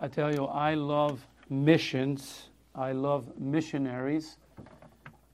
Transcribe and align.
I 0.00 0.06
tell 0.06 0.32
you, 0.32 0.44
I 0.44 0.74
love 0.74 1.26
missions. 1.50 2.50
I 2.74 2.92
love 2.92 3.36
missionaries. 3.36 4.36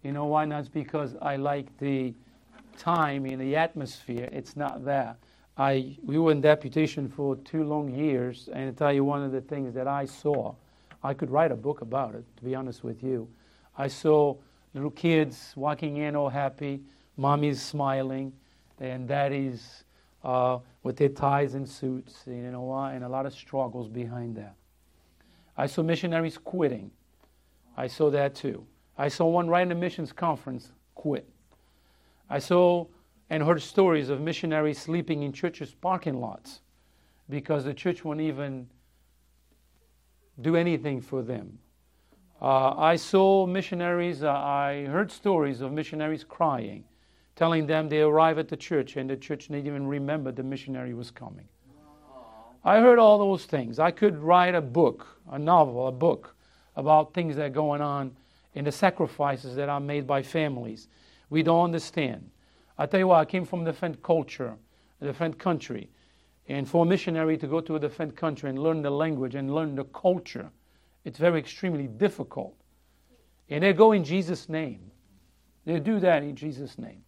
You 0.03 0.13
know 0.13 0.25
why? 0.25 0.47
Not 0.47 0.61
It's 0.61 0.69
because 0.71 1.17
I 1.21 1.37
like 1.37 1.77
the 1.79 2.15
time 2.79 3.27
in 3.27 3.39
the 3.39 3.57
atmosphere. 3.57 4.29
It's 4.33 4.57
not 4.57 4.85
that. 4.87 5.19
I 5.59 5.97
we 6.03 6.19
were 6.19 6.33
in 6.33 6.41
deputation 6.41 7.09
for 7.09 7.37
two 7.37 7.65
long 7.65 7.95
years, 7.95 8.49
and 8.53 8.71
I 8.71 8.73
tell 8.73 8.93
you 8.93 9.05
one 9.05 9.23
of 9.23 9.33
the 9.33 9.43
things 9.43 9.75
that 9.75 9.87
I 9.87 10.07
saw. 10.07 10.55
I 11.03 11.13
could 11.13 11.31
write 11.31 11.53
a 11.53 11.57
book 11.57 11.83
about 11.83 12.15
it. 12.15 12.25
To 12.39 12.45
be 12.45 12.55
honest 12.55 12.83
with 12.83 13.03
you, 13.03 13.29
I 13.77 13.89
saw 13.89 14.35
little 14.73 14.91
kids 14.91 15.53
walking 15.57 15.99
in 15.99 16.17
all 16.17 16.31
happy, 16.31 16.81
mommy's 17.19 17.61
smiling, 17.61 18.33
and 18.81 19.07
daddy's 19.07 19.85
uh, 20.25 20.59
with 20.83 20.97
their 20.97 21.11
ties 21.11 21.55
and 21.55 21.69
suits. 21.69 22.23
You 22.27 22.51
know 22.51 22.63
why? 22.63 22.95
And 22.95 23.05
a 23.05 23.09
lot 23.09 23.27
of 23.27 23.35
struggles 23.35 23.89
behind 23.89 24.37
that. 24.37 24.55
I 25.57 25.67
saw 25.67 25.83
missionaries 25.83 26.39
quitting. 26.39 26.91
I 27.77 27.87
saw 27.87 28.11
that 28.11 28.35
too. 28.35 28.67
I 28.97 29.09
saw 29.09 29.27
one 29.27 29.49
right 29.49 29.63
in 29.63 29.69
the 29.69 29.75
missions 29.75 30.13
conference 30.13 30.73
quit. 30.95 31.29
I 32.31 32.39
saw 32.39 32.87
and 33.31 33.43
heard 33.43 33.63
stories 33.63 34.09
of 34.09 34.21
missionaries 34.21 34.79
sleeping 34.79 35.23
in 35.23 35.33
churches' 35.33 35.75
parking 35.75 36.21
lots 36.21 36.61
because 37.29 37.65
the 37.65 37.75
church 37.75 38.05
won't 38.05 38.21
even 38.21 38.69
do 40.41 40.57
anything 40.57 41.01
for 41.01 41.23
them. 41.23 41.59
Uh, 42.41 42.75
I 42.77 42.97
saw 42.97 43.47
missionaries, 43.47 44.23
uh, 44.23 44.31
I 44.31 44.85
heard 44.87 45.11
stories 45.11 45.61
of 45.61 45.73
missionaries 45.73 46.25
crying, 46.25 46.85
telling 47.37 47.67
them 47.67 47.89
they 47.89 48.03
arrive 48.03 48.39
at 48.39 48.49
the 48.49 48.57
church 48.57 48.97
and 48.97 49.09
the 49.09 49.17
church 49.17 49.49
didn't 49.49 49.67
even 49.67 49.87
remember 49.87 50.33
the 50.33 50.43
missionary 50.43 50.93
was 50.95 51.11
coming. 51.11 51.49
I 52.65 52.81
heard 52.81 52.99
all 52.99 53.19
those 53.19 53.45
things. 53.45 53.79
I 53.79 53.91
could 53.91 54.19
write 54.19 54.55
a 54.55 54.61
book, 54.63 55.07
a 55.31 55.39
novel, 55.39 55.87
a 55.87 55.93
book 55.93 56.35
about 56.77 57.13
things 57.13 57.37
that 57.37 57.47
are 57.47 57.51
going 57.51 57.83
on 57.83 58.17
in 58.55 58.65
the 58.65 58.73
sacrifices 58.73 59.55
that 59.57 59.69
are 59.69 59.81
made 59.81 60.07
by 60.07 60.23
families. 60.23 60.89
We 61.29 61.43
don't 61.43 61.65
understand. 61.65 62.31
I 62.79 62.87
tell 62.87 63.01
you 63.01 63.09
what, 63.09 63.19
I 63.21 63.25
came 63.27 63.45
from 63.45 63.63
a 63.63 63.65
different 63.65 64.03
culture, 64.03 64.55
a 65.01 65.05
different 65.05 65.39
country. 65.39 65.91
And 66.49 66.69
for 66.69 66.85
a 66.85 66.89
missionary 66.89 67.37
to 67.39 67.47
go 67.47 67.61
to 67.61 67.77
a 67.77 67.81
different 67.81 68.17
country 68.17 68.51
and 68.51 68.59
learn 68.59 68.83
the 68.83 68.91
language 68.91 69.35
and 69.35 69.55
learn 69.55 69.75
the 69.75 69.85
culture, 69.85 70.51
it's 71.05 71.19
very 71.19 71.39
extremely 71.39 71.87
difficult. 71.87 72.55
And 73.51 73.63
they 73.63 73.73
go 73.73 73.93
in 73.93 74.05
Jesus' 74.05 74.49
name. 74.49 74.91
They 75.67 75.81
do 75.81 76.01
that 76.01 76.23
in 76.23 76.35
Jesus' 76.35 76.79
name. 76.79 77.03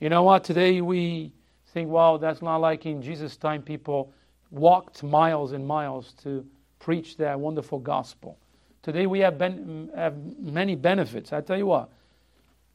You 0.00 0.08
know 0.08 0.24
what? 0.24 0.44
Today 0.44 0.80
we 0.80 1.32
think, 1.68 1.88
well, 1.90 2.18
that's 2.18 2.42
not 2.42 2.58
like 2.58 2.84
in 2.84 3.00
Jesus' 3.00 3.36
time 3.36 3.62
people 3.62 4.12
walked 4.50 5.02
miles 5.02 5.52
and 5.52 5.66
miles 5.66 6.12
to 6.22 6.44
preach 6.78 7.16
that 7.16 7.38
wonderful 7.38 7.78
gospel. 7.78 8.38
Today 8.82 9.06
we 9.06 9.20
have, 9.20 9.38
ben- 9.38 9.90
have 9.96 10.16
many 10.38 10.74
benefits. 10.76 11.32
I 11.32 11.40
tell 11.40 11.58
you 11.58 11.66
what, 11.66 11.90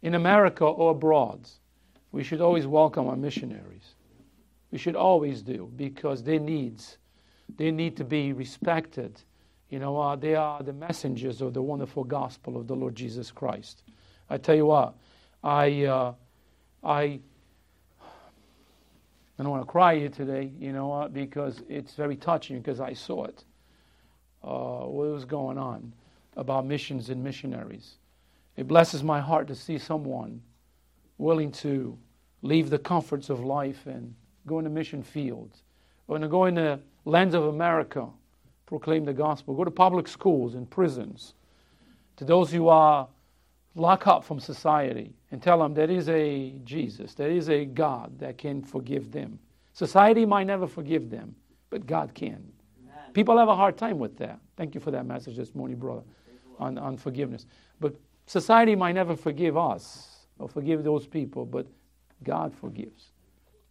in 0.02 0.16
America 0.16 0.66
or 0.66 0.92
abroad, 0.92 1.48
we 2.12 2.24
should 2.24 2.42
always 2.42 2.68
welcome 2.68 3.08
our 3.08 3.16
missionaries. 3.16 3.96
We 4.72 4.78
should 4.78 4.96
always 4.96 5.42
do 5.42 5.72
because 5.76 6.24
their 6.24 6.40
needs, 6.40 6.98
they 7.58 7.72
need 7.72 7.96
to 7.98 8.04
be 8.04 8.34
respected. 8.34 9.22
You 9.70 9.80
know, 9.80 9.98
uh, 10.00 10.16
they 10.16 10.36
are 10.36 10.62
the 10.64 10.74
messengers 10.74 11.42
of 11.42 11.54
the 11.54 11.62
wonderful 11.62 12.04
gospel 12.04 12.58
of 12.58 12.68
the 12.68 12.76
Lord 12.76 12.96
Jesus 12.96 13.32
Christ. 13.32 13.84
I 14.30 14.38
tell 14.38 14.56
you 14.56 14.66
what, 14.66 14.96
I, 15.44 15.86
uh, 15.86 16.14
I, 16.84 17.20
I 19.40 19.44
don't 19.44 19.52
want 19.52 19.64
to 19.64 19.72
cry 19.72 19.98
here 19.98 20.10
today, 20.10 20.52
you 20.60 20.72
know, 20.72 20.92
uh, 20.92 21.08
because 21.08 21.64
it's 21.68 21.94
very 21.96 22.16
touching 22.16 22.60
because 22.60 22.80
I 22.80 22.94
saw 22.94 23.26
it. 23.26 23.44
Uh, 24.44 24.86
what 24.86 25.08
was 25.10 25.26
going 25.26 25.58
on 25.58 25.94
about 26.36 26.66
missions 26.66 27.10
and 27.10 27.24
missionaries. 27.24 27.96
It 28.56 28.68
blesses 28.68 29.04
my 29.04 29.20
heart 29.20 29.48
to 29.48 29.56
see 29.56 29.78
someone 29.78 30.42
willing 31.18 31.52
to 31.52 31.98
leave 32.42 32.70
the 32.70 32.80
comforts 32.80 33.30
of 33.30 33.40
life 33.40 33.86
and 33.86 34.14
go 34.48 34.58
into 34.58 34.70
mission 34.70 35.04
fields, 35.04 35.64
or 36.08 36.18
to 36.18 36.28
go 36.28 36.46
in 36.46 36.56
the 36.56 36.80
lands 37.06 37.36
of 37.36 37.46
America, 37.46 38.08
proclaim 38.66 39.06
the 39.06 39.14
gospel, 39.14 39.54
go 39.54 39.64
to 39.64 39.72
public 39.72 40.08
schools 40.08 40.56
and 40.56 40.70
prisons, 40.70 41.34
to 42.18 42.26
those 42.26 42.52
who 42.52 42.68
are 42.68 43.08
locked 43.76 44.08
up 44.08 44.24
from 44.24 44.40
society, 44.40 45.14
and 45.32 45.42
tell 45.42 45.60
them 45.60 45.74
there 45.74 45.90
is 45.90 46.10
a 46.10 46.54
Jesus, 46.64 47.14
there 47.14 47.32
is 47.32 47.50
a 47.50 47.66
God 47.66 48.20
that 48.20 48.38
can 48.38 48.62
forgive 48.62 49.12
them. 49.12 49.40
Society 49.74 50.26
might 50.26 50.46
never 50.46 50.68
forgive 50.68 51.10
them, 51.10 51.36
but 51.70 51.88
God 51.88 52.14
can. 52.14 52.52
Amen. 52.84 53.12
People 53.14 53.38
have 53.38 53.48
a 53.48 53.56
hard 53.56 53.78
time 53.78 53.98
with 53.98 54.18
that. 54.18 54.40
Thank 54.58 54.76
you 54.76 54.82
for 54.82 54.92
that 54.92 55.06
message 55.06 55.38
this 55.38 55.56
morning, 55.56 55.78
brother, 55.78 56.04
on, 56.60 56.78
on 56.78 56.98
forgiveness. 56.98 57.46
But 57.80 57.96
society 58.26 58.76
might 58.76 58.94
never 58.94 59.16
forgive 59.16 59.58
us 59.58 60.28
or 60.38 60.50
forgive 60.50 60.84
those 60.84 61.08
people, 61.08 61.46
but 61.46 61.66
God 62.24 62.54
forgives. 62.54 63.12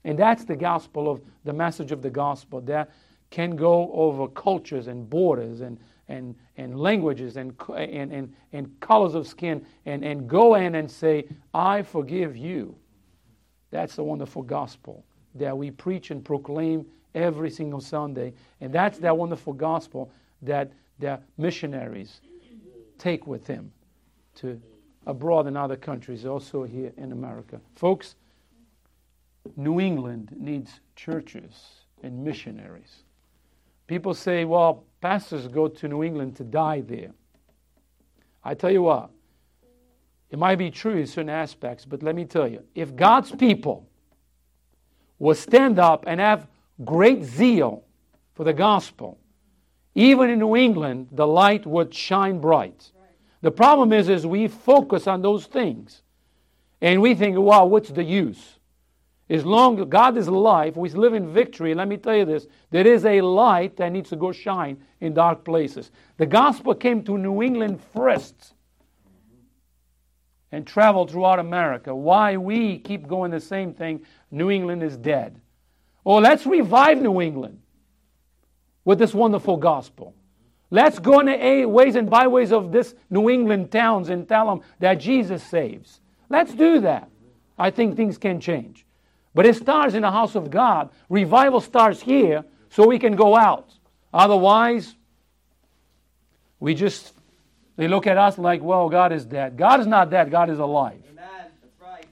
And 0.04 0.18
that's 0.18 0.44
the 0.44 0.56
gospel 0.56 1.10
of 1.10 1.20
the 1.44 1.52
message 1.52 1.92
of 1.92 2.00
the 2.00 2.10
gospel 2.10 2.62
that 2.62 2.90
can 3.30 3.54
go 3.54 3.92
over 3.92 4.26
cultures 4.28 4.86
and 4.86 5.08
borders 5.08 5.60
and, 5.60 5.78
and, 6.10 6.34
and 6.56 6.78
languages 6.78 7.36
and, 7.36 7.54
and, 7.76 8.12
and, 8.12 8.34
and 8.52 8.80
colors 8.80 9.14
of 9.14 9.26
skin 9.26 9.64
and, 9.86 10.04
and 10.04 10.28
go 10.28 10.56
in 10.56 10.74
and 10.74 10.90
say, 10.90 11.26
I 11.54 11.82
forgive 11.82 12.36
you. 12.36 12.74
That's 13.70 13.94
the 13.94 14.02
wonderful 14.02 14.42
gospel 14.42 15.04
that 15.36 15.56
we 15.56 15.70
preach 15.70 16.10
and 16.10 16.24
proclaim 16.24 16.84
every 17.14 17.50
single 17.50 17.80
Sunday. 17.80 18.32
And 18.60 18.72
that's 18.72 18.98
that 18.98 19.16
wonderful 19.16 19.52
gospel 19.52 20.10
that 20.42 20.72
the 20.98 21.20
missionaries 21.38 22.20
take 22.98 23.26
with 23.26 23.46
them 23.46 23.72
to 24.36 24.60
abroad 25.06 25.46
in 25.46 25.56
other 25.56 25.76
countries, 25.76 26.26
also 26.26 26.64
here 26.64 26.92
in 26.96 27.12
America. 27.12 27.60
Folks, 27.74 28.16
New 29.56 29.80
England 29.80 30.34
needs 30.36 30.80
churches 30.96 31.84
and 32.02 32.22
missionaries. 32.22 33.04
People 33.86 34.12
say, 34.12 34.44
well, 34.44 34.84
pastors 35.00 35.48
go 35.48 35.68
to 35.68 35.88
New 35.88 36.02
England 36.02 36.36
to 36.36 36.44
die 36.44 36.80
there. 36.80 37.12
I 38.44 38.54
tell 38.54 38.70
you 38.70 38.82
what, 38.82 39.10
it 40.30 40.38
might 40.38 40.56
be 40.56 40.70
true 40.70 40.96
in 40.96 41.06
certain 41.06 41.28
aspects, 41.28 41.84
but 41.84 42.02
let 42.02 42.14
me 42.14 42.24
tell 42.24 42.46
you, 42.46 42.62
if 42.74 42.94
God's 42.94 43.30
people 43.32 43.88
will 45.18 45.34
stand 45.34 45.78
up 45.78 46.04
and 46.06 46.20
have 46.20 46.46
great 46.84 47.24
zeal 47.24 47.84
for 48.34 48.44
the 48.44 48.52
gospel, 48.52 49.18
even 49.94 50.30
in 50.30 50.38
New 50.38 50.56
England, 50.56 51.08
the 51.12 51.26
light 51.26 51.66
would 51.66 51.92
shine 51.92 52.40
bright. 52.40 52.92
The 53.42 53.50
problem 53.50 53.92
is, 53.92 54.08
is 54.08 54.26
we 54.26 54.48
focus 54.48 55.06
on 55.06 55.22
those 55.22 55.46
things. 55.46 56.02
And 56.80 57.02
we 57.02 57.14
think, 57.14 57.36
wow, 57.36 57.66
what's 57.66 57.90
the 57.90 58.04
use? 58.04 58.59
As 59.30 59.46
long 59.46 59.78
as 59.78 59.86
God 59.86 60.16
is 60.16 60.26
alive, 60.26 60.76
we 60.76 60.88
live 60.88 61.14
in 61.14 61.32
victory. 61.32 61.72
Let 61.72 61.86
me 61.86 61.96
tell 61.96 62.16
you 62.16 62.24
this 62.24 62.48
there 62.70 62.86
is 62.86 63.06
a 63.06 63.20
light 63.20 63.76
that 63.76 63.92
needs 63.92 64.10
to 64.10 64.16
go 64.16 64.32
shine 64.32 64.82
in 65.00 65.14
dark 65.14 65.44
places. 65.44 65.92
The 66.16 66.26
gospel 66.26 66.74
came 66.74 67.04
to 67.04 67.16
New 67.16 67.40
England 67.40 67.80
first 67.94 68.54
and 70.50 70.66
traveled 70.66 71.12
throughout 71.12 71.38
America. 71.38 71.94
Why 71.94 72.36
we 72.36 72.78
keep 72.78 73.06
going 73.06 73.30
the 73.30 73.38
same 73.38 73.72
thing? 73.72 74.04
New 74.32 74.50
England 74.50 74.82
is 74.82 74.96
dead. 74.96 75.40
Oh, 76.04 76.16
let's 76.16 76.44
revive 76.44 77.00
New 77.00 77.20
England 77.20 77.60
with 78.84 78.98
this 78.98 79.14
wonderful 79.14 79.58
gospel. 79.58 80.12
Let's 80.70 80.98
go 80.98 81.20
in 81.20 81.26
the 81.26 81.66
ways 81.66 81.94
and 81.94 82.10
byways 82.10 82.50
of 82.50 82.72
this 82.72 82.96
New 83.10 83.30
England 83.30 83.70
towns 83.70 84.08
and 84.08 84.28
tell 84.28 84.46
them 84.46 84.62
that 84.80 84.94
Jesus 84.94 85.44
saves. 85.44 86.00
Let's 86.28 86.52
do 86.52 86.80
that. 86.80 87.08
I 87.56 87.70
think 87.70 87.96
things 87.96 88.18
can 88.18 88.40
change. 88.40 88.86
But 89.34 89.46
it 89.46 89.56
starts 89.56 89.94
in 89.94 90.02
the 90.02 90.10
house 90.10 90.34
of 90.34 90.50
God. 90.50 90.90
Revival 91.08 91.60
starts 91.60 92.00
here 92.00 92.44
so 92.70 92.86
we 92.86 92.98
can 92.98 93.16
go 93.16 93.36
out. 93.36 93.72
Otherwise, 94.12 94.96
we 96.58 96.74
just, 96.74 97.14
they 97.76 97.88
look 97.88 98.06
at 98.06 98.18
us 98.18 98.38
like, 98.38 98.60
well, 98.62 98.88
God 98.88 99.12
is 99.12 99.24
dead. 99.24 99.56
God 99.56 99.80
is 99.80 99.86
not 99.86 100.10
dead, 100.10 100.30
God 100.30 100.50
is 100.50 100.58
alive. 100.58 101.00
Amen. 101.10 101.24
That's 101.62 101.80
right. 101.80 102.06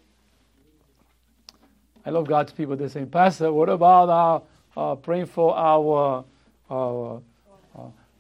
I 2.06 2.10
love 2.10 2.26
God's 2.26 2.52
people. 2.52 2.76
They 2.76 2.88
say, 2.88 3.04
Pastor, 3.04 3.52
what 3.52 3.69
about 3.69 4.08
our 4.08 4.42
uh, 4.76 4.94
praying 4.94 5.26
for 5.26 5.56
our, 5.56 6.25
our 6.70 7.22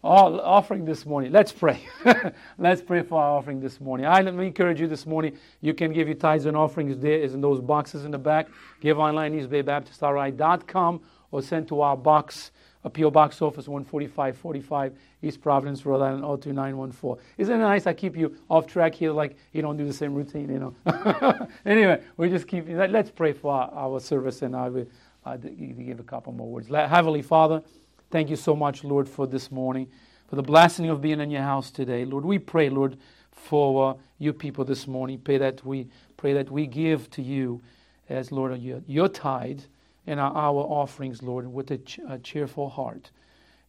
all 0.02 0.40
offering 0.40 0.84
this 0.84 1.04
morning. 1.04 1.32
Let's 1.32 1.52
pray. 1.52 1.80
Let's 2.58 2.80
pray 2.82 3.02
for 3.02 3.20
our 3.20 3.38
offering 3.38 3.60
this 3.60 3.80
morning. 3.80 4.06
I 4.06 4.20
let 4.20 4.34
me 4.34 4.46
encourage 4.46 4.80
you 4.80 4.86
this 4.86 5.06
morning. 5.06 5.36
You 5.60 5.74
can 5.74 5.92
give 5.92 6.08
your 6.08 6.16
tithes 6.16 6.46
and 6.46 6.56
offerings 6.56 6.98
there 6.98 7.18
is 7.18 7.34
in 7.34 7.40
those 7.40 7.60
boxes 7.60 8.04
in 8.04 8.12
the 8.12 8.18
back. 8.18 8.48
Give 8.80 8.98
online 8.98 9.38
eastbaybaptistri.com 9.40 11.00
or 11.30 11.42
send 11.42 11.68
to 11.68 11.80
our 11.80 11.96
box, 11.96 12.52
a 12.84 12.90
PO 12.90 13.10
Box 13.10 13.42
Office 13.42 13.66
14545 13.66 14.96
East 15.22 15.40
Providence, 15.40 15.84
Rhode 15.84 16.02
Island 16.02 16.22
02914. 16.42 17.24
Isn't 17.36 17.54
it 17.56 17.58
nice? 17.58 17.86
I 17.86 17.92
keep 17.92 18.16
you 18.16 18.36
off 18.48 18.66
track 18.66 18.94
here, 18.94 19.12
like 19.12 19.36
you 19.52 19.62
don't 19.62 19.76
do 19.76 19.84
the 19.84 19.92
same 19.92 20.14
routine, 20.14 20.48
you 20.48 20.60
know. 20.86 21.48
anyway, 21.66 22.02
we 22.16 22.30
just 22.30 22.46
keep. 22.46 22.66
Let's 22.68 23.10
pray 23.10 23.32
for 23.32 23.52
our, 23.52 23.70
our 23.72 24.00
service, 24.00 24.42
and 24.42 24.54
I 24.54 24.68
will 24.68 24.86
uh, 25.26 25.36
give 25.36 25.98
a 25.98 26.04
couple 26.04 26.32
more 26.32 26.48
words. 26.48 26.68
Heavenly 26.68 27.22
Father. 27.22 27.62
Thank 28.10 28.30
you 28.30 28.36
so 28.36 28.56
much, 28.56 28.84
Lord, 28.84 29.06
for 29.06 29.26
this 29.26 29.50
morning, 29.50 29.88
for 30.28 30.36
the 30.36 30.42
blessing 30.42 30.88
of 30.88 31.02
being 31.02 31.20
in 31.20 31.30
your 31.30 31.42
house 31.42 31.70
today. 31.70 32.06
Lord, 32.06 32.24
we 32.24 32.38
pray, 32.38 32.70
Lord, 32.70 32.96
for 33.30 33.90
uh, 33.90 33.94
your 34.18 34.32
people 34.32 34.64
this 34.64 34.86
morning. 34.86 35.18
Pray 35.18 35.36
that 35.36 35.64
we 35.64 35.88
pray 36.16 36.32
that 36.32 36.50
we 36.50 36.66
give 36.66 37.10
to 37.10 37.22
you 37.22 37.60
as 38.08 38.32
Lord 38.32 38.58
your, 38.62 38.80
your 38.86 39.08
tithe 39.08 39.60
and 40.06 40.18
our, 40.18 40.32
our 40.32 40.62
offerings, 40.62 41.22
Lord, 41.22 41.52
with 41.52 41.70
a, 41.70 41.78
ch- 41.78 42.00
a 42.08 42.18
cheerful 42.18 42.70
heart. 42.70 43.10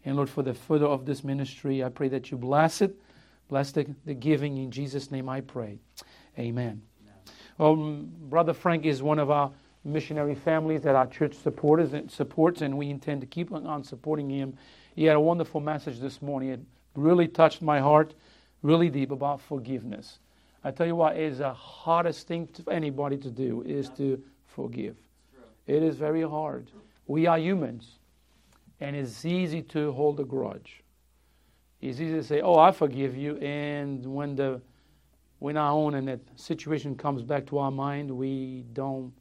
And 0.05 0.15
Lord, 0.15 0.29
for 0.29 0.41
the 0.41 0.53
further 0.53 0.85
of 0.85 1.05
this 1.05 1.23
ministry, 1.23 1.83
I 1.83 1.89
pray 1.89 2.07
that 2.07 2.31
you 2.31 2.37
bless 2.37 2.81
it, 2.81 2.95
bless 3.49 3.73
the, 3.73 3.93
the 4.05 4.13
giving. 4.13 4.57
In 4.57 4.71
Jesus' 4.71 5.11
name 5.11 5.27
I 5.27 5.41
pray. 5.41 5.79
Amen. 6.37 6.81
Well, 7.57 7.75
Brother 7.75 8.53
Frank 8.53 8.85
is 8.85 9.03
one 9.03 9.19
of 9.19 9.29
our 9.29 9.51
missionary 9.83 10.35
families 10.35 10.81
that 10.81 10.95
our 10.95 11.07
church 11.07 11.35
supporters 11.35 11.93
and 11.93 12.11
supports, 12.11 12.61
and 12.61 12.77
we 12.77 12.89
intend 12.89 13.21
to 13.21 13.27
keep 13.27 13.51
on 13.51 13.83
supporting 13.83 14.29
him. 14.29 14.57
He 14.95 15.05
had 15.05 15.15
a 15.15 15.21
wonderful 15.21 15.61
message 15.61 15.99
this 15.99 16.21
morning. 16.21 16.49
It 16.49 16.59
really 16.95 17.27
touched 17.27 17.61
my 17.61 17.79
heart, 17.79 18.13
really 18.61 18.89
deep 18.89 19.11
about 19.11 19.41
forgiveness. 19.41 20.19
I 20.63 20.71
tell 20.71 20.87
you 20.87 20.95
what, 20.95 21.15
is 21.15 21.37
the 21.37 21.53
hardest 21.53 22.27
thing 22.27 22.47
for 22.47 22.73
anybody 22.73 23.17
to 23.17 23.29
do 23.29 23.61
is 23.61 23.89
to 23.91 24.21
forgive. 24.45 24.97
It 25.67 25.83
is 25.83 25.95
very 25.95 26.23
hard. 26.23 26.69
We 27.07 27.27
are 27.27 27.39
humans, 27.39 27.99
and 28.81 28.95
it's 28.95 29.23
easy 29.23 29.61
to 29.63 29.91
hold 29.93 30.19
a 30.19 30.25
grudge. 30.25 30.83
It's 31.81 32.01
easy 32.01 32.15
to 32.15 32.23
say, 32.23 32.41
"Oh, 32.41 32.57
I 32.57 32.71
forgive 32.71 33.15
you," 33.15 33.37
and 33.37 34.05
when 34.05 34.35
the 34.35 34.61
when 35.39 35.55
our 35.55 35.71
own 35.71 35.95
and 35.95 36.07
that 36.09 36.19
situation 36.35 36.95
comes 36.95 37.23
back 37.23 37.45
to 37.47 37.59
our 37.59 37.71
mind, 37.71 38.11
we 38.11 38.65
don't 38.73 39.13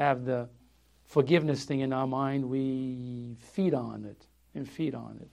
have 0.00 0.24
the 0.24 0.48
forgiveness 1.04 1.64
thing 1.64 1.80
in 1.80 1.92
our 1.92 2.06
mind. 2.06 2.44
We 2.44 3.36
feed 3.38 3.74
on 3.74 4.04
it 4.04 4.26
and 4.54 4.68
feed 4.68 4.94
on 4.94 5.20
it. 5.20 5.28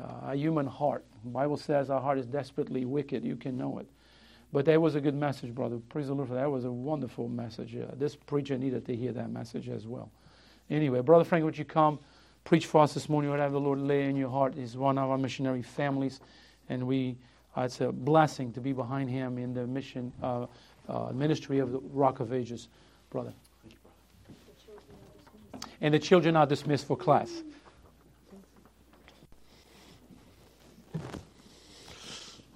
Uh, 0.00 0.32
a 0.32 0.36
human 0.36 0.66
heart. 0.66 1.04
The 1.24 1.30
Bible 1.30 1.56
says 1.56 1.90
our 1.90 2.00
heart 2.00 2.18
is 2.18 2.26
desperately 2.26 2.84
wicked. 2.84 3.24
You 3.24 3.36
can 3.36 3.58
know 3.58 3.78
it. 3.78 3.88
But 4.52 4.64
that 4.66 4.80
was 4.80 4.94
a 4.94 5.00
good 5.00 5.14
message, 5.14 5.54
brother. 5.54 5.78
Praise 5.88 6.06
the 6.06 6.14
Lord 6.14 6.28
for 6.28 6.34
that. 6.34 6.42
That 6.42 6.50
was 6.50 6.64
a 6.64 6.70
wonderful 6.70 7.28
message. 7.28 7.76
Uh, 7.76 7.86
this 7.96 8.14
preacher 8.16 8.56
needed 8.56 8.86
to 8.86 8.96
hear 8.96 9.12
that 9.12 9.30
message 9.30 9.68
as 9.68 9.86
well. 9.86 10.10
Anyway, 10.70 11.00
Brother 11.00 11.24
Frank, 11.24 11.44
would 11.44 11.58
you 11.58 11.64
come 11.64 11.98
preach 12.44 12.66
for 12.66 12.82
us 12.82 12.94
this 12.94 13.08
morning? 13.08 13.30
Whatever 13.30 13.54
the 13.54 13.60
Lord 13.60 13.80
lay 13.80 14.08
in 14.08 14.16
your 14.16 14.30
heart 14.30 14.56
is 14.56 14.76
one 14.76 14.98
of 14.98 15.10
our 15.10 15.18
missionary 15.18 15.62
families, 15.62 16.20
and 16.68 16.86
we 16.86 17.16
uh, 17.56 17.62
it's 17.62 17.80
a 17.80 17.90
blessing 17.90 18.52
to 18.52 18.60
be 18.60 18.72
behind 18.72 19.10
him 19.10 19.36
in 19.38 19.52
the 19.52 19.66
mission 19.66 20.12
uh, 20.22 20.46
uh 20.88 21.10
ministry 21.12 21.58
of 21.58 21.72
the 21.72 21.80
Rock 21.92 22.20
of 22.20 22.32
Ages, 22.32 22.68
brother. 23.10 23.34
And 25.80 25.94
the 25.94 25.98
children 25.98 26.36
are 26.36 26.46
dismissed 26.46 26.86
for 26.86 26.96
class. 26.96 27.30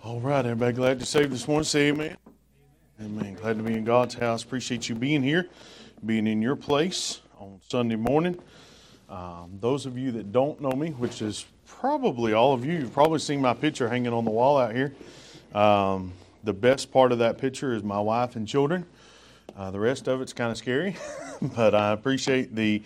All 0.03 0.21
right, 0.21 0.45
everybody 0.45 0.75
glad 0.75 1.01
to 1.01 1.06
save 1.06 1.31
this 1.31 1.49
morning. 1.49 1.65
Say 1.65 1.89
amen. 1.89 2.17
Amen. 3.01 3.35
Glad 3.35 3.56
to 3.56 3.62
be 3.62 3.73
in 3.73 3.85
God's 3.85 4.15
house. 4.15 4.43
Appreciate 4.43 4.89
you 4.89 4.95
being 4.95 5.23
here, 5.23 5.49
being 6.05 6.27
in 6.27 6.43
your 6.43 6.56
place 6.56 7.21
on 7.39 7.59
Sunday 7.69 7.97
morning. 7.97 8.39
Um, 9.09 9.59
those 9.61 9.87
of 9.87 9.97
you 9.97 10.12
that 10.12 10.31
don't 10.31 10.61
know 10.61 10.73
me, 10.73 10.91
which 10.91 11.23
is 11.23 11.47
probably 11.67 12.35
all 12.35 12.53
of 12.53 12.65
you, 12.65 12.75
you've 12.75 12.93
probably 12.93 13.19
seen 13.19 13.41
my 13.41 13.55
picture 13.55 13.89
hanging 13.89 14.12
on 14.12 14.25
the 14.25 14.31
wall 14.31 14.59
out 14.59 14.75
here. 14.75 14.95
Um, 15.55 16.12
the 16.43 16.53
best 16.53 16.93
part 16.93 17.11
of 17.11 17.19
that 17.19 17.39
picture 17.39 17.75
is 17.75 17.83
my 17.83 18.01
wife 18.01 18.37
and 18.37 18.47
children. 18.47 18.85
Uh, 19.56 19.71
the 19.71 19.79
rest 19.79 20.09
of 20.09 20.21
it's 20.21 20.33
kind 20.33 20.51
of 20.51 20.56
scary, 20.56 20.97
but 21.55 21.77
I 21.77 21.93
appreciate 21.93 22.56
the 22.56 22.83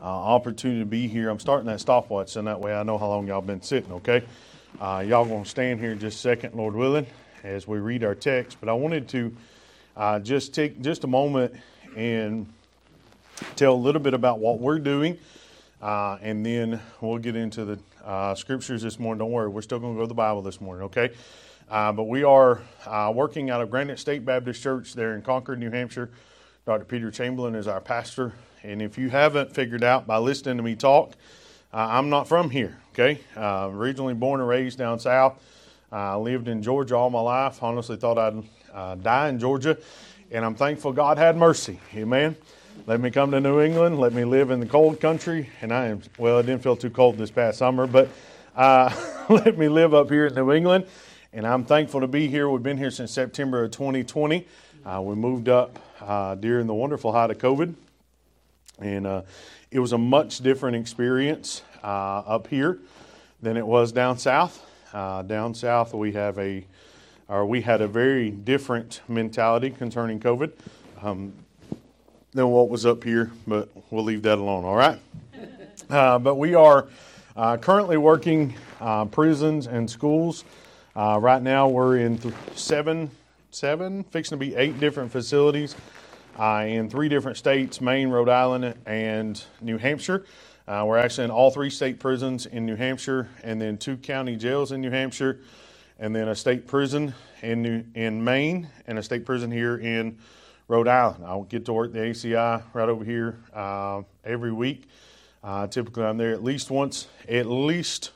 uh, 0.00 0.04
opportunity 0.04 0.80
to 0.80 0.86
be 0.86 1.08
here. 1.08 1.28
I'm 1.28 1.38
starting 1.38 1.66
that 1.66 1.80
stopwatch, 1.80 2.36
and 2.36 2.48
that 2.48 2.58
way 2.58 2.74
I 2.74 2.82
know 2.84 2.96
how 2.96 3.08
long 3.08 3.26
y'all 3.26 3.42
been 3.42 3.60
sitting. 3.60 3.92
Okay. 3.92 4.22
Uh, 4.80 5.04
y'all 5.06 5.26
going 5.26 5.44
to 5.44 5.48
stand 5.48 5.78
here 5.78 5.94
just 5.94 6.16
a 6.16 6.20
second, 6.20 6.54
Lord 6.54 6.74
willing, 6.74 7.06
as 7.44 7.68
we 7.68 7.78
read 7.78 8.02
our 8.02 8.14
text. 8.14 8.56
But 8.60 8.70
I 8.70 8.72
wanted 8.72 9.08
to 9.08 9.36
uh, 9.94 10.18
just 10.20 10.54
take 10.54 10.80
just 10.80 11.04
a 11.04 11.06
moment 11.06 11.54
and 11.94 12.46
tell 13.56 13.74
a 13.74 13.76
little 13.76 14.00
bit 14.00 14.14
about 14.14 14.38
what 14.38 14.58
we're 14.58 14.78
doing, 14.78 15.18
uh, 15.82 16.16
and 16.22 16.44
then 16.46 16.80
we'll 17.02 17.18
get 17.18 17.36
into 17.36 17.66
the 17.66 17.78
uh, 18.06 18.34
scriptures 18.34 18.80
this 18.80 18.98
morning. 18.98 19.18
Don't 19.18 19.32
worry, 19.32 19.48
we're 19.48 19.60
still 19.60 19.80
going 19.80 19.92
to 19.92 19.98
go 19.98 20.04
to 20.04 20.08
the 20.08 20.14
Bible 20.14 20.40
this 20.40 20.62
morning, 20.62 20.84
okay? 20.84 21.10
Uh, 21.68 21.90
but 21.90 22.04
we 22.04 22.22
are 22.22 22.60
uh, 22.86 23.12
working 23.12 23.50
out 23.50 23.60
of 23.60 23.70
Granite 23.70 23.98
State 23.98 24.24
Baptist 24.24 24.62
Church 24.62 24.94
there 24.94 25.16
in 25.16 25.22
Concord, 25.22 25.58
New 25.58 25.70
Hampshire. 25.70 26.10
Dr. 26.64 26.84
Peter 26.84 27.10
Chamberlain 27.10 27.56
is 27.56 27.66
our 27.66 27.80
pastor. 27.80 28.32
And 28.62 28.80
if 28.80 28.96
you 28.96 29.10
haven't 29.10 29.52
figured 29.52 29.82
out 29.82 30.06
by 30.06 30.18
listening 30.18 30.58
to 30.58 30.62
me 30.62 30.76
talk, 30.76 31.14
uh, 31.74 31.78
I'm 31.78 32.08
not 32.08 32.28
from 32.28 32.50
here, 32.50 32.78
okay? 32.92 33.20
Uh, 33.36 33.68
originally 33.72 34.14
born 34.14 34.40
and 34.40 34.48
raised 34.48 34.78
down 34.78 35.00
south. 35.00 35.42
I 35.90 36.14
lived 36.14 36.46
in 36.46 36.62
Georgia 36.62 36.96
all 36.96 37.10
my 37.10 37.20
life. 37.20 37.60
Honestly, 37.60 37.96
thought 37.96 38.18
I'd 38.18 38.44
uh, 38.72 38.94
die 38.94 39.28
in 39.28 39.40
Georgia. 39.40 39.76
And 40.30 40.44
I'm 40.44 40.54
thankful 40.54 40.92
God 40.92 41.18
had 41.18 41.36
mercy. 41.36 41.80
Amen. 41.96 42.36
Let 42.86 43.00
me 43.00 43.10
come 43.10 43.32
to 43.32 43.40
New 43.40 43.60
England. 43.60 43.98
Let 43.98 44.12
me 44.12 44.24
live 44.24 44.50
in 44.50 44.60
the 44.60 44.66
cold 44.66 45.00
country. 45.00 45.50
And 45.62 45.72
I 45.72 45.86
am, 45.86 46.02
well, 46.16 46.38
it 46.38 46.46
didn't 46.46 46.62
feel 46.62 46.76
too 46.76 46.90
cold 46.90 47.18
this 47.18 47.32
past 47.32 47.58
summer, 47.58 47.88
but 47.88 48.08
uh, 48.54 48.94
let 49.28 49.58
me 49.58 49.68
live 49.68 49.94
up 49.94 50.10
here 50.10 50.26
in 50.26 50.34
New 50.34 50.52
England. 50.52 50.86
And 51.32 51.46
I'm 51.46 51.64
thankful 51.64 52.00
to 52.00 52.06
be 52.06 52.28
here. 52.28 52.48
We've 52.48 52.62
been 52.62 52.78
here 52.78 52.90
since 52.90 53.10
September 53.10 53.64
of 53.64 53.72
2020. 53.72 54.46
Uh, 54.84 55.02
we 55.02 55.16
moved 55.16 55.48
up 55.48 55.78
uh, 56.00 56.36
during 56.36 56.66
the 56.66 56.74
wonderful 56.74 57.12
height 57.12 57.30
of 57.30 57.38
COVID. 57.38 57.74
And 58.78 59.06
uh, 59.06 59.22
it 59.70 59.80
was 59.80 59.92
a 59.92 59.98
much 59.98 60.38
different 60.38 60.76
experience 60.76 61.62
uh, 61.82 62.18
up 62.18 62.46
here 62.46 62.78
than 63.42 63.56
it 63.56 63.66
was 63.66 63.90
down 63.90 64.18
south. 64.18 64.64
Uh, 64.92 65.22
down 65.22 65.52
south, 65.52 65.92
we 65.92 66.12
have 66.12 66.38
a, 66.38 66.64
or 67.28 67.44
we 67.44 67.60
had 67.60 67.80
a 67.80 67.88
very 67.88 68.30
different 68.30 69.00
mentality 69.08 69.70
concerning 69.70 70.20
COVID 70.20 70.52
um, 71.02 71.32
than 72.32 72.48
what 72.48 72.68
was 72.68 72.86
up 72.86 73.02
here. 73.02 73.32
But 73.48 73.68
we'll 73.90 74.04
leave 74.04 74.22
that 74.22 74.38
alone. 74.38 74.64
All 74.64 74.76
right. 74.76 74.98
Uh, 75.88 76.18
but 76.18 76.34
we 76.34 76.52
are 76.52 76.88
currently 77.60 77.96
working 77.96 78.52
prisons 79.12 79.68
and 79.68 79.88
schools. 79.88 80.44
Uh, 80.96 81.18
right 81.20 81.42
now, 81.42 81.68
we're 81.68 81.98
in 81.98 82.16
th- 82.16 82.32
seven, 82.54 83.10
seven, 83.50 84.02
fixing 84.04 84.38
to 84.38 84.40
be 84.42 84.56
eight 84.56 84.80
different 84.80 85.12
facilities 85.12 85.76
uh, 86.38 86.64
in 86.66 86.88
three 86.88 87.10
different 87.10 87.36
states 87.36 87.82
Maine, 87.82 88.08
Rhode 88.08 88.30
Island, 88.30 88.74
and 88.86 89.44
New 89.60 89.76
Hampshire. 89.76 90.24
Uh, 90.66 90.84
we're 90.86 90.96
actually 90.96 91.26
in 91.26 91.30
all 91.30 91.50
three 91.50 91.68
state 91.68 92.00
prisons 92.00 92.46
in 92.46 92.64
New 92.64 92.76
Hampshire, 92.76 93.28
and 93.44 93.60
then 93.60 93.76
two 93.76 93.98
county 93.98 94.36
jails 94.36 94.72
in 94.72 94.80
New 94.80 94.90
Hampshire, 94.90 95.40
and 95.98 96.16
then 96.16 96.28
a 96.28 96.34
state 96.34 96.66
prison 96.66 97.12
in 97.42 97.60
New, 97.60 97.84
in 97.94 98.24
Maine, 98.24 98.66
and 98.86 98.98
a 98.98 99.02
state 99.02 99.26
prison 99.26 99.50
here 99.50 99.76
in 99.76 100.16
Rhode 100.66 100.88
Island. 100.88 101.26
I'll 101.26 101.42
get 101.42 101.66
to 101.66 101.74
work 101.74 101.92
the 101.92 101.98
ACI 101.98 102.62
right 102.72 102.88
over 102.88 103.04
here 103.04 103.38
uh, 103.52 104.00
every 104.24 104.50
week. 104.50 104.88
Uh, 105.44 105.66
typically, 105.66 106.04
I'm 106.04 106.16
there 106.16 106.32
at 106.32 106.42
least 106.42 106.70
once, 106.70 107.06
at 107.28 107.44
least 107.44 108.12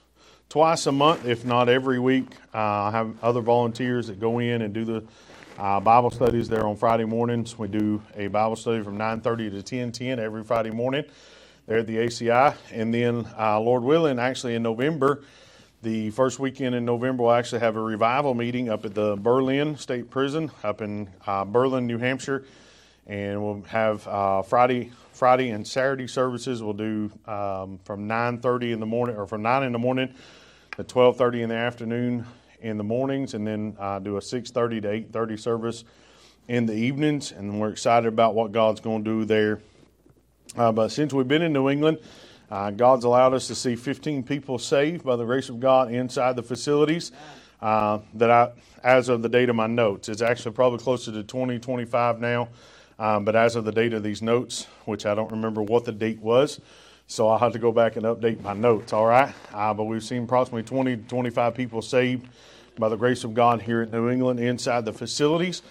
twice 0.50 0.86
a 0.86 0.92
month, 0.92 1.24
if 1.26 1.44
not 1.44 1.68
every 1.68 2.00
week. 2.00 2.26
Uh, 2.52 2.58
I 2.58 2.90
have 2.90 3.14
other 3.22 3.40
volunteers 3.40 4.08
that 4.08 4.18
go 4.18 4.40
in 4.40 4.62
and 4.62 4.74
do 4.74 4.84
the 4.84 5.04
uh, 5.56 5.78
Bible 5.78 6.10
studies 6.10 6.48
there 6.48 6.66
on 6.66 6.76
Friday 6.76 7.04
mornings. 7.04 7.56
We 7.56 7.68
do 7.68 8.02
a 8.16 8.26
Bible 8.26 8.56
study 8.56 8.82
from 8.82 8.98
9:30 8.98 9.50
to 9.50 9.62
10:10 9.62 10.18
every 10.18 10.42
Friday 10.42 10.70
morning 10.70 11.04
there 11.66 11.78
at 11.78 11.86
the 11.86 11.98
ACI, 11.98 12.56
and 12.72 12.92
then 12.92 13.26
uh, 13.38 13.60
Lord 13.60 13.84
willing, 13.84 14.18
actually 14.18 14.56
in 14.56 14.62
November, 14.64 15.22
the 15.82 16.10
first 16.10 16.40
weekend 16.40 16.74
in 16.74 16.84
November, 16.84 17.22
we'll 17.22 17.32
actually 17.32 17.60
have 17.60 17.76
a 17.76 17.80
revival 17.80 18.34
meeting 18.34 18.68
up 18.68 18.84
at 18.84 18.92
the 18.92 19.14
Berlin 19.16 19.76
State 19.76 20.10
Prison 20.10 20.50
up 20.64 20.82
in 20.82 21.08
uh, 21.28 21.44
Berlin, 21.44 21.86
New 21.86 21.98
Hampshire, 21.98 22.44
and 23.06 23.40
we'll 23.40 23.62
have 23.68 24.06
uh, 24.08 24.42
Friday 24.42 24.90
Friday 25.20 25.50
and 25.50 25.68
Saturday 25.68 26.06
services. 26.06 26.62
We'll 26.62 26.72
do 26.72 27.12
um, 27.26 27.78
from 27.84 28.08
9:30 28.08 28.72
in 28.72 28.80
the 28.80 28.86
morning 28.86 29.16
or 29.16 29.26
from 29.26 29.42
9 29.42 29.64
in 29.64 29.72
the 29.72 29.78
morning 29.78 30.14
to 30.78 30.82
12:30 30.82 31.42
in 31.42 31.48
the 31.50 31.56
afternoon 31.56 32.24
in 32.62 32.78
the 32.78 32.84
mornings, 32.84 33.34
and 33.34 33.46
then 33.46 33.76
uh, 33.78 33.98
do 33.98 34.16
a 34.16 34.20
6:30 34.20 34.80
to 34.80 34.88
8:30 34.88 35.38
service 35.38 35.84
in 36.48 36.64
the 36.64 36.72
evenings. 36.72 37.32
And 37.32 37.60
we're 37.60 37.68
excited 37.68 38.08
about 38.08 38.34
what 38.34 38.52
God's 38.52 38.80
going 38.80 39.04
to 39.04 39.10
do 39.10 39.24
there. 39.26 39.60
Uh, 40.56 40.72
but 40.72 40.88
since 40.88 41.12
we've 41.12 41.28
been 41.28 41.42
in 41.42 41.52
New 41.52 41.68
England, 41.68 41.98
uh, 42.50 42.70
God's 42.70 43.04
allowed 43.04 43.34
us 43.34 43.46
to 43.48 43.54
see 43.54 43.76
15 43.76 44.22
people 44.22 44.58
saved 44.58 45.04
by 45.04 45.16
the 45.16 45.26
grace 45.26 45.50
of 45.50 45.60
God 45.60 45.92
inside 45.92 46.34
the 46.34 46.42
facilities. 46.42 47.12
Uh, 47.60 47.98
that 48.14 48.30
I, 48.30 48.52
as 48.82 49.10
of 49.10 49.20
the 49.20 49.28
date 49.28 49.50
of 49.50 49.54
my 49.54 49.66
notes, 49.66 50.08
it's 50.08 50.22
actually 50.22 50.52
probably 50.52 50.78
closer 50.78 51.12
to 51.12 51.22
20, 51.22 51.58
25 51.58 52.20
now. 52.20 52.48
Um, 53.00 53.24
but 53.26 53.36
as 53.36 53.56
of 53.56 53.66
the 53.66 53.72
date 53.72 53.94
of 53.94 54.04
these 54.04 54.22
notes, 54.22 54.68
which 54.86 55.06
I 55.06 55.16
don't 55.16 55.32
remember 55.32 55.62
what 55.62 55.86
the 55.86 55.92
date 55.92 56.20
was, 56.20 56.60
so 57.08 57.28
I'll 57.28 57.38
have 57.38 57.54
to 57.54 57.60
go 57.60 57.72
back 57.72 57.96
and 57.96 58.06
update 58.06 58.42
my 58.42 58.54
notes, 58.54 58.92
all 58.94 59.06
right? 59.06 59.34
Uh, 59.54 59.74
but 59.74 59.86
we've 59.86 60.04
seen 60.04 60.24
approximately 60.24 60.64
20 60.64 60.98
25 61.08 61.54
people 61.56 61.82
saved 61.82 62.28
by 62.78 62.90
the 62.90 62.96
grace 62.96 63.24
of 63.24 63.34
God 63.34 63.62
here 63.62 63.82
at 63.82 63.92
New 63.92 64.10
England 64.10 64.40
inside 64.40 64.86
the 64.86 64.94
facilities. 64.94 65.62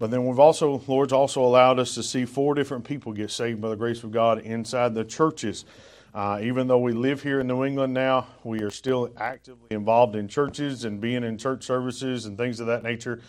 But 0.00 0.10
then 0.12 0.26
we've 0.26 0.40
also, 0.40 0.82
Lord's 0.88 1.14
also 1.14 1.42
allowed 1.44 1.80
us 1.80 1.94
to 1.96 2.04
see 2.04 2.26
four 2.26 2.54
different 2.56 2.84
people 2.84 3.12
get 3.14 3.30
saved 3.32 3.60
by 3.62 3.70
the 3.70 3.76
grace 3.76 4.04
of 4.04 4.12
God 4.12 4.40
inside 4.40 4.94
the 4.94 5.04
churches 5.04 5.66
Uh, 6.14 6.40
even 6.42 6.68
though 6.68 6.78
we 6.78 6.92
live 6.92 7.22
here 7.22 7.40
in 7.40 7.48
New 7.48 7.64
England 7.64 7.94
now, 7.94 8.26
we 8.44 8.62
are 8.62 8.70
still 8.70 9.10
actively 9.18 9.68
involved 9.70 10.16
in 10.16 10.28
churches 10.28 10.84
and 10.84 11.00
being 11.00 11.24
in 11.24 11.38
church 11.38 11.64
services 11.64 12.26
and 12.26 12.38
things 12.38 12.60
of 12.60 12.68
that 12.68 12.82
nature. 12.84 13.20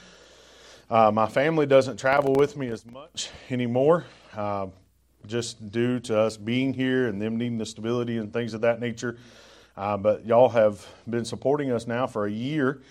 Uh, 0.89 1.12
my 1.12 1.27
family 1.27 1.67
doesn't 1.67 1.98
travel 1.98 2.34
with 2.34 2.58
me 2.58 2.67
as 2.69 2.84
much 2.84 3.29
anymore, 3.51 4.05
uh, 4.36 4.65
just 5.27 5.72
due 5.72 6.00
to 6.00 6.17
us 6.17 6.36
being 6.36 6.74
here 6.74 7.08
and 7.08 7.22
them 7.22 7.38
needing 7.38 7.60
the 7.60 7.65
stability 7.65 8.17
and 8.17 8.34
things 8.34 8.55
of 8.55 8.62
that 8.62 8.79
nature. 8.79 9.15
Uh, 9.77 9.96
but 9.96 10.25
y'all 10.25 10.50
have 10.50 10.84
been 11.08 11.24
supporting 11.24 11.72
us 11.72 11.86
now 11.86 12.08
for 12.08 12.25
a 12.25 12.31
year, 12.31 12.81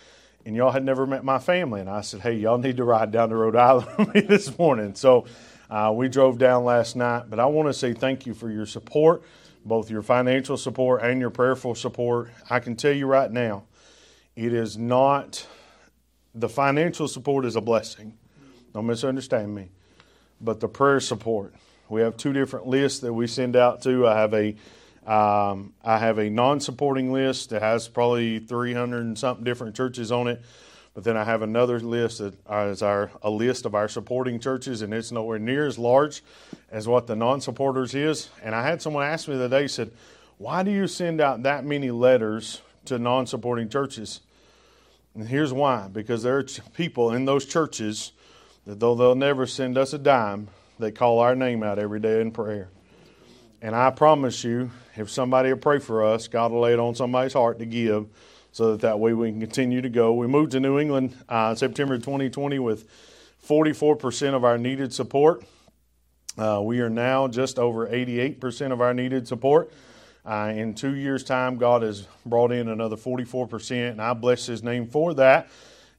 and 0.46 0.54
y'all 0.54 0.70
had 0.70 0.84
never 0.84 1.08
met 1.08 1.24
my 1.24 1.40
family. 1.40 1.80
And 1.80 1.90
I 1.90 2.02
said, 2.02 2.20
hey, 2.20 2.34
y'all 2.34 2.56
need 2.56 2.76
to 2.76 2.84
ride 2.84 3.10
down 3.10 3.30
to 3.30 3.36
Rhode 3.36 3.56
Island 3.56 3.88
with 3.98 4.14
me 4.14 4.20
this 4.20 4.56
morning. 4.56 4.94
So 4.94 5.26
uh, 5.68 5.92
we 5.92 6.08
drove 6.08 6.38
down 6.38 6.64
last 6.64 6.94
night. 6.94 7.24
But 7.28 7.40
I 7.40 7.46
want 7.46 7.68
to 7.68 7.74
say 7.74 7.94
thank 7.94 8.26
you 8.26 8.32
for 8.32 8.48
your 8.48 8.64
support, 8.64 9.24
both 9.64 9.90
your 9.90 10.02
financial 10.02 10.56
support 10.56 11.02
and 11.02 11.20
your 11.20 11.30
prayerful 11.30 11.74
support. 11.74 12.30
I 12.48 12.60
can 12.60 12.76
tell 12.76 12.92
you 12.92 13.06
right 13.06 13.30
now, 13.30 13.64
it 14.36 14.52
is 14.52 14.78
not 14.78 15.44
the 16.34 16.48
financial 16.48 17.08
support 17.08 17.44
is 17.44 17.56
a 17.56 17.60
blessing. 17.60 18.16
Don't 18.74 18.86
misunderstand 18.86 19.54
me. 19.54 19.70
But 20.40 20.60
the 20.60 20.68
prayer 20.68 21.00
support, 21.00 21.54
we 21.88 22.00
have 22.02 22.16
two 22.16 22.32
different 22.32 22.66
lists 22.66 23.00
that 23.00 23.12
we 23.12 23.26
send 23.26 23.56
out 23.56 23.82
to. 23.82 24.06
I 24.06 24.16
have 24.16 24.34
a 24.34 24.54
um, 25.10 25.72
I 25.82 25.98
have 25.98 26.18
a 26.18 26.28
non-supporting 26.28 27.12
list 27.12 27.50
that 27.50 27.62
has 27.62 27.88
probably 27.88 28.40
300 28.40 29.00
and 29.00 29.18
something 29.18 29.42
different 29.42 29.74
churches 29.74 30.12
on 30.12 30.28
it. 30.28 30.42
But 30.94 31.04
then 31.04 31.16
I 31.16 31.24
have 31.24 31.40
another 31.40 31.80
list 31.80 32.18
that 32.18 32.34
is 32.68 32.82
our 32.82 33.10
a 33.22 33.30
list 33.30 33.64
of 33.64 33.74
our 33.74 33.88
supporting 33.88 34.38
churches, 34.38 34.82
and 34.82 34.92
it's 34.92 35.10
nowhere 35.10 35.38
near 35.38 35.66
as 35.66 35.78
large 35.78 36.22
as 36.70 36.86
what 36.86 37.06
the 37.06 37.16
non-supporters 37.16 37.94
is. 37.94 38.28
And 38.42 38.54
I 38.54 38.62
had 38.62 38.82
someone 38.82 39.04
ask 39.04 39.28
me 39.28 39.36
the 39.36 39.44
other 39.44 39.60
day, 39.60 39.66
said, 39.66 39.92
"Why 40.36 40.62
do 40.62 40.70
you 40.70 40.86
send 40.86 41.20
out 41.20 41.42
that 41.44 41.64
many 41.64 41.90
letters 41.90 42.60
to 42.86 42.98
non-supporting 42.98 43.70
churches?" 43.70 44.20
And 45.14 45.26
here's 45.28 45.52
why 45.52 45.88
because 45.88 46.22
there 46.22 46.38
are 46.38 46.46
people 46.74 47.12
in 47.12 47.24
those 47.24 47.44
churches 47.44 48.12
that, 48.66 48.80
though 48.80 48.94
they'll 48.94 49.14
never 49.14 49.46
send 49.46 49.78
us 49.78 49.92
a 49.92 49.98
dime, 49.98 50.48
they 50.78 50.92
call 50.92 51.18
our 51.18 51.34
name 51.34 51.62
out 51.62 51.78
every 51.78 52.00
day 52.00 52.20
in 52.20 52.30
prayer. 52.30 52.68
And 53.60 53.74
I 53.74 53.90
promise 53.90 54.44
you, 54.44 54.70
if 54.96 55.10
somebody 55.10 55.48
will 55.52 55.58
pray 55.58 55.80
for 55.80 56.04
us, 56.04 56.28
God 56.28 56.52
will 56.52 56.60
lay 56.60 56.72
it 56.72 56.78
on 56.78 56.94
somebody's 56.94 57.32
heart 57.32 57.58
to 57.58 57.66
give 57.66 58.06
so 58.52 58.72
that 58.72 58.82
that 58.82 59.00
way 59.00 59.12
we 59.12 59.30
can 59.30 59.40
continue 59.40 59.80
to 59.82 59.88
go. 59.88 60.12
We 60.14 60.26
moved 60.26 60.52
to 60.52 60.60
New 60.60 60.78
England 60.78 61.16
uh, 61.28 61.54
September 61.54 61.98
2020 61.98 62.58
with 62.58 62.88
44% 63.46 64.34
of 64.34 64.44
our 64.44 64.58
needed 64.58 64.92
support. 64.92 65.44
Uh, 66.36 66.60
we 66.62 66.80
are 66.80 66.90
now 66.90 67.26
just 67.26 67.58
over 67.58 67.88
88% 67.88 68.72
of 68.72 68.80
our 68.80 68.94
needed 68.94 69.26
support. 69.26 69.72
Uh, 70.28 70.52
in 70.54 70.74
two 70.74 70.94
years' 70.94 71.24
time, 71.24 71.56
God 71.56 71.80
has 71.80 72.06
brought 72.26 72.52
in 72.52 72.68
another 72.68 72.96
44%, 72.96 73.92
and 73.92 74.02
I 74.02 74.12
bless 74.12 74.44
His 74.44 74.62
name 74.62 74.86
for 74.86 75.14
that. 75.14 75.48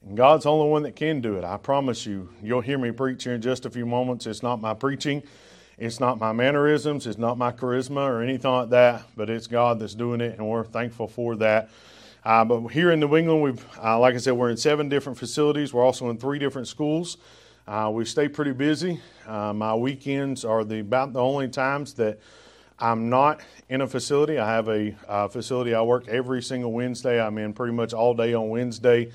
And 0.06 0.16
God's 0.16 0.44
the 0.44 0.52
only 0.52 0.70
one 0.70 0.84
that 0.84 0.94
can 0.94 1.20
do 1.20 1.36
it. 1.36 1.42
I 1.42 1.56
promise 1.56 2.06
you. 2.06 2.28
You'll 2.40 2.60
hear 2.60 2.78
me 2.78 2.92
preach 2.92 3.24
here 3.24 3.34
in 3.34 3.42
just 3.42 3.66
a 3.66 3.70
few 3.70 3.84
moments. 3.84 4.28
It's 4.28 4.40
not 4.40 4.60
my 4.60 4.72
preaching, 4.72 5.24
it's 5.78 5.98
not 5.98 6.20
my 6.20 6.30
mannerisms, 6.30 7.08
it's 7.08 7.18
not 7.18 7.38
my 7.38 7.50
charisma 7.50 8.08
or 8.08 8.22
anything 8.22 8.52
like 8.52 8.70
that, 8.70 9.02
but 9.16 9.28
it's 9.28 9.48
God 9.48 9.80
that's 9.80 9.94
doing 9.94 10.20
it, 10.20 10.38
and 10.38 10.48
we're 10.48 10.62
thankful 10.62 11.08
for 11.08 11.34
that. 11.36 11.68
Uh, 12.24 12.44
but 12.44 12.68
here 12.68 12.92
in 12.92 13.00
New 13.00 13.16
England, 13.16 13.42
we've, 13.42 13.66
uh, 13.82 13.98
like 13.98 14.14
I 14.14 14.18
said, 14.18 14.34
we're 14.34 14.50
in 14.50 14.56
seven 14.56 14.88
different 14.88 15.18
facilities. 15.18 15.74
We're 15.74 15.84
also 15.84 16.08
in 16.08 16.18
three 16.18 16.38
different 16.38 16.68
schools. 16.68 17.16
Uh, 17.66 17.90
we 17.92 18.04
stay 18.04 18.28
pretty 18.28 18.52
busy. 18.52 19.00
Uh, 19.26 19.52
my 19.52 19.74
weekends 19.74 20.44
are 20.44 20.62
the 20.62 20.78
about 20.78 21.14
the 21.14 21.20
only 21.20 21.48
times 21.48 21.94
that 21.94 22.20
I'm 22.82 23.10
not 23.10 23.42
in 23.68 23.82
a 23.82 23.86
facility. 23.86 24.38
I 24.38 24.48
have 24.48 24.68
a 24.68 24.96
uh, 25.06 25.28
facility 25.28 25.74
I 25.74 25.82
work 25.82 26.08
every 26.08 26.42
single 26.42 26.72
Wednesday. 26.72 27.20
I'm 27.20 27.36
in 27.36 27.52
pretty 27.52 27.74
much 27.74 27.92
all 27.92 28.14
day 28.14 28.32
on 28.32 28.48
Wednesday. 28.48 29.10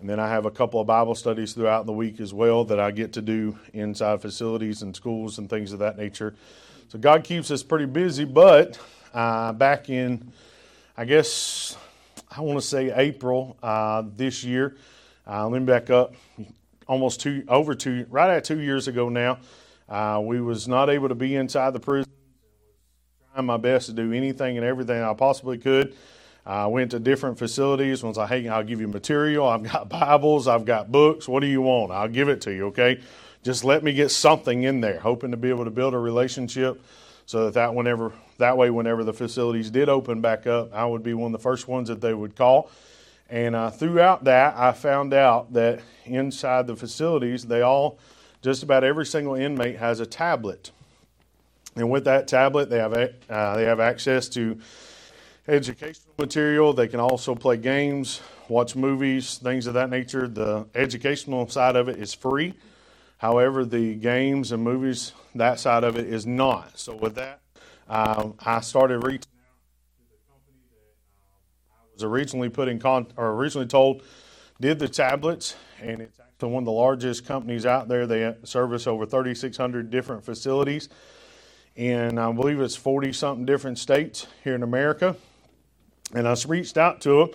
And 0.00 0.10
then 0.10 0.18
I 0.18 0.28
have 0.28 0.44
a 0.44 0.50
couple 0.50 0.80
of 0.80 0.88
Bible 0.88 1.14
studies 1.14 1.52
throughout 1.52 1.86
the 1.86 1.92
week 1.92 2.20
as 2.20 2.34
well 2.34 2.64
that 2.64 2.80
I 2.80 2.90
get 2.90 3.12
to 3.12 3.22
do 3.22 3.56
inside 3.72 4.20
facilities 4.20 4.82
and 4.82 4.94
schools 4.94 5.38
and 5.38 5.48
things 5.48 5.72
of 5.72 5.78
that 5.78 5.96
nature. 5.96 6.34
So 6.88 6.98
God 6.98 7.22
keeps 7.22 7.50
us 7.52 7.62
pretty 7.62 7.86
busy. 7.86 8.24
But 8.24 8.78
uh, 9.14 9.52
back 9.52 9.88
in, 9.88 10.32
I 10.96 11.04
guess, 11.04 11.76
I 12.28 12.40
want 12.40 12.58
to 12.58 12.66
say 12.66 12.92
April 12.92 13.56
uh, 13.62 14.02
this 14.16 14.42
year, 14.42 14.76
uh, 15.28 15.48
let 15.48 15.60
me 15.60 15.66
back 15.66 15.90
up, 15.90 16.14
almost 16.88 17.20
two, 17.20 17.44
over 17.46 17.74
two, 17.74 18.04
right 18.10 18.30
at 18.30 18.42
two 18.42 18.60
years 18.60 18.88
ago 18.88 19.08
now, 19.08 19.38
uh, 19.88 20.20
we 20.22 20.40
was 20.40 20.66
not 20.66 20.90
able 20.90 21.08
to 21.08 21.14
be 21.14 21.36
inside 21.36 21.72
the 21.72 21.80
prison 21.80 22.10
my 23.44 23.56
best 23.56 23.86
to 23.86 23.92
do 23.92 24.12
anything 24.12 24.56
and 24.56 24.66
everything 24.66 25.02
I 25.02 25.12
possibly 25.14 25.58
could. 25.58 25.94
I 26.46 26.66
went 26.68 26.92
to 26.92 27.00
different 27.00 27.38
facilities. 27.38 28.02
Was 28.02 28.16
like, 28.16 28.28
hey, 28.28 28.48
I'll 28.48 28.62
give 28.62 28.80
you 28.80 28.88
material. 28.88 29.46
I've 29.48 29.64
got 29.64 29.88
Bibles. 29.90 30.46
I've 30.46 30.64
got 30.64 30.92
books. 30.92 31.28
What 31.28 31.40
do 31.40 31.46
you 31.46 31.62
want? 31.62 31.90
I'll 31.90 32.08
give 32.08 32.28
it 32.28 32.40
to 32.42 32.52
you. 32.52 32.66
Okay, 32.66 33.00
just 33.42 33.64
let 33.64 33.82
me 33.82 33.92
get 33.92 34.10
something 34.10 34.62
in 34.62 34.80
there, 34.80 35.00
hoping 35.00 35.32
to 35.32 35.36
be 35.36 35.48
able 35.48 35.64
to 35.64 35.70
build 35.70 35.94
a 35.94 35.98
relationship, 35.98 36.80
so 37.26 37.46
that 37.46 37.54
that 37.54 37.74
whenever 37.74 38.12
that 38.38 38.56
way, 38.56 38.70
whenever 38.70 39.02
the 39.02 39.12
facilities 39.12 39.70
did 39.70 39.88
open 39.88 40.20
back 40.20 40.46
up, 40.46 40.72
I 40.72 40.86
would 40.86 41.02
be 41.02 41.14
one 41.14 41.34
of 41.34 41.40
the 41.40 41.42
first 41.42 41.66
ones 41.66 41.88
that 41.88 42.00
they 42.00 42.14
would 42.14 42.36
call. 42.36 42.70
And 43.28 43.56
uh, 43.56 43.70
throughout 43.70 44.24
that, 44.24 44.56
I 44.56 44.72
found 44.72 45.12
out 45.12 45.52
that 45.54 45.80
inside 46.04 46.66
the 46.66 46.76
facilities, 46.76 47.44
they 47.44 47.62
all, 47.62 47.98
just 48.40 48.62
about 48.62 48.84
every 48.84 49.06
single 49.06 49.34
inmate 49.34 49.76
has 49.78 49.98
a 49.98 50.06
tablet. 50.06 50.70
And 51.76 51.90
with 51.90 52.04
that 52.04 52.26
tablet, 52.26 52.70
they 52.70 52.78
have 52.78 52.94
uh, 52.94 53.56
they 53.56 53.64
have 53.64 53.80
access 53.80 54.28
to 54.30 54.58
educational 55.46 56.14
material. 56.18 56.72
They 56.72 56.88
can 56.88 57.00
also 57.00 57.34
play 57.34 57.58
games, 57.58 58.22
watch 58.48 58.74
movies, 58.74 59.36
things 59.36 59.66
of 59.66 59.74
that 59.74 59.90
nature. 59.90 60.26
The 60.26 60.66
educational 60.74 61.46
side 61.48 61.76
of 61.76 61.88
it 61.88 61.98
is 61.98 62.14
free. 62.14 62.54
However, 63.18 63.64
the 63.64 63.94
games 63.94 64.52
and 64.52 64.62
movies, 64.62 65.12
that 65.34 65.60
side 65.60 65.84
of 65.84 65.96
it 65.96 66.06
is 66.06 66.26
not. 66.26 66.78
So 66.78 66.96
with 66.96 67.14
that, 67.16 67.40
um, 67.88 68.34
I 68.40 68.60
started 68.60 69.04
reaching 69.04 69.32
out 69.44 69.56
to 69.98 70.04
the 70.10 70.32
company 70.32 70.58
that 70.70 71.70
uh, 71.70 71.82
I 71.82 71.92
was 71.92 72.04
originally 72.04 72.48
put 72.48 72.68
in 72.68 72.78
con- 72.78 73.08
or 73.16 73.32
originally 73.32 73.66
told 73.66 74.02
did 74.60 74.78
the 74.78 74.88
tablets, 74.88 75.54
and 75.82 76.00
it's 76.00 76.18
actually 76.18 76.52
one 76.52 76.62
of 76.62 76.66
the 76.66 76.72
largest 76.72 77.26
companies 77.26 77.66
out 77.66 77.88
there. 77.88 78.06
They 78.06 78.34
service 78.44 78.86
over 78.86 79.04
3,600 79.04 79.90
different 79.90 80.24
facilities 80.24 80.88
in, 81.76 82.18
I 82.18 82.32
believe 82.32 82.60
it's 82.60 82.76
40 82.76 83.12
something 83.12 83.46
different 83.46 83.78
states 83.78 84.26
here 84.42 84.54
in 84.54 84.62
America. 84.62 85.14
And 86.14 86.26
I 86.26 86.34
reached 86.48 86.78
out 86.78 87.00
to 87.02 87.18
them 87.18 87.28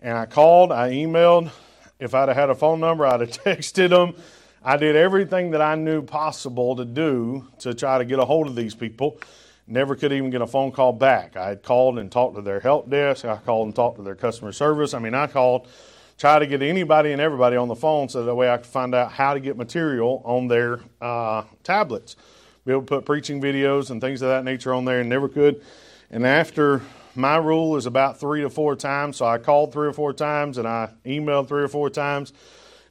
and 0.00 0.16
I 0.16 0.26
called, 0.26 0.70
I 0.70 0.90
emailed. 0.90 1.50
If 1.98 2.14
I'd 2.14 2.28
have 2.28 2.36
had 2.36 2.50
a 2.50 2.54
phone 2.54 2.80
number, 2.80 3.06
I'd 3.06 3.20
have 3.20 3.30
texted 3.44 3.90
them. 3.90 4.14
I 4.62 4.76
did 4.76 4.96
everything 4.96 5.52
that 5.52 5.62
I 5.62 5.74
knew 5.74 6.02
possible 6.02 6.76
to 6.76 6.84
do 6.84 7.46
to 7.60 7.74
try 7.74 7.98
to 7.98 8.04
get 8.04 8.18
a 8.18 8.24
hold 8.24 8.46
of 8.46 8.54
these 8.54 8.74
people. 8.74 9.18
Never 9.66 9.96
could 9.96 10.12
even 10.12 10.30
get 10.30 10.40
a 10.40 10.46
phone 10.46 10.72
call 10.72 10.92
back. 10.92 11.36
I 11.36 11.48
had 11.48 11.62
called 11.62 11.98
and 11.98 12.10
talked 12.10 12.36
to 12.36 12.42
their 12.42 12.60
help 12.60 12.90
desk. 12.90 13.24
I 13.24 13.36
called 13.36 13.66
and 13.66 13.74
talked 13.76 13.96
to 13.96 14.02
their 14.02 14.14
customer 14.14 14.52
service. 14.52 14.94
I 14.94 14.98
mean, 14.98 15.14
I 15.14 15.26
called, 15.26 15.68
tried 16.16 16.40
to 16.40 16.46
get 16.46 16.62
anybody 16.62 17.12
and 17.12 17.20
everybody 17.20 17.56
on 17.56 17.68
the 17.68 17.76
phone 17.76 18.08
so 18.08 18.24
that 18.24 18.34
way 18.34 18.50
I 18.50 18.56
could 18.56 18.66
find 18.66 18.94
out 18.94 19.12
how 19.12 19.34
to 19.34 19.40
get 19.40 19.56
material 19.56 20.22
on 20.24 20.48
their 20.48 20.80
uh, 21.00 21.44
tablets. 21.62 22.16
Be 22.64 22.72
able 22.72 22.82
to 22.82 22.86
put 22.86 23.04
preaching 23.04 23.40
videos 23.40 23.90
and 23.90 24.00
things 24.00 24.22
of 24.22 24.28
that 24.28 24.44
nature 24.44 24.74
on 24.74 24.84
there 24.84 25.00
and 25.00 25.08
never 25.08 25.28
could. 25.28 25.62
And 26.10 26.26
after 26.26 26.82
my 27.18 27.36
rule 27.36 27.76
is 27.76 27.86
about 27.86 28.20
three 28.20 28.42
to 28.42 28.50
four 28.50 28.76
times. 28.76 29.16
So 29.16 29.26
I 29.26 29.38
called 29.38 29.72
three 29.72 29.88
or 29.88 29.92
four 29.92 30.12
times 30.12 30.56
and 30.56 30.68
I 30.68 30.90
emailed 31.04 31.48
three 31.48 31.62
or 31.62 31.68
four 31.68 31.90
times. 31.90 32.32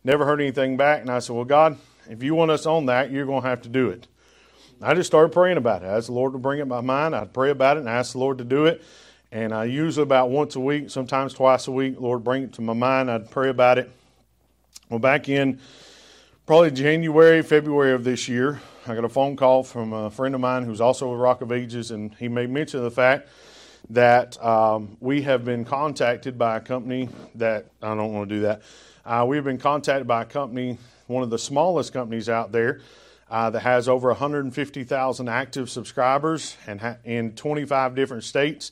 Never 0.03 0.25
heard 0.25 0.41
anything 0.41 0.75
back. 0.75 1.01
And 1.01 1.09
I 1.09 1.19
said, 1.19 1.35
Well, 1.35 1.45
God, 1.45 1.77
if 2.09 2.21
you 2.21 2.35
want 2.35 2.51
us 2.51 2.65
on 2.65 2.87
that, 2.87 3.09
you're 3.09 3.25
going 3.25 3.43
to 3.43 3.47
have 3.47 3.61
to 3.63 3.69
do 3.69 3.89
it. 3.89 4.07
I 4.81 4.93
just 4.93 5.07
started 5.07 5.31
praying 5.31 5.57
about 5.57 5.81
it. 5.81 5.87
I 5.87 5.97
asked 5.97 6.07
the 6.07 6.13
Lord 6.13 6.33
to 6.33 6.39
bring 6.39 6.59
it 6.59 6.63
to 6.63 6.67
my 6.67 6.81
mind. 6.81 7.15
I'd 7.15 7.33
pray 7.33 7.49
about 7.49 7.77
it 7.77 7.81
and 7.81 7.89
ask 7.89 8.11
the 8.11 8.19
Lord 8.19 8.37
to 8.39 8.43
do 8.43 8.65
it. 8.65 8.83
And 9.31 9.53
I 9.53 9.65
usually 9.65 10.03
about 10.03 10.29
once 10.29 10.55
a 10.55 10.59
week, 10.59 10.89
sometimes 10.89 11.33
twice 11.33 11.67
a 11.67 11.71
week, 11.71 11.95
Lord, 11.99 12.23
bring 12.23 12.43
it 12.43 12.53
to 12.53 12.61
my 12.61 12.73
mind. 12.73 13.09
I'd 13.09 13.31
pray 13.31 13.49
about 13.49 13.77
it. 13.77 13.89
Well, 14.89 14.99
back 14.99 15.29
in 15.29 15.59
probably 16.45 16.71
January, 16.71 17.41
February 17.41 17.93
of 17.93 18.03
this 18.03 18.29
year, 18.29 18.61
I 18.89 18.95
got 18.95 19.03
a 19.03 19.09
phone 19.09 19.35
call 19.35 19.63
from 19.63 19.91
a 19.91 20.09
friend 20.09 20.33
of 20.33 20.39
mine 20.39 20.63
who's 20.63 20.79
also 20.79 21.11
with 21.11 21.19
Rock 21.19 21.41
of 21.41 21.51
Ages, 21.51 21.91
and 21.91 22.15
he 22.15 22.29
made 22.29 22.49
mention 22.49 22.79
of 22.79 22.85
the 22.85 22.91
fact 22.91 23.27
that 23.89 24.41
um, 24.43 24.95
we 25.01 25.23
have 25.23 25.43
been 25.43 25.65
contacted 25.65 26.37
by 26.37 26.57
a 26.57 26.59
company 26.61 27.09
that 27.35 27.65
I 27.81 27.95
don't 27.95 28.13
want 28.13 28.29
to 28.29 28.35
do 28.35 28.41
that. 28.43 28.61
Uh, 29.05 29.25
we've 29.27 29.43
been 29.43 29.57
contacted 29.57 30.07
by 30.07 30.21
a 30.21 30.25
company, 30.25 30.77
one 31.07 31.21
of 31.21 31.29
the 31.29 31.37
smallest 31.37 31.91
companies 31.91 32.29
out 32.29 32.53
there, 32.53 32.79
uh, 33.29 33.49
that 33.49 33.59
has 33.59 33.89
over 33.89 34.07
150,000 34.07 35.27
active 35.27 35.69
subscribers 35.69 36.55
and 36.65 36.79
ha- 36.79 36.97
in 37.03 37.33
25 37.33 37.93
different 37.93 38.23
states. 38.23 38.71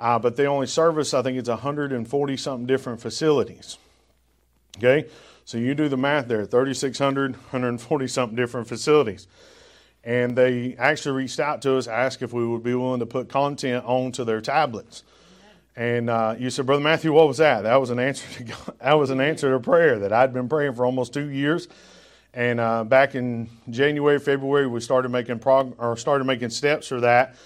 Uh, 0.00 0.18
but 0.18 0.36
they 0.36 0.46
only 0.46 0.66
service, 0.66 1.14
I 1.14 1.22
think 1.22 1.38
it's 1.38 1.48
140 1.48 2.36
something 2.36 2.66
different 2.66 3.00
facilities. 3.00 3.78
Okay, 4.78 5.08
so 5.44 5.58
you 5.58 5.74
do 5.74 5.88
the 5.88 5.96
math 5.96 6.28
there 6.28 6.46
3,600, 6.46 7.32
140 7.32 8.08
something 8.08 8.36
different 8.36 8.68
facilities. 8.68 9.26
and 10.04 10.36
they 10.36 10.76
actually 10.78 11.16
reached 11.16 11.40
out 11.40 11.62
to 11.62 11.76
us, 11.76 11.86
asked 11.86 12.22
if 12.22 12.32
we 12.32 12.46
would 12.46 12.62
be 12.62 12.74
willing 12.74 13.00
to 13.00 13.06
put 13.06 13.28
content 13.28 13.84
onto 13.86 14.24
their 14.24 14.40
tablets. 14.40 15.02
And 15.76 16.08
uh, 16.08 16.36
you 16.38 16.50
said, 16.50 16.66
Brother 16.66 16.82
Matthew, 16.82 17.12
what 17.12 17.26
was 17.26 17.38
that? 17.38 17.62
That 17.62 17.76
was 17.76 17.90
an 17.90 17.98
answer 17.98 18.26
to 18.38 18.44
God. 18.44 18.74
that 18.80 18.92
was 18.94 19.10
an 19.10 19.20
answer 19.20 19.50
to 19.52 19.60
prayer 19.60 19.98
that 20.00 20.12
I'd 20.12 20.32
been 20.32 20.48
praying 20.48 20.74
for 20.74 20.84
almost 20.84 21.12
two 21.12 21.30
years. 21.30 21.68
And 22.32 22.60
uh, 22.60 22.84
back 22.84 23.14
in 23.14 23.48
January, 23.70 24.18
February, 24.18 24.66
we 24.66 24.80
started 24.80 25.10
making 25.10 25.38
prog- 25.38 25.74
or 25.78 25.96
started 25.96 26.24
making 26.24 26.50
steps 26.50 26.88
for 26.88 27.00
that. 27.00 27.36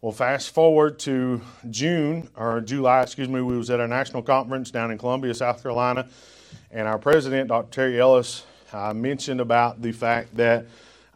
Well, 0.00 0.12
fast 0.12 0.50
forward 0.50 0.98
to 1.00 1.40
June 1.70 2.28
or 2.36 2.60
July, 2.60 3.02
excuse 3.02 3.28
me, 3.28 3.40
we 3.40 3.56
was 3.56 3.70
at 3.70 3.80
our 3.80 3.88
national 3.88 4.22
conference 4.22 4.70
down 4.70 4.90
in 4.90 4.98
Columbia, 4.98 5.34
South 5.34 5.62
Carolina, 5.62 6.08
and 6.70 6.86
our 6.86 6.98
president, 6.98 7.48
Dr. 7.48 7.70
Terry 7.70 8.00
Ellis, 8.00 8.44
uh, 8.72 8.92
mentioned 8.92 9.40
about 9.40 9.80
the 9.80 9.92
fact 9.92 10.36
that 10.36 10.66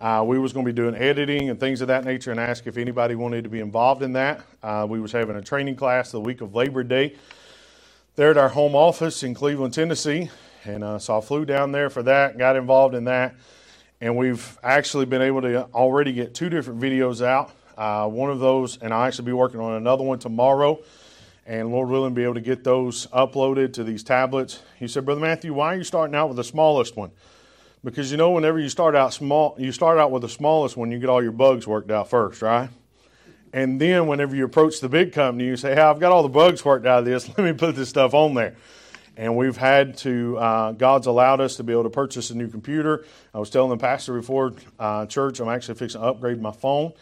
uh, 0.00 0.24
we 0.26 0.38
was 0.38 0.52
going 0.52 0.64
to 0.64 0.72
be 0.72 0.76
doing 0.76 0.94
editing 0.94 1.50
and 1.50 1.60
things 1.60 1.80
of 1.80 1.88
that 1.88 2.04
nature, 2.04 2.30
and 2.30 2.40
asked 2.40 2.66
if 2.66 2.76
anybody 2.76 3.14
wanted 3.14 3.44
to 3.44 3.50
be 3.50 3.60
involved 3.60 4.02
in 4.02 4.14
that. 4.14 4.40
Uh, 4.62 4.86
we 4.88 4.98
was 4.98 5.12
having 5.12 5.36
a 5.36 5.42
training 5.42 5.76
class 5.76 6.10
the 6.10 6.20
week 6.20 6.40
of 6.40 6.54
Labor 6.54 6.82
Day 6.82 7.16
there 8.16 8.30
at 8.30 8.36
our 8.36 8.48
home 8.48 8.74
office 8.74 9.22
in 9.22 9.34
Cleveland, 9.34 9.74
Tennessee, 9.74 10.30
and 10.64 10.82
uh, 10.82 10.98
so 10.98 11.18
I 11.18 11.20
flew 11.20 11.44
down 11.44 11.72
there 11.72 11.90
for 11.90 12.02
that, 12.02 12.38
got 12.38 12.56
involved 12.56 12.94
in 12.94 13.04
that, 13.04 13.34
and 14.00 14.16
we've 14.16 14.58
actually 14.62 15.06
been 15.06 15.22
able 15.22 15.42
to 15.42 15.64
already 15.74 16.12
get 16.12 16.34
two 16.34 16.48
different 16.48 16.80
videos 16.80 17.24
out. 17.24 17.52
Uh, 17.76 18.06
one 18.08 18.30
of 18.30 18.40
those, 18.40 18.78
and 18.78 18.92
I'll 18.92 19.04
actually 19.04 19.26
be 19.26 19.32
working 19.32 19.60
on 19.60 19.74
another 19.74 20.02
one 20.02 20.18
tomorrow, 20.18 20.82
and 21.50 21.72
Lord 21.72 21.88
willing, 21.88 22.14
be 22.14 22.22
able 22.22 22.34
to 22.34 22.40
get 22.40 22.62
those 22.62 23.08
uploaded 23.08 23.72
to 23.72 23.82
these 23.82 24.04
tablets. 24.04 24.62
He 24.78 24.86
said, 24.86 25.04
Brother 25.04 25.20
Matthew, 25.20 25.52
why 25.52 25.74
are 25.74 25.78
you 25.78 25.82
starting 25.82 26.14
out 26.14 26.28
with 26.28 26.36
the 26.36 26.44
smallest 26.44 26.96
one? 26.96 27.10
Because 27.82 28.12
you 28.12 28.16
know, 28.16 28.30
whenever 28.30 28.60
you 28.60 28.68
start 28.68 28.94
out 28.94 29.12
small, 29.12 29.56
you 29.58 29.72
start 29.72 29.98
out 29.98 30.12
with 30.12 30.22
the 30.22 30.28
smallest 30.28 30.76
one, 30.76 30.92
you 30.92 31.00
get 31.00 31.08
all 31.08 31.20
your 31.20 31.32
bugs 31.32 31.66
worked 31.66 31.90
out 31.90 32.08
first, 32.08 32.40
right? 32.40 32.70
And 33.52 33.80
then 33.80 34.06
whenever 34.06 34.36
you 34.36 34.44
approach 34.44 34.78
the 34.78 34.88
big 34.88 35.12
company, 35.12 35.46
you 35.46 35.56
say, 35.56 35.74
Hey, 35.74 35.80
I've 35.80 35.98
got 35.98 36.12
all 36.12 36.22
the 36.22 36.28
bugs 36.28 36.64
worked 36.64 36.86
out 36.86 37.00
of 37.00 37.04
this. 37.04 37.26
Let 37.36 37.38
me 37.38 37.52
put 37.52 37.74
this 37.74 37.88
stuff 37.88 38.14
on 38.14 38.34
there. 38.34 38.54
And 39.16 39.36
we've 39.36 39.56
had 39.56 39.96
to, 39.98 40.38
uh, 40.38 40.72
God's 40.72 41.08
allowed 41.08 41.40
us 41.40 41.56
to 41.56 41.64
be 41.64 41.72
able 41.72 41.82
to 41.82 41.90
purchase 41.90 42.30
a 42.30 42.36
new 42.36 42.46
computer. 42.46 43.04
I 43.34 43.40
was 43.40 43.50
telling 43.50 43.70
the 43.70 43.76
pastor 43.76 44.14
before 44.14 44.52
uh, 44.78 45.06
church, 45.06 45.40
I'm 45.40 45.48
actually 45.48 45.74
fixing 45.74 46.00
to 46.00 46.06
upgrade 46.06 46.40
my 46.40 46.52
phone 46.52 46.92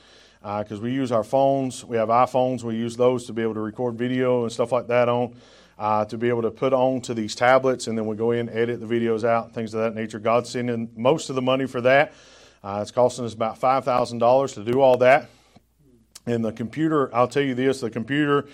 because 0.41 0.79
uh, 0.79 0.83
we 0.83 0.93
use 0.93 1.13
our 1.13 1.25
phones. 1.25 1.85
We 1.85 1.97
have 1.97 2.09
iPhones. 2.09 2.63
We 2.63 2.77
use 2.77 2.97
those 2.97 3.27
to 3.27 3.33
be 3.33 3.43
able 3.43 3.55
to 3.55 3.61
record 3.61 3.97
video 3.97 4.43
and 4.45 4.53
stuff 4.53 4.73
like 4.73 4.87
that 4.89 5.09
on 5.09 5.35
uh, 5.79 6.05
to 6.07 6.19
be 6.19 6.29
able 6.29 6.43
to 6.43 6.51
put 6.51 6.73
on 6.73 7.01
to 7.03 7.15
these 7.15 7.35
tablets, 7.35 7.87
and 7.87 7.97
then 7.97 8.07
we 8.07 8.17
go 8.17 8.33
in, 8.33 8.49
edit 8.49 8.81
the 8.81 8.87
videos 8.87 9.25
out, 9.25 9.53
things 9.53 9.75
of 9.75 9.81
that 9.81 9.95
nature. 9.95 10.19
God's 10.19 10.51
sending 10.51 10.91
most 10.97 11.31
of 11.31 11.37
the 11.37 11.43
money 11.43 11.67
for 11.67 11.81
that. 11.83 12.13
Uh, 12.63 12.81
it's 12.83 12.91
costing 12.91 13.25
us 13.25 13.35
about 13.35 13.59
five 13.59 13.85
thousand 13.85 14.19
dollars 14.19 14.55
to 14.55 14.65
do 14.65 14.81
all 14.81 14.97
that. 14.99 15.29
And 16.27 16.45
the 16.45 16.53
computer, 16.53 17.15
I'll 17.15 17.29
tell 17.29 17.45
you 17.45 17.55
this: 17.55 17.81
the 17.81 17.91
computer 17.91 18.49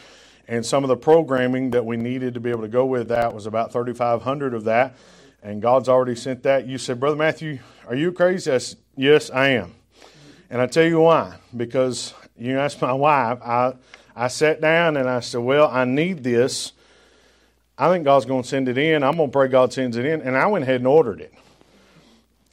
and 0.46 0.64
some 0.64 0.84
of 0.84 0.88
the 0.88 0.96
programming 0.96 1.70
that 1.70 1.84
we 1.84 1.96
needed 1.96 2.34
to 2.34 2.40
be 2.40 2.50
able 2.50 2.60
to 2.62 2.68
go 2.68 2.84
with 2.84 3.08
that 3.08 3.34
was 3.34 3.46
about 3.46 3.72
thirty 3.72 3.94
five 3.94 4.22
hundred 4.22 4.52
of 4.54 4.64
that. 4.64 4.96
And 5.42 5.60
God's 5.60 5.90
already 5.90 6.16
sent 6.16 6.42
that. 6.44 6.66
You 6.66 6.78
said, 6.78 6.98
Brother 6.98 7.16
Matthew, 7.16 7.58
are 7.86 7.94
you 7.94 8.12
crazy? 8.12 8.58
Said, 8.58 8.78
yes, 8.96 9.30
I 9.30 9.48
am. 9.48 9.74
And 10.54 10.62
I 10.62 10.66
tell 10.66 10.86
you 10.86 11.00
why. 11.00 11.34
Because 11.54 12.14
you 12.38 12.58
asked 12.58 12.80
my 12.80 12.92
wife, 12.94 13.42
I 13.42 13.74
I 14.14 14.28
sat 14.28 14.62
down 14.62 14.96
and 14.96 15.10
I 15.10 15.18
said, 15.18 15.40
Well, 15.40 15.68
I 15.68 15.84
need 15.84 16.22
this 16.22 16.72
I 17.76 17.90
think 17.90 18.04
God's 18.04 18.24
going 18.24 18.42
to 18.42 18.48
send 18.48 18.68
it 18.68 18.78
in. 18.78 19.02
I'm 19.02 19.16
going 19.16 19.30
to 19.30 19.32
pray 19.32 19.48
God 19.48 19.72
sends 19.72 19.96
it 19.96 20.06
in. 20.06 20.22
And 20.22 20.36
I 20.36 20.46
went 20.46 20.62
ahead 20.62 20.76
and 20.76 20.86
ordered 20.86 21.20
it. 21.20 21.34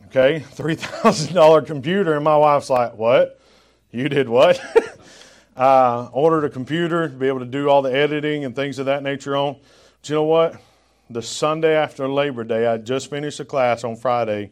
Okay, 0.08 0.43
$3,000 0.55 1.65
computer. 1.65 2.15
And 2.15 2.24
my 2.24 2.38
wife's 2.38 2.70
like, 2.70 2.96
What? 2.96 3.39
You 3.91 4.10
did 4.10 4.29
what? 4.29 4.60
uh, 5.55 6.10
ordered 6.12 6.46
a 6.46 6.50
computer 6.50 7.08
to 7.08 7.13
be 7.13 7.27
able 7.27 7.39
to 7.39 7.46
do 7.46 7.70
all 7.70 7.81
the 7.81 7.93
editing 7.93 8.46
and 8.46 8.55
things 8.55 8.79
of 8.79 8.88
that 8.88 9.03
nature 9.03 9.35
on. 9.35 9.57
But 10.01 10.09
you 10.09 10.16
know 10.16 10.24
what? 10.24 10.55
The 11.09 11.22
Sunday 11.22 11.75
after 11.75 12.07
Labor 12.07 12.46
Day, 12.46 12.66
I 12.66 12.77
just 12.77 13.09
finished 13.09 13.40
a 13.42 13.46
class 13.46 13.83
on 13.83 13.98
Friday. 13.98 14.51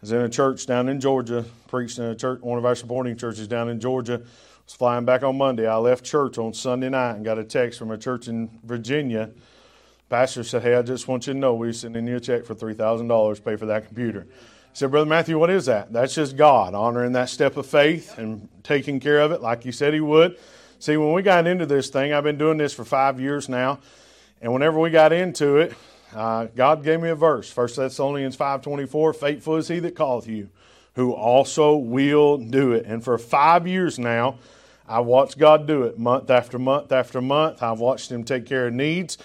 Was 0.00 0.12
in 0.12 0.22
a 0.22 0.28
church 0.28 0.66
down 0.66 0.88
in 0.88 1.00
Georgia, 1.00 1.44
preached 1.68 1.98
in 1.98 2.04
a 2.04 2.14
church, 2.14 2.40
one 2.40 2.58
of 2.58 2.64
our 2.64 2.74
supporting 2.74 3.16
churches 3.16 3.46
down 3.46 3.68
in 3.68 3.80
Georgia. 3.80 4.18
was 4.64 4.74
flying 4.74 5.04
back 5.04 5.22
on 5.22 5.36
Monday. 5.36 5.66
I 5.66 5.76
left 5.76 6.04
church 6.04 6.38
on 6.38 6.54
Sunday 6.54 6.88
night 6.88 7.16
and 7.16 7.24
got 7.24 7.38
a 7.38 7.44
text 7.44 7.78
from 7.78 7.90
a 7.90 7.98
church 7.98 8.28
in 8.28 8.50
Virginia 8.64 9.30
Pastor 10.10 10.42
said, 10.42 10.62
Hey, 10.62 10.74
I 10.74 10.82
just 10.82 11.06
want 11.06 11.28
you 11.28 11.34
to 11.34 11.38
know 11.38 11.54
we're 11.54 11.72
sending 11.72 12.04
you 12.08 12.16
a 12.16 12.20
check 12.20 12.44
for 12.44 12.56
$3,000 12.56 13.44
pay 13.44 13.54
for 13.54 13.66
that 13.66 13.86
computer. 13.86 14.26
I 14.28 14.34
said, 14.72 14.90
Brother 14.90 15.08
Matthew, 15.08 15.38
what 15.38 15.50
is 15.50 15.66
that? 15.66 15.92
That's 15.92 16.16
just 16.16 16.36
God 16.36 16.74
honoring 16.74 17.12
that 17.12 17.28
step 17.28 17.56
of 17.56 17.64
faith 17.64 18.18
and 18.18 18.48
taking 18.64 18.98
care 18.98 19.20
of 19.20 19.30
it 19.30 19.40
like 19.40 19.62
He 19.62 19.70
said 19.70 19.94
He 19.94 20.00
would. 20.00 20.36
See, 20.80 20.96
when 20.96 21.12
we 21.12 21.22
got 21.22 21.46
into 21.46 21.64
this 21.64 21.90
thing, 21.90 22.12
I've 22.12 22.24
been 22.24 22.38
doing 22.38 22.58
this 22.58 22.74
for 22.74 22.84
five 22.84 23.20
years 23.20 23.48
now, 23.48 23.78
and 24.42 24.52
whenever 24.52 24.80
we 24.80 24.90
got 24.90 25.12
into 25.12 25.58
it, 25.58 25.74
uh, 26.14 26.46
God 26.54 26.82
gave 26.82 27.00
me 27.00 27.08
a 27.08 27.14
verse, 27.14 27.54
1 27.56 27.68
Thessalonians 27.76 28.36
5.24, 28.36 29.16
Faithful 29.16 29.56
is 29.56 29.68
He 29.68 29.78
that 29.80 29.96
calleth 29.96 30.26
you, 30.26 30.48
who 30.94 31.12
also 31.12 31.76
will 31.76 32.38
do 32.38 32.72
it. 32.72 32.86
And 32.86 33.02
for 33.02 33.16
five 33.18 33.66
years 33.66 33.98
now, 33.98 34.38
I've 34.88 35.06
watched 35.06 35.38
God 35.38 35.66
do 35.66 35.84
it 35.84 35.98
month 35.98 36.30
after 36.30 36.58
month 36.58 36.90
after 36.90 37.20
month. 37.20 37.62
I've 37.62 37.78
watched 37.78 38.10
Him 38.10 38.24
take 38.24 38.46
care 38.46 38.66
of 38.66 38.74
needs. 38.74 39.18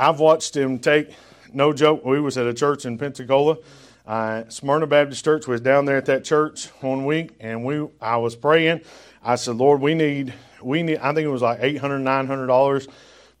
I've 0.00 0.18
watched 0.18 0.56
him 0.56 0.78
take, 0.78 1.10
no 1.52 1.74
joke, 1.74 2.06
we 2.06 2.20
was 2.20 2.38
at 2.38 2.46
a 2.46 2.54
church 2.54 2.86
in 2.86 2.96
Pensacola. 2.96 3.58
Uh, 4.06 4.48
Smyrna 4.48 4.86
Baptist 4.86 5.22
Church 5.22 5.46
was 5.46 5.60
down 5.60 5.84
there 5.84 5.98
at 5.98 6.06
that 6.06 6.24
church 6.24 6.68
one 6.80 7.04
week, 7.04 7.32
and 7.38 7.66
we 7.66 7.86
I 8.00 8.16
was 8.16 8.34
praying. 8.34 8.80
I 9.22 9.34
said, 9.34 9.56
Lord, 9.56 9.82
we 9.82 9.94
need, 9.94 10.32
we 10.62 10.82
need, 10.82 10.98
I 11.00 11.12
think 11.12 11.26
it 11.26 11.30
was 11.30 11.42
like 11.42 11.60
$800, 11.60 11.80
$900 11.80 12.84
to 12.84 12.88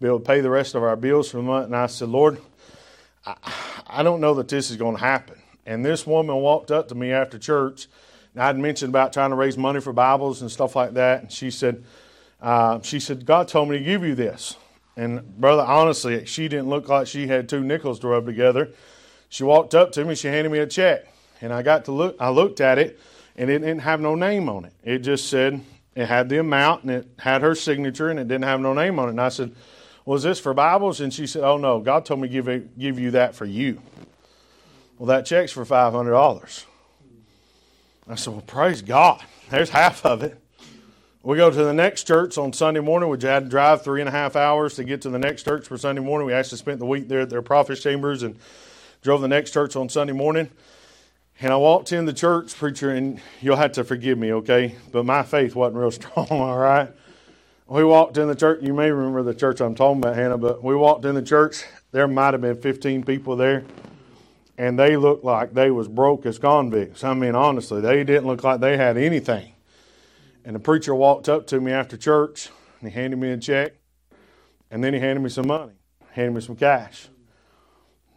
be 0.00 0.06
able 0.06 0.18
to 0.18 0.24
pay 0.26 0.42
the 0.42 0.50
rest 0.50 0.74
of 0.74 0.82
our 0.82 0.96
bills 0.96 1.30
for 1.30 1.38
the 1.38 1.44
month. 1.44 1.64
And 1.64 1.76
I 1.76 1.86
said, 1.86 2.10
Lord, 2.10 2.38
I, 3.24 3.34
I 3.86 4.02
don't 4.02 4.20
know 4.20 4.34
that 4.34 4.48
this 4.48 4.70
is 4.70 4.76
going 4.76 4.96
to 4.96 5.02
happen. 5.02 5.40
And 5.66 5.84
this 5.84 6.06
woman 6.06 6.36
walked 6.36 6.70
up 6.70 6.88
to 6.88 6.94
me 6.94 7.12
after 7.12 7.38
church, 7.38 7.86
and 8.34 8.42
I'd 8.42 8.58
mentioned 8.58 8.90
about 8.90 9.12
trying 9.12 9.30
to 9.30 9.36
raise 9.36 9.58
money 9.58 9.80
for 9.80 9.92
Bibles 9.92 10.42
and 10.42 10.50
stuff 10.50 10.74
like 10.74 10.94
that. 10.94 11.22
And 11.22 11.32
she 11.32 11.50
said, 11.50 11.84
uh, 12.40 12.80
she 12.82 12.98
said, 13.00 13.26
God 13.26 13.48
told 13.48 13.68
me 13.68 13.78
to 13.78 13.84
give 13.84 14.02
you 14.02 14.14
this. 14.14 14.56
And 14.96 15.38
brother, 15.38 15.62
honestly, 15.62 16.24
she 16.26 16.48
didn't 16.48 16.68
look 16.68 16.88
like 16.88 17.06
she 17.06 17.26
had 17.26 17.48
two 17.48 17.62
nickels 17.62 18.00
to 18.00 18.08
rub 18.08 18.26
together. 18.26 18.70
She 19.28 19.44
walked 19.44 19.74
up 19.74 19.92
to 19.92 20.04
me, 20.04 20.14
she 20.14 20.28
handed 20.28 20.50
me 20.50 20.58
a 20.58 20.66
check, 20.66 21.06
and 21.40 21.52
I 21.52 21.62
got 21.62 21.84
to 21.84 21.92
look. 21.92 22.16
I 22.18 22.30
looked 22.30 22.60
at 22.60 22.78
it, 22.78 22.98
and 23.36 23.48
it 23.48 23.60
didn't 23.60 23.80
have 23.80 24.00
no 24.00 24.14
name 24.16 24.48
on 24.48 24.64
it. 24.64 24.72
It 24.82 24.98
just 24.98 25.28
said 25.28 25.60
it 25.94 26.06
had 26.06 26.28
the 26.28 26.38
amount, 26.38 26.82
and 26.82 26.90
it 26.90 27.08
had 27.18 27.42
her 27.42 27.54
signature, 27.54 28.10
and 28.10 28.18
it 28.18 28.26
didn't 28.26 28.44
have 28.44 28.60
no 28.60 28.74
name 28.74 28.98
on 28.98 29.06
it. 29.06 29.12
And 29.12 29.20
I 29.20 29.28
said, 29.28 29.54
"Was 30.10 30.24
this 30.24 30.40
for 30.40 30.52
Bibles?" 30.52 31.00
And 31.00 31.14
she 31.14 31.28
said, 31.28 31.44
"Oh 31.44 31.56
no, 31.56 31.78
God 31.78 32.04
told 32.04 32.20
me 32.20 32.26
to 32.26 32.32
give 32.32 32.48
it, 32.48 32.76
give 32.76 32.98
you 32.98 33.12
that 33.12 33.36
for 33.36 33.44
you." 33.44 33.80
Well, 34.98 35.06
that 35.06 35.24
check's 35.24 35.52
for 35.52 35.64
five 35.64 35.92
hundred 35.92 36.10
dollars. 36.10 36.66
I 38.08 38.16
said, 38.16 38.32
"Well, 38.32 38.42
praise 38.42 38.82
God. 38.82 39.22
There's 39.50 39.70
half 39.70 40.04
of 40.04 40.24
it." 40.24 40.36
We 41.22 41.36
go 41.36 41.48
to 41.48 41.64
the 41.64 41.72
next 41.72 42.08
church 42.08 42.38
on 42.38 42.52
Sunday 42.52 42.80
morning. 42.80 43.08
We 43.08 43.18
had 43.20 43.44
to 43.44 43.48
drive 43.48 43.84
three 43.84 44.00
and 44.00 44.08
a 44.08 44.10
half 44.10 44.34
hours 44.34 44.74
to 44.74 44.84
get 44.84 45.02
to 45.02 45.10
the 45.10 45.18
next 45.18 45.44
church 45.44 45.68
for 45.68 45.78
Sunday 45.78 46.02
morning. 46.02 46.26
We 46.26 46.32
actually 46.32 46.58
spent 46.58 46.80
the 46.80 46.86
week 46.86 47.06
there 47.06 47.20
at 47.20 47.30
their 47.30 47.42
prophet's 47.42 47.80
chambers 47.80 48.24
and 48.24 48.36
drove 49.02 49.20
the 49.20 49.28
next 49.28 49.52
church 49.52 49.76
on 49.76 49.88
Sunday 49.88 50.12
morning. 50.12 50.50
And 51.40 51.52
I 51.52 51.56
walked 51.56 51.92
in 51.92 52.06
the 52.06 52.12
church, 52.12 52.56
preacher, 52.56 52.90
and 52.90 53.20
you'll 53.40 53.56
have 53.56 53.72
to 53.72 53.84
forgive 53.84 54.18
me, 54.18 54.32
okay? 54.32 54.74
But 54.90 55.06
my 55.06 55.22
faith 55.22 55.54
wasn't 55.54 55.76
real 55.76 55.90
strong, 55.92 56.26
all 56.30 56.58
right? 56.58 56.90
We 57.70 57.84
walked 57.84 58.18
in 58.18 58.26
the 58.26 58.34
church. 58.34 58.64
You 58.64 58.74
may 58.74 58.90
remember 58.90 59.22
the 59.22 59.32
church 59.32 59.60
I'm 59.60 59.76
talking 59.76 59.98
about, 60.02 60.16
Hannah, 60.16 60.38
but 60.38 60.60
we 60.60 60.74
walked 60.74 61.04
in 61.04 61.14
the 61.14 61.22
church. 61.22 61.62
There 61.92 62.08
might 62.08 62.34
have 62.34 62.40
been 62.40 62.60
15 62.60 63.04
people 63.04 63.36
there, 63.36 63.62
and 64.58 64.76
they 64.76 64.96
looked 64.96 65.22
like 65.22 65.54
they 65.54 65.70
was 65.70 65.86
broke 65.86 66.26
as 66.26 66.36
convicts. 66.36 67.04
I 67.04 67.14
mean, 67.14 67.36
honestly, 67.36 67.80
they 67.80 68.02
didn't 68.02 68.26
look 68.26 68.42
like 68.42 68.58
they 68.58 68.76
had 68.76 68.96
anything. 68.96 69.52
And 70.44 70.56
the 70.56 70.58
preacher 70.58 70.96
walked 70.96 71.28
up 71.28 71.46
to 71.46 71.60
me 71.60 71.70
after 71.70 71.96
church 71.96 72.48
and 72.80 72.90
he 72.90 72.94
handed 72.98 73.20
me 73.20 73.30
a 73.30 73.36
check. 73.36 73.74
And 74.72 74.82
then 74.82 74.92
he 74.92 74.98
handed 74.98 75.22
me 75.22 75.28
some 75.28 75.46
money, 75.46 75.74
handed 76.10 76.34
me 76.34 76.40
some 76.40 76.56
cash. 76.56 77.06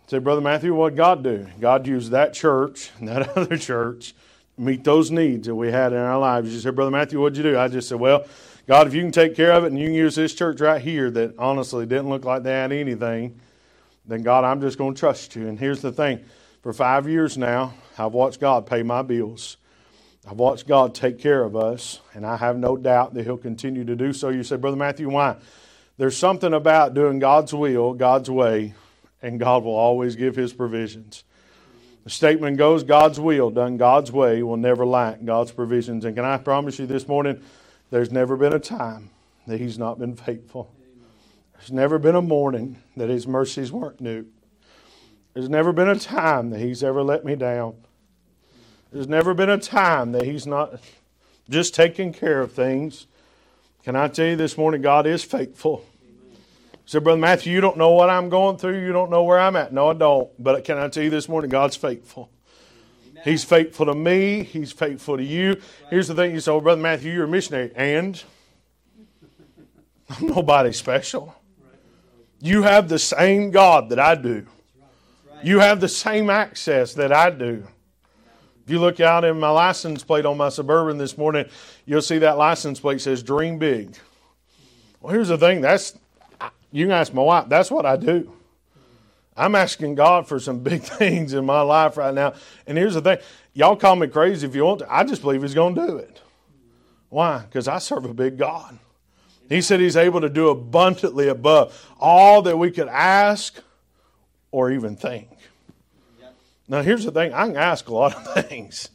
I 0.07 0.09
said, 0.09 0.23
Brother 0.23 0.41
Matthew, 0.41 0.73
what 0.73 0.95
God 0.95 1.23
do? 1.23 1.45
God 1.59 1.85
used 1.85 2.09
that 2.09 2.33
church 2.33 2.89
and 2.97 3.07
that 3.07 3.37
other 3.37 3.57
church 3.57 4.15
to 4.55 4.61
meet 4.61 4.83
those 4.83 5.11
needs 5.11 5.45
that 5.45 5.53
we 5.53 5.71
had 5.71 5.93
in 5.93 5.99
our 5.99 6.17
lives. 6.17 6.51
He 6.51 6.59
said, 6.59 6.75
Brother 6.75 6.91
Matthew, 6.91 7.21
what'd 7.21 7.37
you 7.37 7.43
do? 7.43 7.59
I 7.59 7.67
just 7.67 7.87
said, 7.87 7.99
Well, 7.99 8.25
God, 8.65 8.87
if 8.87 8.93
you 8.93 9.01
can 9.01 9.11
take 9.11 9.35
care 9.35 9.51
of 9.51 9.65
it 9.65 9.67
and 9.67 9.79
you 9.79 9.87
can 9.87 9.93
use 9.93 10.15
this 10.15 10.33
church 10.33 10.61
right 10.61 10.81
here 10.81 11.11
that 11.11 11.37
honestly 11.37 11.85
didn't 11.85 12.09
look 12.09 12.23
like 12.23 12.43
they 12.43 12.51
had 12.51 12.71
anything, 12.71 13.39
then 14.05 14.21
God, 14.21 14.45
I'm 14.45 14.61
just 14.61 14.77
going 14.77 14.93
to 14.93 14.99
trust 14.99 15.35
you. 15.35 15.47
And 15.47 15.59
here's 15.59 15.81
the 15.81 15.91
thing 15.91 16.23
for 16.61 16.71
five 16.71 17.09
years 17.09 17.37
now, 17.37 17.73
I've 17.97 18.13
watched 18.13 18.39
God 18.39 18.65
pay 18.65 18.81
my 18.81 19.01
bills. 19.01 19.57
I've 20.25 20.37
watched 20.37 20.65
God 20.65 20.95
take 20.95 21.19
care 21.19 21.43
of 21.43 21.57
us, 21.57 21.99
and 22.13 22.25
I 22.25 22.37
have 22.37 22.57
no 22.57 22.77
doubt 22.77 23.13
that 23.13 23.25
He'll 23.25 23.37
continue 23.37 23.83
to 23.83 23.97
do 23.97 24.13
so. 24.13 24.29
You 24.29 24.43
say, 24.43 24.55
Brother 24.55 24.77
Matthew, 24.77 25.09
why? 25.09 25.35
There's 25.97 26.15
something 26.15 26.53
about 26.53 26.93
doing 26.93 27.19
God's 27.19 27.53
will, 27.53 27.93
God's 27.93 28.29
way, 28.29 28.75
and 29.21 29.37
God 29.41 29.65
will 29.65 29.75
always 29.75 30.15
give 30.15 30.37
His 30.37 30.53
provisions. 30.53 31.25
The 32.05 32.09
statement 32.09 32.57
goes 32.57 32.83
God's 32.83 33.19
will, 33.19 33.49
done 33.49 33.75
God's 33.75 34.13
way, 34.13 34.41
will 34.41 34.55
never 34.55 34.85
lack 34.85 35.25
God's 35.25 35.51
provisions. 35.51 36.05
And 36.05 36.15
can 36.15 36.23
I 36.23 36.37
promise 36.37 36.79
you 36.79 36.85
this 36.85 37.05
morning, 37.09 37.43
there's 37.93 38.11
never 38.11 38.35
been 38.35 38.53
a 38.53 38.59
time 38.59 39.11
that 39.45 39.59
He's 39.59 39.77
not 39.77 39.99
been 39.99 40.15
faithful. 40.15 40.73
There's 41.53 41.71
never 41.71 41.99
been 41.99 42.15
a 42.15 42.23
morning 42.23 42.81
that 42.97 43.07
His 43.07 43.27
mercies 43.27 43.71
weren't 43.71 44.01
new. 44.01 44.25
There's 45.35 45.47
never 45.47 45.71
been 45.71 45.87
a 45.87 45.99
time 45.99 46.49
that 46.49 46.59
He's 46.59 46.83
ever 46.83 47.03
let 47.03 47.23
me 47.23 47.35
down. 47.35 47.75
There's 48.91 49.07
never 49.07 49.35
been 49.35 49.51
a 49.51 49.59
time 49.59 50.11
that 50.13 50.23
He's 50.23 50.47
not 50.47 50.81
just 51.47 51.75
taking 51.75 52.13
care 52.13 52.41
of 52.41 52.51
things. 52.51 53.05
Can 53.83 53.95
I 53.95 54.07
tell 54.07 54.25
you 54.25 54.37
this 54.37 54.57
morning, 54.57 54.81
God 54.81 55.05
is 55.05 55.23
faithful. 55.23 55.85
So, 56.87 56.99
Brother 56.99 57.21
Matthew, 57.21 57.53
you 57.53 57.61
don't 57.61 57.77
know 57.77 57.91
what 57.91 58.09
I'm 58.09 58.27
going 58.29 58.57
through. 58.57 58.83
You 58.83 58.91
don't 58.91 59.11
know 59.11 59.23
where 59.23 59.39
I'm 59.39 59.55
at. 59.55 59.71
No, 59.71 59.91
I 59.91 59.93
don't. 59.93 60.31
But 60.43 60.63
can 60.63 60.79
I 60.79 60.87
tell 60.87 61.03
you 61.03 61.11
this 61.11 61.29
morning, 61.29 61.51
God's 61.51 61.75
faithful. 61.75 62.31
He's 63.23 63.43
faithful 63.43 63.85
to 63.85 63.93
me. 63.93 64.43
He's 64.43 64.71
faithful 64.71 65.17
to 65.17 65.23
you. 65.23 65.61
Here's 65.89 66.07
the 66.07 66.15
thing 66.15 66.31
you 66.31 66.39
say, 66.39 66.51
oh, 66.51 66.59
Brother 66.59 66.81
Matthew, 66.81 67.13
you're 67.13 67.23
a 67.23 67.27
missionary. 67.27 67.71
And 67.75 68.21
I'm 70.09 70.27
nobody 70.27 70.73
special. 70.73 71.33
You 72.41 72.63
have 72.63 72.89
the 72.89 72.99
same 72.99 73.51
God 73.51 73.89
that 73.89 73.99
I 73.99 74.15
do. 74.15 74.45
You 75.41 75.59
have 75.59 75.79
the 75.79 75.89
same 75.89 76.29
access 76.29 76.93
that 76.95 77.13
I 77.13 77.29
do. 77.29 77.65
If 78.65 78.69
you 78.69 78.79
look 78.79 78.99
out 78.99 79.25
in 79.25 79.39
my 79.39 79.49
license 79.49 80.03
plate 80.03 80.25
on 80.25 80.37
my 80.37 80.49
Suburban 80.49 80.97
this 80.97 81.17
morning, 81.17 81.45
you'll 81.85 82.01
see 82.01 82.17
that 82.19 82.37
license 82.37 82.79
plate 82.79 83.01
says 83.01 83.21
Dream 83.23 83.57
Big. 83.57 83.97
Well, 85.01 85.13
here's 85.13 85.27
the 85.27 85.37
thing 85.37 85.59
that's 85.61 85.97
you 86.71 86.85
can 86.85 86.91
ask 86.91 87.13
my 87.13 87.21
wife. 87.21 87.49
That's 87.49 87.69
what 87.69 87.85
I 87.85 87.97
do. 87.97 88.33
I'm 89.35 89.55
asking 89.55 89.95
God 89.95 90.27
for 90.27 90.39
some 90.39 90.59
big 90.59 90.83
things 90.83 91.33
in 91.33 91.45
my 91.45 91.61
life 91.61 91.97
right 91.97 92.13
now. 92.13 92.33
And 92.67 92.77
here's 92.77 92.93
the 92.93 93.01
thing 93.01 93.17
y'all 93.53 93.75
call 93.75 93.95
me 93.95 94.07
crazy 94.07 94.47
if 94.47 94.55
you 94.55 94.65
want 94.65 94.79
to. 94.79 94.93
I 94.93 95.03
just 95.03 95.21
believe 95.21 95.41
He's 95.41 95.53
going 95.53 95.75
to 95.75 95.87
do 95.87 95.97
it. 95.97 96.21
Why? 97.09 97.39
Because 97.39 97.67
I 97.67 97.77
serve 97.79 98.05
a 98.05 98.13
big 98.13 98.37
God. 98.37 98.77
He 99.49 99.61
said 99.61 99.79
He's 99.79 99.97
able 99.97 100.21
to 100.21 100.29
do 100.29 100.49
abundantly 100.49 101.27
above 101.27 101.89
all 101.99 102.41
that 102.43 102.57
we 102.57 102.71
could 102.71 102.87
ask 102.87 103.61
or 104.51 104.71
even 104.71 104.95
think. 104.95 105.29
Now, 106.67 106.81
here's 106.81 107.03
the 107.03 107.11
thing 107.11 107.33
I 107.33 107.45
can 107.47 107.57
ask 107.57 107.87
a 107.87 107.93
lot 107.93 108.15
of 108.15 108.33
things. 108.47 108.89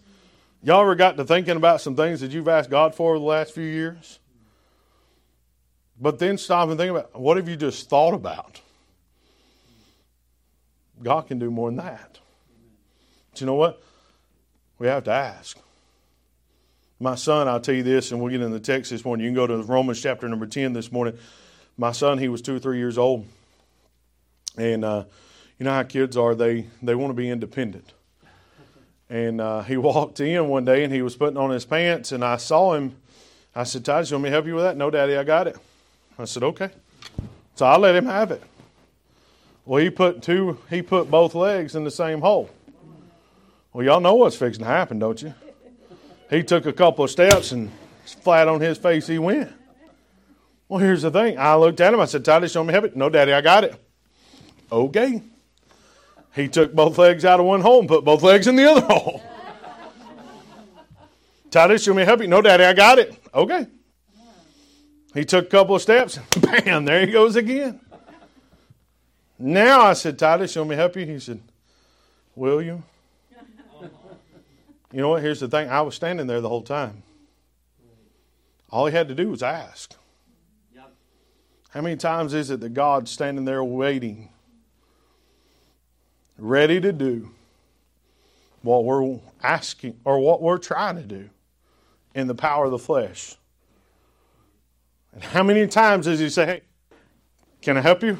Y'all 0.62 0.80
ever 0.80 0.94
got 0.94 1.16
to 1.16 1.24
thinking 1.24 1.56
about 1.56 1.80
some 1.80 1.94
things 1.94 2.20
that 2.20 2.32
you've 2.32 2.48
asked 2.48 2.70
God 2.70 2.94
for 2.94 3.18
the 3.18 3.24
last 3.24 3.54
few 3.54 3.64
years? 3.64 4.18
But 6.00 6.18
then 6.18 6.38
stop 6.38 6.68
and 6.68 6.78
think 6.78 6.90
about 6.90 7.18
what 7.18 7.36
have 7.36 7.48
you 7.48 7.56
just 7.56 7.88
thought 7.88 8.14
about? 8.14 8.60
God 11.02 11.26
can 11.26 11.38
do 11.38 11.50
more 11.50 11.68
than 11.68 11.76
that. 11.76 12.18
But 13.30 13.40
you 13.40 13.46
know 13.46 13.54
what? 13.54 13.82
We 14.78 14.86
have 14.86 15.04
to 15.04 15.10
ask. 15.10 15.58
My 17.00 17.14
son, 17.14 17.46
I'll 17.46 17.60
tell 17.60 17.74
you 17.74 17.84
this, 17.84 18.10
and 18.10 18.20
we'll 18.20 18.30
get 18.30 18.40
into 18.40 18.58
the 18.58 18.64
text 18.64 18.90
this 18.90 19.04
morning. 19.04 19.24
You 19.24 19.30
can 19.30 19.36
go 19.36 19.46
to 19.46 19.62
Romans 19.62 20.00
chapter 20.00 20.28
number 20.28 20.46
10 20.46 20.72
this 20.72 20.90
morning. 20.90 21.16
My 21.76 21.92
son, 21.92 22.18
he 22.18 22.28
was 22.28 22.42
two 22.42 22.56
or 22.56 22.58
three 22.58 22.78
years 22.78 22.98
old. 22.98 23.24
And 24.56 24.84
uh, 24.84 25.04
you 25.58 25.64
know 25.64 25.72
how 25.72 25.84
kids 25.84 26.16
are, 26.16 26.34
they, 26.34 26.66
they 26.82 26.96
want 26.96 27.10
to 27.10 27.14
be 27.14 27.30
independent. 27.30 27.92
And 29.08 29.40
uh, 29.40 29.62
he 29.62 29.76
walked 29.76 30.18
in 30.18 30.48
one 30.48 30.64
day 30.64 30.82
and 30.82 30.92
he 30.92 31.02
was 31.02 31.14
putting 31.14 31.36
on 31.36 31.50
his 31.50 31.64
pants, 31.64 32.10
and 32.10 32.24
I 32.24 32.36
saw 32.36 32.74
him. 32.74 32.96
I 33.54 33.62
said, 33.62 33.84
Titus, 33.84 34.10
you 34.10 34.16
want 34.16 34.24
me 34.24 34.30
to 34.30 34.34
help 34.34 34.46
you 34.46 34.54
with 34.54 34.64
that? 34.64 34.76
No, 34.76 34.90
Daddy, 34.90 35.16
I 35.16 35.24
got 35.24 35.46
it. 35.46 35.56
I 36.18 36.24
said, 36.24 36.42
okay. 36.42 36.70
So 37.54 37.66
I 37.66 37.76
let 37.76 37.94
him 37.94 38.06
have 38.06 38.32
it. 38.32 38.42
Well, 39.68 39.82
he 39.82 39.90
put 39.90 40.22
two, 40.22 40.56
he 40.70 40.80
put 40.80 41.10
both 41.10 41.34
legs 41.34 41.74
in 41.74 41.84
the 41.84 41.90
same 41.90 42.22
hole. 42.22 42.48
Well, 43.70 43.84
y'all 43.84 44.00
know 44.00 44.14
what's 44.14 44.34
fixing 44.34 44.64
to 44.64 44.70
happen, 44.70 44.98
don't 44.98 45.20
you? 45.20 45.34
He 46.30 46.42
took 46.42 46.64
a 46.64 46.72
couple 46.72 47.04
of 47.04 47.10
steps 47.10 47.52
and 47.52 47.70
flat 48.22 48.48
on 48.48 48.62
his 48.62 48.78
face 48.78 49.06
he 49.06 49.18
went. 49.18 49.52
Well, 50.70 50.80
here's 50.80 51.02
the 51.02 51.10
thing. 51.10 51.38
I 51.38 51.54
looked 51.56 51.82
at 51.82 51.92
him. 51.92 52.00
I 52.00 52.06
said, 52.06 52.24
Titus, 52.24 52.52
show 52.52 52.64
me 52.64 52.72
have 52.72 52.86
it. 52.86 52.96
No, 52.96 53.10
Daddy, 53.10 53.34
I 53.34 53.42
got 53.42 53.62
it. 53.62 53.78
Okay. 54.72 55.22
He 56.34 56.48
took 56.48 56.72
both 56.72 56.96
legs 56.96 57.26
out 57.26 57.38
of 57.38 57.44
one 57.44 57.60
hole 57.60 57.80
and 57.80 57.88
put 57.88 58.06
both 58.06 58.22
legs 58.22 58.46
in 58.46 58.56
the 58.56 58.64
other 58.64 58.86
hole. 58.86 59.22
Titus, 61.50 61.82
show 61.82 61.92
me 61.92 62.06
help 62.06 62.22
you. 62.22 62.26
No, 62.26 62.40
Daddy, 62.40 62.64
I 62.64 62.72
got 62.72 62.98
it. 62.98 63.22
Okay. 63.34 63.66
He 65.12 65.26
took 65.26 65.44
a 65.44 65.48
couple 65.50 65.74
of 65.74 65.82
steps, 65.82 66.18
bam, 66.40 66.86
there 66.86 67.04
he 67.04 67.12
goes 67.12 67.36
again. 67.36 67.82
Now 69.38 69.82
I 69.82 69.92
said, 69.92 70.18
Titus, 70.18 70.54
you 70.54 70.62
want 70.62 70.70
me 70.70 70.76
to 70.76 70.80
help 70.80 70.96
you? 70.96 71.06
He 71.06 71.20
said, 71.20 71.40
Will 72.34 72.60
you? 72.60 72.82
You 74.92 75.02
know 75.02 75.10
what? 75.10 75.22
Here's 75.22 75.40
the 75.40 75.48
thing. 75.48 75.68
I 75.68 75.82
was 75.82 75.94
standing 75.94 76.26
there 76.26 76.40
the 76.40 76.48
whole 76.48 76.62
time. 76.62 77.02
All 78.70 78.86
he 78.86 78.92
had 78.92 79.08
to 79.08 79.14
do 79.14 79.30
was 79.30 79.42
ask. 79.42 79.94
How 81.70 81.82
many 81.82 81.96
times 81.96 82.32
is 82.32 82.50
it 82.50 82.60
that 82.60 82.72
God's 82.72 83.10
standing 83.10 83.44
there 83.44 83.62
waiting, 83.62 84.30
ready 86.38 86.80
to 86.80 86.92
do 86.92 87.30
what 88.62 88.84
we're 88.84 89.18
asking 89.42 90.00
or 90.04 90.18
what 90.18 90.40
we're 90.40 90.58
trying 90.58 90.96
to 90.96 91.02
do 91.02 91.28
in 92.14 92.26
the 92.26 92.34
power 92.34 92.64
of 92.64 92.70
the 92.70 92.78
flesh? 92.78 93.36
And 95.12 95.22
how 95.22 95.42
many 95.42 95.66
times 95.66 96.06
does 96.06 96.18
he 96.18 96.30
say, 96.30 96.46
Hey, 96.46 96.62
can 97.60 97.76
I 97.76 97.82
help 97.82 98.02
you? 98.02 98.18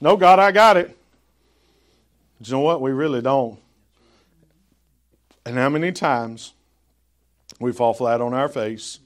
No, 0.00 0.16
God, 0.16 0.38
I 0.38 0.52
got 0.52 0.76
it. 0.76 0.96
But 2.38 2.48
you 2.48 2.54
know 2.54 2.60
what? 2.60 2.80
We 2.80 2.92
really 2.92 3.20
don't. 3.20 3.58
And 5.44 5.56
how 5.56 5.68
many 5.68 5.92
times 5.92 6.52
we 7.58 7.72
fall 7.72 7.94
flat 7.94 8.20
on 8.20 8.34
our 8.34 8.48
face 8.48 9.00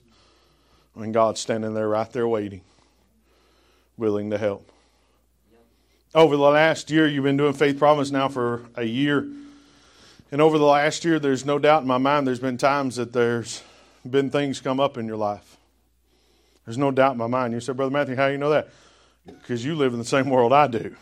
when 0.95 1.13
God's 1.13 1.41
standing 1.41 1.75
there 1.75 1.89
right 1.89 2.11
there 2.13 2.29
waiting, 2.29 2.61
willing 3.97 4.31
to 4.31 4.39
help. 4.39 4.69
Over 6.15 6.37
the 6.37 6.43
last 6.43 6.91
year, 6.91 7.07
you've 7.07 7.25
been 7.25 7.39
doing 7.39 7.55
Faith 7.55 7.79
Promise 7.79 8.11
now 8.11 8.29
for 8.29 8.67
a 8.75 8.85
year. 8.85 9.27
And 10.31 10.43
over 10.43 10.59
the 10.59 10.67
last 10.67 11.05
year, 11.05 11.19
there's 11.19 11.47
no 11.47 11.59
doubt 11.59 11.83
in 11.83 11.89
my 11.89 11.99
mind 11.99 12.27
there's 12.27 12.41
been 12.41 12.59
times 12.59 12.97
that 12.97 13.13
there's 13.13 13.63
been 14.09 14.31
things 14.31 14.61
come 14.61 14.81
up 14.81 14.99
in 14.99 15.07
your 15.07 15.17
life. 15.17 15.57
There's 16.67 16.79
no 16.79 16.91
doubt 16.91 17.13
in 17.13 17.19
my 17.19 17.27
mind. 17.27 17.55
You 17.55 17.61
said, 17.61 17.77
Brother 17.77 17.91
Matthew, 17.91 18.17
how 18.17 18.27
do 18.27 18.33
you 18.33 18.39
know 18.39 18.51
that? 18.51 18.69
Because 19.27 19.65
you 19.65 19.75
live 19.75 19.93
in 19.93 19.99
the 19.99 20.05
same 20.05 20.31
world 20.31 20.53
I 20.53 20.67
do. 20.67 20.97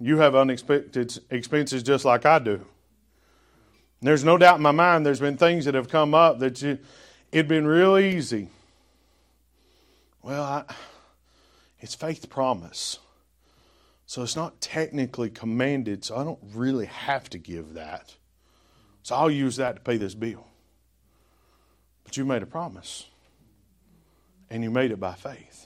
You 0.00 0.18
have 0.18 0.34
unexpected 0.34 1.18
expenses 1.30 1.82
just 1.82 2.04
like 2.04 2.26
I 2.26 2.38
do. 2.38 2.64
there's 4.02 4.24
no 4.24 4.36
doubt 4.36 4.56
in 4.56 4.62
my 4.62 4.72
mind 4.72 5.06
there's 5.06 5.20
been 5.20 5.36
things 5.36 5.64
that 5.64 5.74
have 5.74 5.88
come 5.88 6.14
up 6.14 6.38
that 6.40 6.60
you, 6.60 6.78
it'd 7.32 7.48
been 7.48 7.66
real 7.66 7.96
easy. 7.96 8.48
Well, 10.22 10.42
I, 10.42 10.64
it's 11.80 11.94
faith 11.94 12.28
promise. 12.28 12.98
So 14.06 14.22
it's 14.22 14.36
not 14.36 14.60
technically 14.60 15.30
commanded, 15.30 16.04
so 16.04 16.16
I 16.16 16.24
don't 16.24 16.38
really 16.54 16.86
have 16.86 17.28
to 17.30 17.38
give 17.38 17.74
that. 17.74 18.14
So 19.02 19.14
I'll 19.14 19.30
use 19.30 19.56
that 19.56 19.76
to 19.76 19.80
pay 19.80 19.96
this 19.96 20.14
bill. 20.14 20.46
But 22.04 22.16
you 22.16 22.24
made 22.24 22.42
a 22.42 22.46
promise 22.46 23.06
and 24.48 24.62
you 24.62 24.70
made 24.70 24.92
it 24.92 25.00
by 25.00 25.14
faith. 25.14 25.65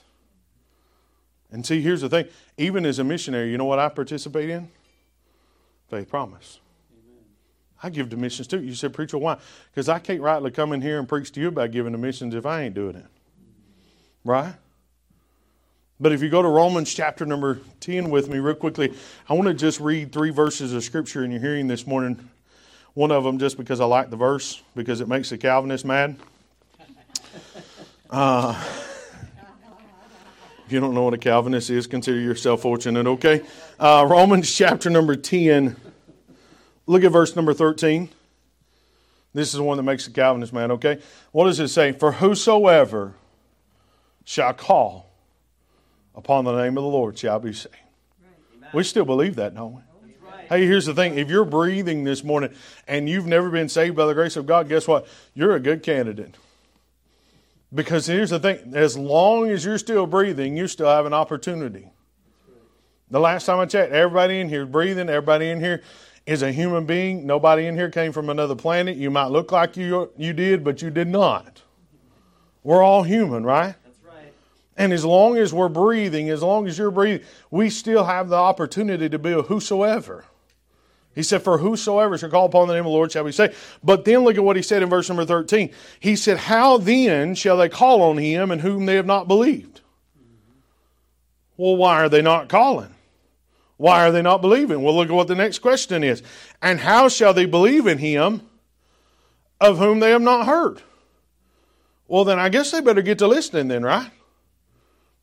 And 1.51 1.65
see, 1.65 1.81
here's 1.81 2.01
the 2.01 2.09
thing 2.09 2.27
even 2.57 2.85
as 2.85 2.99
a 2.99 3.03
missionary, 3.03 3.51
you 3.51 3.57
know 3.57 3.65
what 3.65 3.79
I 3.79 3.89
participate 3.89 4.49
in? 4.49 4.69
Faith 5.89 6.09
promise. 6.09 6.59
Amen. 6.93 7.23
I 7.83 7.89
give 7.89 8.09
to 8.11 8.17
missions 8.17 8.47
too. 8.47 8.61
You 8.61 8.73
said, 8.73 8.93
Preacher, 8.93 9.17
why? 9.17 9.37
Because 9.71 9.89
I 9.89 9.99
can't 9.99 10.21
rightly 10.21 10.51
come 10.51 10.71
in 10.71 10.81
here 10.81 10.99
and 10.99 11.07
preach 11.07 11.31
to 11.33 11.41
you 11.41 11.49
about 11.49 11.71
giving 11.71 11.91
to 11.91 11.97
missions 11.97 12.33
if 12.33 12.45
I 12.45 12.63
ain't 12.63 12.75
doing 12.75 12.95
it. 12.95 13.05
Right? 14.23 14.53
But 15.99 16.13
if 16.13 16.23
you 16.23 16.29
go 16.29 16.41
to 16.41 16.47
Romans 16.47 16.91
chapter 16.91 17.27
number 17.27 17.59
10 17.81 18.09
with 18.09 18.27
me, 18.27 18.39
real 18.39 18.55
quickly, 18.55 18.93
I 19.29 19.33
want 19.33 19.49
to 19.49 19.53
just 19.53 19.79
read 19.79 20.11
three 20.11 20.31
verses 20.31 20.73
of 20.73 20.83
scripture 20.83 21.23
in 21.23 21.29
your 21.29 21.39
hearing 21.39 21.67
this 21.67 21.85
morning. 21.85 22.29
One 22.95 23.11
of 23.11 23.23
them 23.23 23.37
just 23.37 23.55
because 23.55 23.79
I 23.79 23.85
like 23.85 24.09
the 24.09 24.17
verse, 24.17 24.63
because 24.75 24.99
it 24.99 25.07
makes 25.07 25.29
the 25.29 25.37
Calvinists 25.37 25.85
mad. 25.85 26.17
Uh, 28.09 28.61
if 30.71 30.75
you 30.75 30.79
don't 30.79 30.93
know 30.93 31.03
what 31.03 31.13
a 31.13 31.17
Calvinist 31.17 31.69
is, 31.69 31.85
consider 31.85 32.17
yourself 32.17 32.61
fortunate, 32.61 33.05
okay? 33.05 33.41
Uh, 33.77 34.07
Romans 34.09 34.49
chapter 34.55 34.89
number 34.89 35.17
10. 35.17 35.75
Look 36.85 37.03
at 37.03 37.11
verse 37.11 37.35
number 37.35 37.53
13. 37.53 38.07
This 39.33 39.49
is 39.49 39.55
the 39.55 39.63
one 39.63 39.75
that 39.75 39.83
makes 39.83 40.05
the 40.05 40.11
Calvinist 40.11 40.53
man, 40.53 40.71
okay? 40.71 41.01
What 41.33 41.47
does 41.47 41.59
it 41.59 41.67
say? 41.67 41.91
For 41.91 42.13
whosoever 42.13 43.15
shall 44.23 44.53
call 44.53 45.11
upon 46.15 46.45
the 46.45 46.55
name 46.55 46.77
of 46.77 46.85
the 46.85 46.89
Lord 46.89 47.17
shall 47.17 47.39
be 47.39 47.51
saved. 47.51 47.75
Right. 48.61 48.73
We 48.73 48.83
still 48.85 49.03
believe 49.03 49.35
that, 49.35 49.53
don't 49.53 49.73
we? 49.73 49.81
Right. 50.25 50.45
Hey, 50.47 50.65
here's 50.65 50.85
the 50.85 50.93
thing. 50.93 51.17
If 51.17 51.29
you're 51.29 51.43
breathing 51.43 52.05
this 52.05 52.23
morning 52.23 52.53
and 52.87 53.09
you've 53.09 53.27
never 53.27 53.49
been 53.49 53.67
saved 53.67 53.97
by 53.97 54.05
the 54.05 54.13
grace 54.13 54.37
of 54.37 54.45
God, 54.45 54.69
guess 54.69 54.87
what? 54.87 55.05
You're 55.33 55.53
a 55.53 55.59
good 55.59 55.83
candidate. 55.83 56.35
Because 57.73 58.05
here's 58.05 58.31
the 58.31 58.39
thing 58.39 58.73
as 58.75 58.97
long 58.97 59.49
as 59.49 59.63
you're 59.63 59.77
still 59.77 60.05
breathing, 60.05 60.57
you 60.57 60.67
still 60.67 60.89
have 60.89 61.05
an 61.05 61.13
opportunity. 61.13 61.91
The 63.09 63.19
last 63.19 63.45
time 63.45 63.59
I 63.59 63.65
checked, 63.65 63.91
everybody 63.91 64.39
in 64.39 64.49
here 64.49 64.63
is 64.63 64.69
breathing, 64.69 65.09
everybody 65.09 65.49
in 65.49 65.59
here 65.59 65.81
is 66.25 66.41
a 66.41 66.51
human 66.51 66.85
being. 66.85 67.25
Nobody 67.25 67.65
in 67.65 67.75
here 67.75 67.89
came 67.89 68.11
from 68.11 68.29
another 68.29 68.55
planet. 68.55 68.95
You 68.97 69.09
might 69.09 69.27
look 69.27 69.51
like 69.51 69.75
you, 69.75 70.11
you 70.17 70.33
did, 70.33 70.63
but 70.63 70.81
you 70.81 70.89
did 70.89 71.07
not. 71.07 71.61
We're 72.63 72.83
all 72.83 73.03
human, 73.03 73.43
right? 73.43 73.75
That's 73.83 73.99
right. 74.05 74.33
And 74.77 74.93
as 74.93 75.03
long 75.03 75.37
as 75.37 75.53
we're 75.53 75.69
breathing, 75.69 76.29
as 76.29 76.43
long 76.43 76.67
as 76.67 76.77
you're 76.77 76.91
breathing, 76.91 77.25
we 77.49 77.69
still 77.69 78.03
have 78.03 78.29
the 78.29 78.35
opportunity 78.35 79.09
to 79.09 79.17
be 79.19 79.31
a 79.31 79.41
whosoever. 79.41 80.25
He 81.13 81.23
said, 81.23 81.41
For 81.41 81.57
whosoever 81.57 82.17
shall 82.17 82.29
call 82.29 82.45
upon 82.45 82.67
the 82.67 82.73
name 82.73 82.81
of 82.81 82.85
the 82.85 82.91
Lord 82.91 83.11
shall 83.11 83.23
be 83.23 83.31
saved. 83.31 83.55
But 83.83 84.05
then 84.05 84.19
look 84.19 84.37
at 84.37 84.43
what 84.43 84.55
he 84.55 84.61
said 84.61 84.81
in 84.81 84.89
verse 84.89 85.09
number 85.09 85.25
13. 85.25 85.71
He 85.99 86.15
said, 86.15 86.37
How 86.37 86.77
then 86.77 87.35
shall 87.35 87.57
they 87.57 87.69
call 87.69 88.01
on 88.01 88.17
him 88.17 88.51
in 88.51 88.59
whom 88.59 88.85
they 88.85 88.95
have 88.95 89.05
not 89.05 89.27
believed? 89.27 89.81
Well, 91.57 91.75
why 91.75 92.01
are 92.01 92.09
they 92.09 92.21
not 92.21 92.49
calling? 92.49 92.95
Why 93.77 94.05
are 94.07 94.11
they 94.11 94.21
not 94.21 94.41
believing? 94.41 94.83
Well, 94.83 94.95
look 94.95 95.09
at 95.09 95.15
what 95.15 95.27
the 95.27 95.35
next 95.35 95.59
question 95.59 96.03
is. 96.03 96.23
And 96.61 96.79
how 96.79 97.09
shall 97.09 97.33
they 97.33 97.45
believe 97.45 97.87
in 97.87 97.97
him 97.97 98.41
of 99.59 99.79
whom 99.79 99.99
they 99.99 100.11
have 100.11 100.21
not 100.21 100.45
heard? 100.45 100.81
Well, 102.07 102.23
then 102.23 102.39
I 102.39 102.49
guess 102.49 102.71
they 102.71 102.81
better 102.81 103.01
get 103.01 103.19
to 103.19 103.27
listening 103.27 103.67
then, 103.67 103.83
right? 103.83 104.11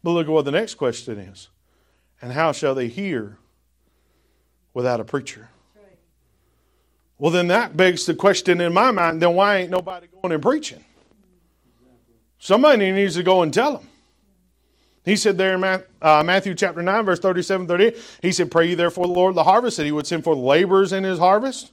But 0.02 0.10
look 0.10 0.26
at 0.26 0.32
what 0.32 0.44
the 0.44 0.50
next 0.50 0.74
question 0.74 1.18
is. 1.18 1.48
And 2.20 2.32
how 2.32 2.52
shall 2.52 2.74
they 2.74 2.88
hear 2.88 3.38
without 4.74 5.00
a 5.00 5.04
preacher? 5.04 5.48
Well, 7.18 7.32
then 7.32 7.48
that 7.48 7.76
begs 7.76 8.06
the 8.06 8.14
question 8.14 8.60
in 8.60 8.72
my 8.72 8.90
mind 8.90 9.20
then 9.20 9.34
why 9.34 9.58
ain't 9.58 9.70
nobody 9.70 10.06
going 10.06 10.32
and 10.32 10.42
preaching? 10.42 10.84
Somebody 12.38 12.92
needs 12.92 13.14
to 13.16 13.22
go 13.22 13.42
and 13.42 13.52
tell 13.52 13.78
them. 13.78 13.88
He 15.04 15.16
said 15.16 15.38
there 15.38 15.54
in 15.54 15.64
uh, 15.64 16.22
Matthew 16.22 16.54
chapter 16.54 16.82
9, 16.82 17.04
verse 17.04 17.18
37 17.18 17.66
38, 17.66 17.96
he 18.22 18.30
said, 18.30 18.50
Pray 18.50 18.68
ye 18.68 18.74
therefore 18.74 19.06
the 19.06 19.12
Lord 19.12 19.34
the 19.34 19.44
harvest 19.44 19.78
that 19.78 19.86
he 19.86 19.92
would 19.92 20.06
send 20.06 20.22
forth 20.22 20.38
laborers 20.38 20.92
in 20.92 21.02
his 21.02 21.18
harvest. 21.18 21.72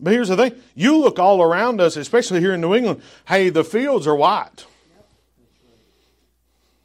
But 0.00 0.14
here's 0.14 0.28
the 0.28 0.36
thing 0.36 0.54
you 0.74 0.96
look 0.96 1.18
all 1.18 1.42
around 1.42 1.80
us, 1.80 1.96
especially 1.96 2.40
here 2.40 2.54
in 2.54 2.60
New 2.60 2.74
England, 2.74 3.02
hey, 3.28 3.50
the 3.50 3.62
fields 3.62 4.06
are 4.06 4.16
white. 4.16 4.66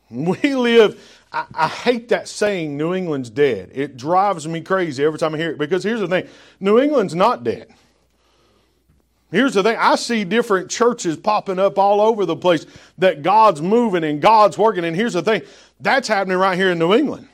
We 0.10 0.56
live, 0.56 1.16
I, 1.32 1.46
I, 1.54 1.68
hate 1.68 2.10
that 2.10 2.28
saying, 2.28 2.78
New 2.78 2.94
England's 2.94 3.30
dead. 3.30 3.72
It 3.74 3.98
drives 3.98 4.48
me 4.48 4.62
crazy 4.62 5.04
every 5.04 5.20
time 5.20 5.36
I 5.36 5.38
hear 5.38 5.52
it 5.52 5.58
because 5.58 5.84
here's 5.84 6.00
the 6.00 6.08
thing 6.08 6.28
New 6.60 6.80
England's 6.80 7.16
not 7.16 7.44
dead. 7.44 7.74
Here's 9.30 9.56
the 9.56 9.63
thing 9.63 9.76
I 9.78 9.96
see 9.96 10.24
different 10.24 10.70
churches 10.72 11.18
popping 11.18 11.60
up 11.60 11.78
all 11.78 12.00
over 12.00 12.26
the 12.26 12.36
place 12.36 12.66
that 12.98 13.24
God's 13.24 13.62
moving 13.62 14.06
and 14.06 14.22
God's 14.22 14.58
working. 14.58 14.86
And 14.86 14.96
here's 14.96 15.13
the 15.13 15.22
thing 15.22 15.42
that's 15.80 16.08
happening 16.08 16.38
right 16.38 16.58
here 16.58 16.72
in 16.72 16.80
New 16.80 16.94
England. 16.94 17.28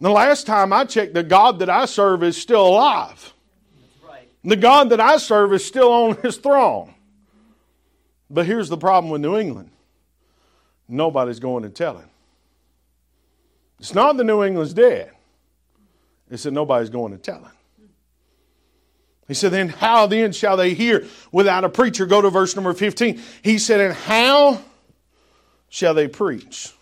The 0.00 0.10
last 0.10 0.46
time 0.46 0.72
I 0.72 0.84
checked, 0.84 1.14
the 1.14 1.22
God 1.22 1.58
that 1.60 1.70
I 1.70 1.86
serve 1.86 2.22
is 2.22 2.36
still 2.36 2.66
alive. 2.66 3.32
Right. 4.06 4.28
The 4.44 4.56
God 4.56 4.90
that 4.90 5.00
I 5.00 5.16
serve 5.16 5.52
is 5.54 5.64
still 5.64 5.90
on 5.90 6.16
his 6.22 6.36
throne. 6.36 6.94
But 8.30 8.46
here's 8.46 8.68
the 8.68 8.76
problem 8.76 9.10
with 9.10 9.20
New 9.20 9.36
England 9.36 9.70
nobody's 10.88 11.40
going 11.40 11.64
to 11.64 11.68
tell 11.68 11.94
telling. 11.94 12.08
It's 13.78 13.94
not 13.94 14.16
that 14.16 14.24
New 14.24 14.42
England's 14.42 14.74
dead, 14.74 15.10
it's 16.30 16.44
that 16.44 16.52
nobody's 16.52 16.90
going 16.90 17.12
and 17.12 17.22
telling. 17.22 17.50
He 19.28 19.34
said, 19.34 19.52
Then 19.52 19.68
how 19.68 20.06
then 20.06 20.32
shall 20.32 20.56
they 20.56 20.74
hear 20.74 21.04
without 21.32 21.64
a 21.64 21.68
preacher? 21.68 22.06
Go 22.06 22.22
to 22.22 22.30
verse 22.30 22.54
number 22.54 22.72
15. 22.72 23.20
He 23.42 23.58
said, 23.58 23.80
And 23.80 23.94
how 23.94 24.60
shall 25.68 25.94
they 25.94 26.08
preach 26.08 26.72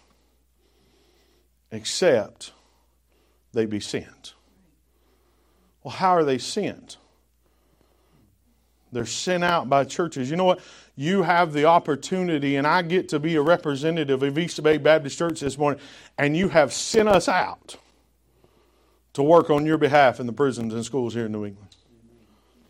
except 1.71 2.53
they 3.53 3.67
be 3.67 3.81
sent? 3.81 4.35
Well, 5.83 5.95
how 5.95 6.11
are 6.11 6.25
they 6.25 6.39
sent? 6.39 6.99
They're 8.93 9.07
sent 9.07 9.43
out 9.43 9.69
by 9.69 9.85
churches. 9.85 10.31
You 10.31 10.37
know 10.37 10.45
what? 10.45 10.61
You 10.97 11.23
have 11.23 11.53
the 11.53 11.65
opportunity, 11.65 12.57
and 12.57 12.67
I 12.67 12.83
get 12.83 13.09
to 13.11 13.19
be 13.19 13.35
a 13.37 13.43
representative 13.43 14.23
of 14.23 14.39
East 14.39 14.63
Bay 14.63 14.79
Baptist 14.79 15.19
Church 15.19 15.41
this 15.41 15.59
morning, 15.59 15.81
and 16.19 16.37
you 16.37 16.49
have 16.49 16.73
sent 16.73 17.09
us 17.09 17.29
out 17.29 17.77
to 19.15 19.23
work 19.23 19.51
on 19.51 19.67
your 19.67 19.79
behalf 19.79 20.21
in 20.21 20.27
the 20.27 20.33
prisons 20.33 20.73
and 20.73 20.85
schools 20.85 21.15
here 21.15 21.27
in 21.27 21.33
New 21.33 21.47
England 21.47 21.75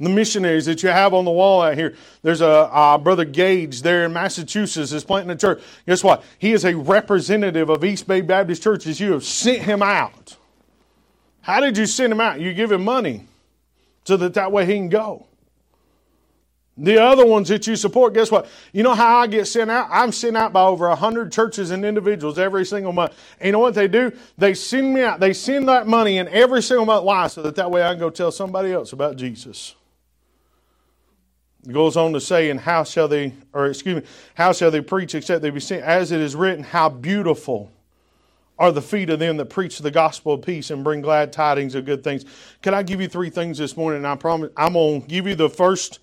the 0.00 0.08
missionaries 0.08 0.66
that 0.66 0.82
you 0.82 0.88
have 0.88 1.14
on 1.14 1.24
the 1.24 1.30
wall 1.30 1.62
out 1.62 1.76
here. 1.76 1.94
There's 2.22 2.40
a 2.40 2.98
brother 3.02 3.24
Gage 3.24 3.82
there 3.82 4.04
in 4.04 4.12
Massachusetts 4.12 4.92
is 4.92 5.04
planting 5.04 5.30
a 5.30 5.36
church. 5.36 5.62
Guess 5.86 6.02
what? 6.02 6.24
He 6.38 6.52
is 6.52 6.64
a 6.64 6.74
representative 6.74 7.70
of 7.70 7.84
East 7.84 8.06
Bay 8.06 8.20
Baptist 8.20 8.62
Churches. 8.62 8.98
You 9.00 9.12
have 9.12 9.24
sent 9.24 9.62
him 9.62 9.82
out. 9.82 10.36
How 11.42 11.60
did 11.60 11.76
you 11.76 11.86
send 11.86 12.12
him 12.12 12.20
out? 12.20 12.40
You 12.40 12.52
give 12.54 12.72
him 12.72 12.84
money 12.84 13.26
so 14.04 14.16
that 14.16 14.34
that 14.34 14.50
way 14.50 14.66
he 14.66 14.74
can 14.74 14.88
go. 14.88 15.26
The 16.76 17.00
other 17.00 17.24
ones 17.24 17.48
that 17.48 17.66
you 17.66 17.76
support, 17.76 18.14
guess 18.14 18.32
what? 18.32 18.48
You 18.72 18.82
know 18.82 18.94
how 18.94 19.18
I 19.18 19.28
get 19.28 19.46
sent 19.46 19.70
out? 19.70 19.88
I'm 19.90 20.10
sent 20.10 20.36
out 20.36 20.52
by 20.52 20.62
over 20.62 20.88
100 20.88 21.30
churches 21.30 21.70
and 21.70 21.84
individuals 21.84 22.36
every 22.38 22.66
single 22.66 22.92
month. 22.92 23.12
And 23.38 23.46
you 23.46 23.52
know 23.52 23.60
what 23.60 23.74
they 23.74 23.86
do? 23.86 24.10
They 24.36 24.54
send 24.54 24.92
me 24.92 25.02
out. 25.02 25.20
They 25.20 25.32
send 25.32 25.68
that 25.68 25.86
money 25.86 26.18
in 26.18 26.26
every 26.28 26.62
single 26.62 26.84
month. 26.84 27.04
Why? 27.04 27.28
So 27.28 27.42
that 27.42 27.54
that 27.56 27.70
way 27.70 27.84
I 27.84 27.90
can 27.90 28.00
go 28.00 28.10
tell 28.10 28.32
somebody 28.32 28.72
else 28.72 28.92
about 28.92 29.16
Jesus. 29.16 29.76
It 31.66 31.72
goes 31.72 31.96
on 31.96 32.12
to 32.12 32.20
say, 32.20 32.50
and 32.50 32.60
how 32.60 32.84
shall 32.84 33.08
they, 33.08 33.32
or 33.52 33.66
excuse 33.66 34.02
me, 34.02 34.08
how 34.34 34.52
shall 34.52 34.70
they 34.70 34.80
preach 34.80 35.14
except 35.14 35.42
they 35.42 35.50
be 35.50 35.60
sent? 35.60 35.82
As 35.82 36.10
it 36.12 36.20
is 36.20 36.34
written, 36.34 36.64
how 36.64 36.88
beautiful 36.88 37.70
are 38.58 38.70
the 38.70 38.82
feet 38.82 39.10
of 39.10 39.18
them 39.18 39.36
that 39.36 39.46
preach 39.46 39.78
the 39.78 39.90
gospel 39.90 40.34
of 40.34 40.42
peace 40.42 40.70
and 40.70 40.84
bring 40.84 41.00
glad 41.00 41.32
tidings 41.32 41.74
of 41.74 41.84
good 41.84 42.04
things. 42.04 42.24
Can 42.62 42.74
I 42.74 42.82
give 42.82 43.00
you 43.00 43.08
three 43.08 43.30
things 43.30 43.58
this 43.58 43.76
morning? 43.76 43.98
And 43.98 44.06
I 44.06 44.14
promise 44.14 44.50
I'm 44.56 44.74
going 44.74 45.02
to 45.02 45.08
give 45.08 45.26
you 45.26 45.34
the 45.34 45.48
first, 45.48 45.98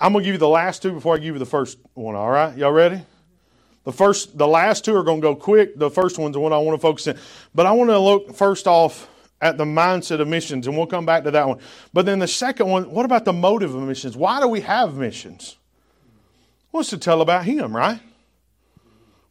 I'm 0.00 0.12
going 0.12 0.22
to 0.22 0.26
give 0.26 0.34
you 0.34 0.38
the 0.38 0.48
last 0.48 0.80
two 0.80 0.92
before 0.92 1.14
I 1.14 1.18
give 1.18 1.34
you 1.34 1.38
the 1.38 1.46
first 1.46 1.78
one, 1.92 2.14
all 2.14 2.30
right? 2.30 2.56
Y'all 2.56 2.72
ready? 2.72 3.02
The 3.84 3.92
first, 3.92 4.38
the 4.38 4.48
last 4.48 4.84
two 4.84 4.96
are 4.96 5.02
going 5.02 5.20
to 5.20 5.22
go 5.22 5.36
quick. 5.36 5.76
The 5.76 5.90
first 5.90 6.18
one's 6.18 6.32
the 6.32 6.40
one 6.40 6.52
I 6.52 6.58
want 6.58 6.78
to 6.78 6.82
focus 6.82 7.06
in. 7.06 7.18
But 7.54 7.66
I 7.66 7.72
want 7.72 7.90
to 7.90 7.98
look 7.98 8.34
first 8.34 8.66
off 8.66 9.08
at 9.42 9.58
the 9.58 9.64
mindset 9.64 10.20
of 10.20 10.28
missions, 10.28 10.66
and 10.66 10.76
we'll 10.76 10.86
come 10.86 11.04
back 11.06 11.24
to 11.24 11.30
that 11.32 11.46
one. 11.46 11.58
But 11.92 12.06
then 12.06 12.18
the 12.18 12.28
second 12.28 12.68
one, 12.68 12.90
what 12.90 13.04
about 13.04 13.24
the 13.24 13.32
motive 13.32 13.74
of 13.74 13.82
missions? 13.82 14.16
Why 14.16 14.40
do 14.40 14.48
we 14.48 14.60
have 14.62 14.96
missions? 14.96 15.56
It's 16.72 16.90
to 16.90 16.98
tell 16.98 17.20
about 17.20 17.44
Him, 17.44 17.76
right? 17.76 18.00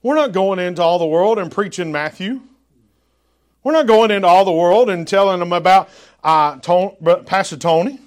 We're 0.03 0.15
not 0.15 0.33
going 0.33 0.59
into 0.59 0.81
all 0.81 0.99
the 0.99 1.05
world 1.05 1.39
and 1.39 1.51
preaching 1.51 1.91
Matthew. 1.91 2.41
We're 3.63 3.73
not 3.73 3.87
going 3.87 4.11
into 4.11 4.27
all 4.27 4.45
the 4.45 4.51
world 4.51 4.89
and 4.89 5.07
telling 5.07 5.39
them 5.39 5.53
about 5.53 5.89
uh, 6.23 6.57
Pastor 7.25 7.57
Tony. 7.57 7.99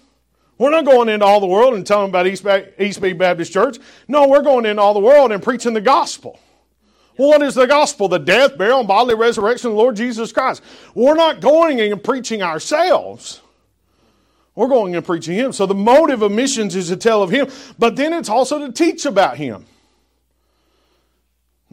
We're 0.62 0.70
not 0.70 0.85
going 0.85 1.09
into 1.09 1.27
all 1.27 1.40
the 1.40 1.46
world 1.48 1.75
and 1.75 1.85
telling 1.85 2.11
about 2.11 2.29
East 2.29 2.44
Bay, 2.44 2.72
East 2.79 3.01
Bay 3.01 3.14
Baptist 3.14 3.53
Church. 3.53 3.79
No, 4.07 4.29
we're 4.29 4.42
going 4.42 4.64
into 4.64 4.81
all 4.81 4.94
the 4.94 5.01
world 5.01 5.33
and 5.33 5.42
preaching 5.42 5.72
the 5.75 5.81
gospel. 5.81 6.38
Well, 7.18 7.31
what 7.31 7.42
is 7.42 7.57
the 7.57 7.66
gospel? 7.66 8.07
The 8.07 8.20
death, 8.20 8.57
burial, 8.57 8.79
and 8.79 8.87
bodily 8.87 9.16
resurrection 9.16 9.70
of 9.70 9.72
the 9.72 9.79
Lord 9.81 9.96
Jesus 9.96 10.31
Christ. 10.31 10.62
We're 10.94 11.16
not 11.16 11.40
going 11.40 11.81
and 11.81 12.05
preaching 12.05 12.44
ourselves. 12.44 13.40
We're 14.55 14.68
going 14.68 14.94
and 14.94 15.05
preaching 15.05 15.35
Him. 15.35 15.53
So 15.53 15.66
the 15.66 15.75
motive 15.75 16.22
of 16.22 16.31
missions 16.31 16.77
is 16.77 16.87
to 16.90 16.96
tell 16.96 17.25
of 17.25 17.31
Him, 17.31 17.48
but 17.77 17.96
then 17.96 18.12
it's 18.12 18.29
also 18.29 18.64
to 18.64 18.70
teach 18.70 19.05
about 19.05 19.38
Him. 19.38 19.66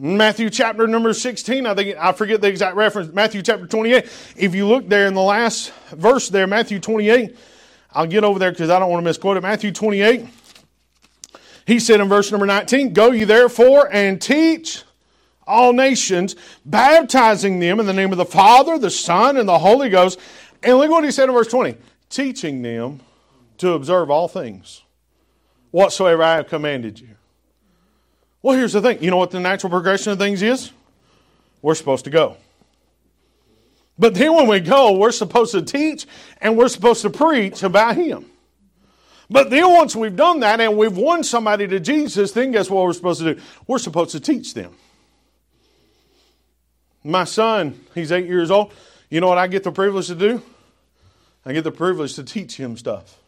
Matthew 0.00 0.50
chapter 0.50 0.88
number 0.88 1.12
16, 1.12 1.64
I 1.64 1.74
think, 1.76 1.96
I 1.96 2.10
forget 2.10 2.40
the 2.40 2.48
exact 2.48 2.74
reference, 2.74 3.14
Matthew 3.14 3.42
chapter 3.42 3.68
28. 3.68 4.04
If 4.36 4.52
you 4.56 4.66
look 4.66 4.88
there 4.88 5.06
in 5.06 5.14
the 5.14 5.22
last 5.22 5.72
verse 5.92 6.28
there, 6.28 6.48
Matthew 6.48 6.80
28, 6.80 7.36
I'll 7.92 8.06
get 8.06 8.24
over 8.24 8.38
there 8.38 8.50
because 8.50 8.70
I 8.70 8.78
don't 8.78 8.90
want 8.90 9.02
to 9.02 9.04
misquote 9.04 9.36
it. 9.36 9.42
Matthew 9.42 9.72
28, 9.72 10.26
he 11.66 11.80
said 11.80 12.00
in 12.00 12.08
verse 12.08 12.30
number 12.30 12.46
19, 12.46 12.92
Go 12.92 13.10
ye 13.10 13.24
therefore 13.24 13.88
and 13.92 14.20
teach 14.20 14.82
all 15.46 15.72
nations, 15.72 16.36
baptizing 16.64 17.58
them 17.58 17.80
in 17.80 17.86
the 17.86 17.92
name 17.92 18.12
of 18.12 18.18
the 18.18 18.24
Father, 18.24 18.78
the 18.78 18.90
Son, 18.90 19.36
and 19.36 19.48
the 19.48 19.58
Holy 19.58 19.90
Ghost. 19.90 20.18
And 20.62 20.78
look 20.78 20.90
what 20.90 21.04
he 21.04 21.10
said 21.10 21.28
in 21.28 21.34
verse 21.34 21.48
20 21.48 21.76
teaching 22.08 22.62
them 22.62 23.00
to 23.58 23.72
observe 23.72 24.10
all 24.10 24.26
things 24.26 24.82
whatsoever 25.70 26.22
I 26.22 26.36
have 26.36 26.48
commanded 26.48 27.00
you. 27.00 27.08
Well, 28.42 28.56
here's 28.56 28.72
the 28.72 28.80
thing 28.80 29.02
you 29.02 29.10
know 29.10 29.16
what 29.16 29.30
the 29.30 29.40
natural 29.40 29.70
progression 29.70 30.12
of 30.12 30.18
things 30.18 30.42
is? 30.42 30.72
We're 31.62 31.74
supposed 31.74 32.04
to 32.04 32.10
go. 32.10 32.36
But 34.00 34.14
then 34.14 34.34
when 34.34 34.48
we 34.48 34.60
go, 34.60 34.96
we're 34.96 35.12
supposed 35.12 35.52
to 35.52 35.60
teach 35.60 36.06
and 36.40 36.56
we're 36.56 36.68
supposed 36.68 37.02
to 37.02 37.10
preach 37.10 37.62
about 37.62 37.96
Him. 37.96 38.24
But 39.28 39.50
then 39.50 39.70
once 39.74 39.94
we've 39.94 40.16
done 40.16 40.40
that 40.40 40.58
and 40.58 40.78
we've 40.78 40.96
won 40.96 41.22
somebody 41.22 41.68
to 41.68 41.78
Jesus, 41.78 42.32
then 42.32 42.50
guess 42.50 42.70
what 42.70 42.82
we're 42.82 42.94
supposed 42.94 43.20
to 43.20 43.34
do? 43.34 43.40
We're 43.66 43.78
supposed 43.78 44.12
to 44.12 44.20
teach 44.20 44.54
them. 44.54 44.74
My 47.04 47.24
son, 47.24 47.78
he's 47.94 48.10
eight 48.10 48.26
years 48.26 48.50
old. 48.50 48.72
You 49.10 49.20
know 49.20 49.28
what 49.28 49.38
I 49.38 49.46
get 49.48 49.64
the 49.64 49.72
privilege 49.72 50.06
to 50.06 50.14
do? 50.14 50.42
I 51.44 51.52
get 51.52 51.64
the 51.64 51.70
privilege 51.70 52.14
to 52.14 52.24
teach 52.24 52.56
him 52.56 52.78
stuff. 52.78 53.18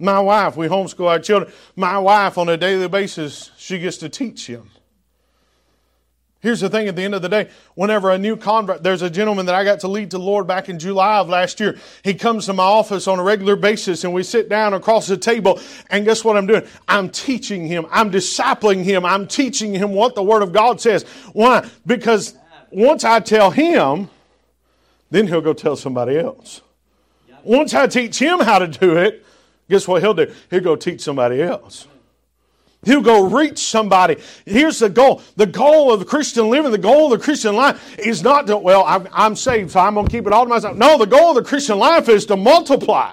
My 0.00 0.18
wife, 0.18 0.56
we 0.56 0.66
homeschool 0.66 1.08
our 1.08 1.20
children. 1.20 1.52
My 1.76 1.98
wife, 1.98 2.38
on 2.38 2.48
a 2.48 2.56
daily 2.56 2.88
basis, 2.88 3.52
she 3.56 3.78
gets 3.78 3.98
to 3.98 4.08
teach 4.08 4.48
him. 4.48 4.68
Here's 6.42 6.60
the 6.60 6.70
thing 6.70 6.88
at 6.88 6.96
the 6.96 7.02
end 7.02 7.14
of 7.14 7.20
the 7.20 7.28
day, 7.28 7.50
whenever 7.74 8.10
a 8.10 8.16
new 8.16 8.34
convert, 8.34 8.82
there's 8.82 9.02
a 9.02 9.10
gentleman 9.10 9.44
that 9.44 9.54
I 9.54 9.62
got 9.62 9.80
to 9.80 9.88
lead 9.88 10.10
to 10.12 10.16
the 10.16 10.24
Lord 10.24 10.46
back 10.46 10.70
in 10.70 10.78
July 10.78 11.18
of 11.18 11.28
last 11.28 11.60
year. 11.60 11.76
He 12.02 12.14
comes 12.14 12.46
to 12.46 12.54
my 12.54 12.64
office 12.64 13.06
on 13.06 13.18
a 13.18 13.22
regular 13.22 13.56
basis 13.56 14.04
and 14.04 14.14
we 14.14 14.22
sit 14.22 14.48
down 14.48 14.72
across 14.72 15.06
the 15.06 15.18
table 15.18 15.60
and 15.90 16.06
guess 16.06 16.24
what 16.24 16.38
I'm 16.38 16.46
doing? 16.46 16.66
I'm 16.88 17.10
teaching 17.10 17.66
him. 17.66 17.84
I'm 17.90 18.10
discipling 18.10 18.84
him. 18.84 19.04
I'm 19.04 19.26
teaching 19.26 19.74
him 19.74 19.92
what 19.92 20.14
the 20.14 20.22
Word 20.22 20.42
of 20.42 20.52
God 20.52 20.80
says. 20.80 21.02
Why? 21.34 21.68
Because 21.84 22.34
once 22.70 23.04
I 23.04 23.20
tell 23.20 23.50
him, 23.50 24.08
then 25.10 25.26
he'll 25.26 25.42
go 25.42 25.52
tell 25.52 25.76
somebody 25.76 26.16
else. 26.18 26.62
Once 27.44 27.74
I 27.74 27.86
teach 27.86 28.18
him 28.18 28.40
how 28.40 28.58
to 28.58 28.66
do 28.66 28.96
it, 28.96 29.26
guess 29.68 29.86
what 29.86 30.00
he'll 30.00 30.14
do? 30.14 30.32
He'll 30.48 30.60
go 30.60 30.74
teach 30.74 31.02
somebody 31.02 31.42
else. 31.42 31.86
He'll 32.82 33.02
go 33.02 33.28
reach 33.28 33.58
somebody. 33.58 34.16
Here's 34.46 34.78
the 34.78 34.88
goal. 34.88 35.22
The 35.36 35.46
goal 35.46 35.92
of 35.92 36.00
the 36.00 36.06
Christian 36.06 36.48
living, 36.48 36.70
the 36.72 36.78
goal 36.78 37.12
of 37.12 37.18
the 37.18 37.24
Christian 37.24 37.54
life 37.54 37.98
is 37.98 38.22
not 38.22 38.46
to, 38.46 38.56
well, 38.56 38.84
I'm, 38.86 39.06
I'm 39.12 39.36
saved, 39.36 39.72
so 39.72 39.80
I'm 39.80 39.94
going 39.94 40.06
to 40.06 40.12
keep 40.12 40.26
it 40.26 40.32
all 40.32 40.44
to 40.44 40.48
myself. 40.48 40.76
No, 40.76 40.96
the 40.96 41.06
goal 41.06 41.30
of 41.30 41.36
the 41.36 41.48
Christian 41.48 41.78
life 41.78 42.08
is 42.08 42.24
to 42.26 42.36
multiply. 42.36 43.12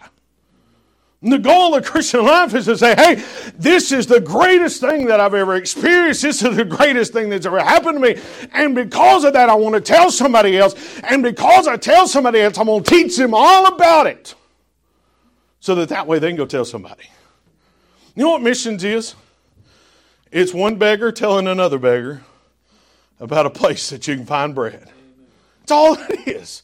And 1.21 1.33
the 1.33 1.39
goal 1.39 1.75
of 1.75 1.83
the 1.83 1.89
Christian 1.89 2.23
life 2.23 2.53
is 2.53 2.65
to 2.65 2.77
say, 2.77 2.95
hey, 2.95 3.23
this 3.55 3.91
is 3.91 4.05
the 4.05 4.21
greatest 4.21 4.79
thing 4.79 5.07
that 5.07 5.19
I've 5.19 5.33
ever 5.33 5.55
experienced. 5.55 6.21
This 6.21 6.43
is 6.43 6.55
the 6.55 6.63
greatest 6.63 7.11
thing 7.11 7.29
that's 7.29 7.45
ever 7.45 7.59
happened 7.59 7.95
to 7.95 7.99
me. 7.99 8.21
And 8.53 8.73
because 8.73 9.25
of 9.25 9.33
that, 9.33 9.49
I 9.49 9.55
want 9.55 9.75
to 9.75 9.81
tell 9.81 10.11
somebody 10.11 10.57
else. 10.57 10.75
And 11.03 11.23
because 11.23 11.67
I 11.67 11.75
tell 11.75 12.07
somebody 12.07 12.39
else, 12.39 12.57
I'm 12.57 12.67
going 12.67 12.83
to 12.83 12.89
teach 12.89 13.17
them 13.17 13.33
all 13.33 13.65
about 13.65 14.07
it. 14.07 14.35
So 15.59 15.75
that 15.75 15.89
that 15.89 16.07
way 16.07 16.19
they 16.19 16.29
can 16.29 16.37
go 16.37 16.45
tell 16.45 16.63
somebody. 16.63 17.09
You 18.15 18.23
know 18.23 18.29
what 18.29 18.43
missions 18.43 18.83
is? 18.83 19.15
It's 20.31 20.53
one 20.53 20.75
beggar 20.75 21.11
telling 21.11 21.47
another 21.47 21.79
beggar 21.79 22.23
about 23.19 23.45
a 23.45 23.49
place 23.49 23.89
that 23.89 24.07
you 24.07 24.15
can 24.15 24.25
find 24.25 24.53
bread. 24.53 24.89
That's 25.61 25.71
all 25.71 25.97
it 26.09 26.27
is. 26.27 26.63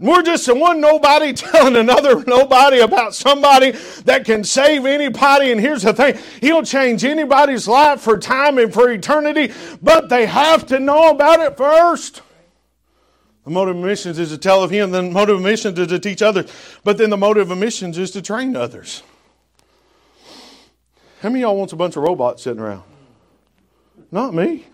We're 0.00 0.22
just 0.22 0.48
one 0.48 0.80
nobody 0.80 1.32
telling 1.34 1.76
another 1.76 2.24
nobody 2.26 2.80
about 2.80 3.14
somebody 3.14 3.72
that 4.04 4.24
can 4.24 4.44
save 4.44 4.86
anybody. 4.86 5.52
And 5.52 5.60
here's 5.60 5.82
the 5.82 5.92
thing 5.92 6.18
He'll 6.40 6.62
change 6.62 7.04
anybody's 7.04 7.68
life 7.68 8.00
for 8.00 8.18
time 8.18 8.56
and 8.56 8.72
for 8.72 8.90
eternity, 8.90 9.52
but 9.82 10.08
they 10.08 10.26
have 10.26 10.66
to 10.68 10.80
know 10.80 11.10
about 11.10 11.40
it 11.40 11.56
first. 11.56 12.22
The 13.44 13.50
motive 13.50 13.76
of 13.76 13.82
missions 13.82 14.18
is 14.18 14.30
to 14.30 14.38
tell 14.38 14.62
of 14.62 14.70
Him, 14.70 14.90
the 14.90 15.02
motive 15.02 15.36
of 15.36 15.42
missions 15.42 15.78
is 15.78 15.88
to 15.88 15.98
teach 15.98 16.22
others, 16.22 16.50
but 16.82 16.96
then 16.96 17.10
the 17.10 17.16
motive 17.16 17.50
of 17.50 17.58
missions 17.58 17.98
is 17.98 18.10
to 18.12 18.22
train 18.22 18.56
others. 18.56 19.02
How 21.20 21.28
many 21.28 21.42
y'all 21.42 21.56
wants 21.56 21.74
a 21.74 21.76
bunch 21.76 21.96
of 21.96 22.02
robots 22.02 22.42
sitting 22.42 22.60
around? 22.60 22.82
Not 24.10 24.32
me. 24.32 24.66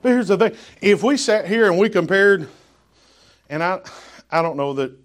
But 0.00 0.10
here's 0.10 0.28
the 0.28 0.38
thing: 0.38 0.54
if 0.80 1.02
we 1.02 1.16
sat 1.16 1.48
here 1.48 1.66
and 1.66 1.78
we 1.78 1.88
compared, 1.88 2.48
and 3.50 3.62
I, 3.62 3.80
I 4.30 4.40
don't 4.40 4.56
know 4.56 4.72
that. 4.74 4.96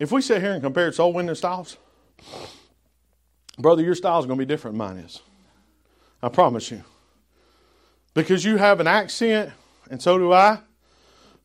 If 0.00 0.10
we 0.10 0.20
sit 0.22 0.42
here 0.42 0.52
and 0.52 0.62
compared 0.62 0.96
soul 0.96 1.12
winning 1.12 1.36
styles, 1.36 1.76
brother, 3.56 3.80
your 3.80 3.94
style 3.94 4.18
is 4.18 4.26
going 4.26 4.38
to 4.38 4.44
be 4.44 4.48
different 4.48 4.76
than 4.76 4.86
mine 4.86 4.96
is. 4.96 5.22
I 6.20 6.28
promise 6.28 6.70
you. 6.72 6.82
Because 8.12 8.44
you 8.44 8.56
have 8.56 8.80
an 8.80 8.88
accent, 8.88 9.52
and 9.88 10.02
so 10.02 10.18
do 10.18 10.32
I. 10.32 10.58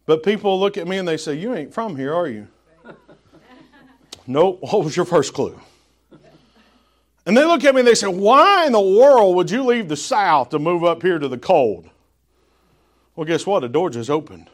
But 0.07 0.23
people 0.23 0.59
look 0.59 0.77
at 0.77 0.87
me 0.87 0.97
and 0.97 1.07
they 1.07 1.17
say, 1.17 1.35
"You 1.35 1.53
ain't 1.53 1.75
from 1.75 1.95
here, 1.95 2.11
are 2.11 2.27
you?" 2.27 2.47
nope. 4.25 4.57
What 4.61 4.83
was 4.83 4.95
your 4.95 5.05
first 5.05 5.35
clue? 5.35 5.59
And 7.25 7.36
they 7.36 7.45
look 7.45 7.63
at 7.63 7.75
me 7.75 7.82
and 7.82 7.88
they 7.88 7.95
say, 7.95 8.08
Why 8.08 8.65
in 8.65 8.71
the 8.71 8.79
world 8.79 9.36
would 9.36 9.51
you 9.51 9.63
leave 9.63 9.88
the 9.88 9.97
South 9.97 10.49
to 10.49 10.60
move 10.60 10.84
up 10.84 11.01
here 11.01 11.19
to 11.19 11.27
the 11.27 11.38
cold? 11.38 11.89
Well, 13.15 13.25
guess 13.25 13.45
what? 13.45 13.60
The 13.60 13.69
door 13.69 13.89
just 13.89 14.10
opened. 14.10 14.49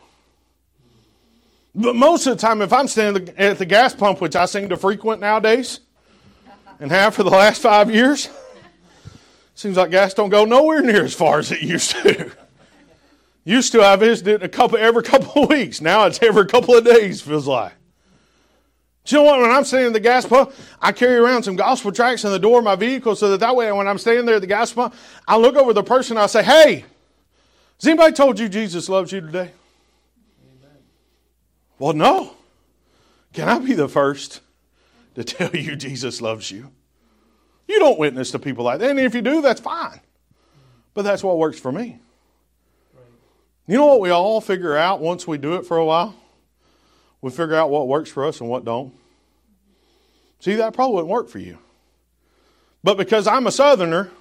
But 1.75 1.95
most 1.95 2.25
of 2.25 2.38
the 2.38 2.41
time, 2.41 2.62
if 2.62 2.71
I'm 2.71 2.88
standing 2.88 3.30
at 3.38 3.58
the 3.58 3.65
gas 3.65 3.93
pump, 3.93 4.21
which 4.21 4.36
I 4.36 4.45
seem 4.45 4.69
to 4.69 4.78
frequent 4.78 5.21
nowadays, 5.21 5.82
and 6.80 6.89
have 6.89 7.15
for 7.15 7.23
the 7.23 7.30
last 7.30 7.62
five 7.62 7.93
years, 7.93 8.30
seems 9.56 9.78
like 9.78 9.91
gas 9.91 10.13
don't 10.13 10.30
go 10.30 10.45
nowhere 10.45 10.82
near 10.82 11.04
as 11.04 11.13
far 11.13 11.39
as 11.39 11.51
it 11.51 11.62
used 11.62 11.91
to. 11.91 12.32
used 13.43 13.71
to, 13.73 13.84
I 13.84 13.95
visited 13.97 14.41
a 14.41 14.49
couple 14.49 14.78
every 14.78 15.04
couple 15.04 15.43
of 15.43 15.49
weeks. 15.49 15.82
Now 15.82 16.06
it's 16.06 16.21
every 16.21 16.45
couple 16.45 16.75
of 16.75 16.86
days, 16.86 17.21
feels 17.21 17.47
like. 17.47 17.73
You 19.07 19.19
know 19.19 19.23
what? 19.23 19.39
When 19.39 19.51
I'm 19.51 19.63
standing 19.63 19.87
at 19.87 19.93
the 19.93 19.99
gas 19.99 20.25
pump, 20.25 20.51
I 20.81 20.91
carry 20.91 21.17
around 21.17 21.43
some 21.43 21.55
gospel 21.55 21.91
tracts 21.91 22.23
in 22.23 22.31
the 22.31 22.39
door 22.39 22.59
of 22.59 22.65
my 22.65 22.75
vehicle 22.75 23.15
so 23.15 23.29
that 23.29 23.39
that 23.39 23.55
way 23.55 23.71
when 23.71 23.87
I'm 23.87 23.99
standing 23.99 24.25
there 24.25 24.35
at 24.35 24.41
the 24.41 24.47
gas 24.47 24.73
pump, 24.73 24.95
I 25.27 25.37
look 25.37 25.55
over 25.55 25.73
the 25.73 25.83
person 25.83 26.17
I 26.17 26.25
say, 26.25 26.43
Hey, 26.43 26.85
has 27.79 27.87
anybody 27.87 28.13
told 28.13 28.39
you 28.39 28.49
Jesus 28.49 28.89
loves 28.89 29.11
you 29.11 29.21
today? 29.21 29.51
Amen. 30.41 30.77
Well, 31.77 31.93
no. 31.93 32.31
Can 33.33 33.49
I 33.49 33.59
be 33.59 33.73
the 33.73 33.89
first 33.89 34.41
to 35.15 35.23
tell 35.23 35.55
you 35.55 35.75
Jesus 35.75 36.21
loves 36.21 36.49
you? 36.49 36.71
You 37.67 37.79
don't 37.79 37.99
witness 37.99 38.31
to 38.31 38.39
people 38.39 38.63
like 38.63 38.79
that. 38.79 38.89
And 38.89 38.99
if 38.99 39.13
you 39.13 39.21
do, 39.21 39.41
that's 39.41 39.61
fine. 39.61 39.99
But 40.93 41.03
that's 41.03 41.23
what 41.23 41.37
works 41.37 41.59
for 41.59 41.71
me. 41.71 41.99
You 43.67 43.77
know 43.77 43.87
what 43.87 43.99
we 43.99 44.11
all 44.11 44.41
figure 44.41 44.77
out 44.77 45.01
once 45.01 45.27
we 45.27 45.37
do 45.37 45.55
it 45.55 45.65
for 45.65 45.77
a 45.77 45.85
while? 45.85 46.15
We 47.21 47.32
figure 47.32 47.56
out 47.56 47.69
what 47.69 47.88
works 47.88 48.10
for 48.10 48.25
us 48.25 48.41
and 48.41 48.49
what 48.49 48.65
don't. 48.65 48.93
See, 50.39 50.56
that 50.56 50.73
probably 50.73 50.95
wouldn't 50.95 51.12
work 51.12 51.30
for 51.30 51.39
you. 51.39 51.58
But 52.84 52.97
because 52.97 53.25
I'm 53.25 53.47
a 53.47 53.51
southerner, 53.51 54.12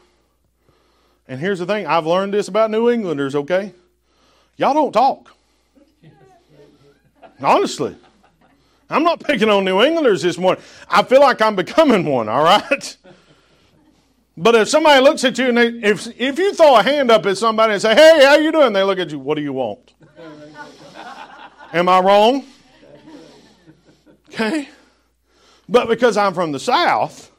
and 1.28 1.38
here's 1.38 1.59
the 1.59 1.66
thing 1.66 1.87
I've 1.87 2.07
learned 2.07 2.33
this 2.33 2.48
about 2.48 2.70
New 2.70 2.90
Englanders, 2.90 3.35
okay? 3.35 3.74
Y'all 4.57 4.74
don't 4.74 4.92
talk. 4.92 5.37
Honestly. 7.40 7.96
I'm 8.88 9.02
not 9.02 9.20
picking 9.20 9.48
on 9.48 9.64
New 9.64 9.83
Englanders 9.83 10.22
this 10.22 10.38
morning. 10.38 10.62
I 10.88 11.02
feel 11.02 11.20
like 11.20 11.40
I'm 11.42 11.57
becoming 11.57 12.04
one, 12.04 12.28
all 12.28 12.44
right? 12.44 12.96
But 14.37 14.57
if 14.57 14.68
somebody 14.68 15.00
looks 15.00 15.22
at 15.22 15.38
you 15.38 15.48
and 15.50 15.57
they, 15.57 15.68
if, 15.68 16.09
if 16.18 16.38
you 16.40 16.52
throw 16.54 16.76
a 16.76 16.83
hand 16.83 17.09
up 17.09 17.24
at 17.24 17.38
somebody 17.38 17.74
and 17.74 17.80
say, 17.80 17.94
hey, 17.94 18.24
how 18.24 18.35
you 18.35 18.50
doing? 18.50 18.72
They 18.72 18.83
look 18.83 18.98
at 18.98 19.11
you, 19.11 19.18
what 19.20 19.37
do 19.37 19.42
you 19.42 19.52
want? 19.52 19.94
Am 21.72 21.88
I 21.88 22.00
wrong? 22.00 22.44
Okay? 24.34 24.68
But 25.68 25.88
because 25.88 26.16
I'm 26.16 26.34
from 26.34 26.52
the 26.52 26.58
South, 26.58 27.30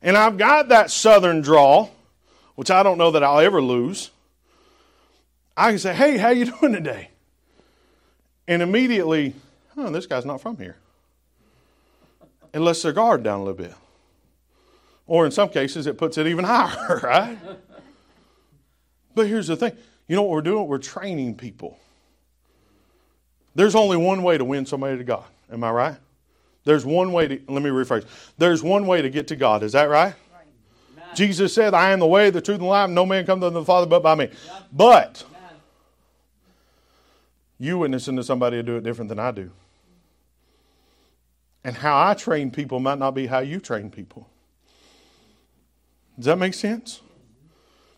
and 0.00 0.16
I've 0.16 0.38
got 0.38 0.68
that 0.68 0.90
Southern 0.90 1.42
drawl, 1.42 1.92
which 2.54 2.70
I 2.70 2.82
don't 2.82 2.98
know 2.98 3.10
that 3.10 3.22
I'll 3.22 3.40
ever 3.40 3.60
lose, 3.60 4.10
I 5.56 5.70
can 5.70 5.78
say, 5.78 5.94
hey, 5.94 6.16
how 6.16 6.30
you 6.30 6.46
doing 6.60 6.72
today? 6.72 7.10
And 8.46 8.62
immediately, 8.62 9.34
oh, 9.76 9.90
this 9.90 10.06
guy's 10.06 10.24
not 10.24 10.40
from 10.40 10.56
here. 10.56 10.76
It 12.54 12.60
lets 12.60 12.82
their 12.82 12.92
guard 12.92 13.22
down 13.22 13.40
a 13.40 13.44
little 13.44 13.58
bit. 13.58 13.74
Or 15.06 15.26
in 15.26 15.30
some 15.30 15.50
cases, 15.50 15.86
it 15.86 15.98
puts 15.98 16.16
it 16.16 16.26
even 16.26 16.44
higher, 16.46 17.00
right? 17.02 17.38
But 19.14 19.26
here's 19.26 19.46
the 19.46 19.56
thing 19.56 19.76
you 20.06 20.16
know 20.16 20.22
what 20.22 20.30
we're 20.30 20.42
doing? 20.42 20.66
We're 20.66 20.78
training 20.78 21.34
people. 21.34 21.78
There's 23.54 23.74
only 23.74 23.98
one 23.98 24.22
way 24.22 24.38
to 24.38 24.44
win 24.44 24.64
somebody 24.64 24.96
to 24.96 25.04
God. 25.04 25.24
Am 25.52 25.64
I 25.64 25.70
right? 25.70 25.96
There's 26.64 26.84
one 26.84 27.12
way 27.12 27.28
to, 27.28 27.40
let 27.48 27.62
me 27.62 27.70
rephrase. 27.70 28.04
There's 28.36 28.62
one 28.62 28.86
way 28.86 29.00
to 29.02 29.08
get 29.08 29.28
to 29.28 29.36
God. 29.36 29.62
Is 29.62 29.72
that 29.72 29.84
right? 29.84 30.14
right. 30.96 31.16
Jesus 31.16 31.54
said, 31.54 31.72
I 31.72 31.90
am 31.90 32.00
the 32.00 32.06
way, 32.06 32.30
the 32.30 32.42
truth, 32.42 32.56
and 32.56 32.64
the 32.64 32.68
life. 32.68 32.90
No 32.90 33.06
man 33.06 33.24
comes 33.24 33.42
unto 33.42 33.58
the 33.58 33.64
Father 33.64 33.86
but 33.86 34.02
by 34.02 34.14
me. 34.14 34.24
Yep. 34.24 34.68
But 34.72 35.24
Amen. 35.28 35.60
you 37.58 37.78
witnessing 37.78 38.16
to 38.16 38.22
somebody 38.22 38.58
to 38.58 38.62
do 38.62 38.76
it 38.76 38.84
different 38.84 39.08
than 39.08 39.18
I 39.18 39.30
do. 39.30 39.50
And 41.64 41.76
how 41.76 42.08
I 42.08 42.14
train 42.14 42.50
people 42.50 42.80
might 42.80 42.98
not 42.98 43.12
be 43.12 43.26
how 43.26 43.40
you 43.40 43.60
train 43.60 43.90
people. 43.90 44.28
Does 46.16 46.26
that 46.26 46.38
make 46.38 46.54
sense? 46.54 47.00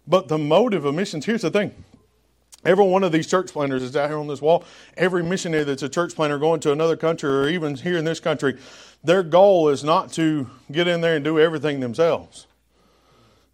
But 0.07 0.29
the 0.29 0.39
motive 0.39 0.85
of 0.85 0.95
missions, 0.95 1.25
here's 1.25 1.43
the 1.43 1.51
thing 1.51 1.75
Every 2.65 2.85
one 2.85 3.05
of 3.05 3.13
these 3.13 3.27
church 3.27 3.53
planters 3.53 3.83
is 3.83 3.97
out 3.97 4.11
here 4.11 4.19
on 4.19 4.27
this 4.27 4.43
wall. 4.43 4.65
Every 4.97 5.23
missionary 5.23 5.65
that's 5.65 5.83
a 5.83 5.89
church 5.89 6.15
planter 6.15 6.39
going 6.39 6.61
to 6.61 6.73
another 6.73 6.97
country 6.97 7.31
or 7.31 7.49
even 7.49 7.75
here 7.75 7.97
in 7.97 8.05
this 8.05 8.21
country, 8.21 8.59
their 9.03 9.23
goal 9.23 9.69
is 9.69 9.83
not 9.83 10.13
to 10.13 10.51
get 10.71 10.87
in 10.87 11.01
there 11.01 11.17
and 11.17 11.25
do 11.25 11.41
everything 11.41 11.81
themselves. 11.81 12.47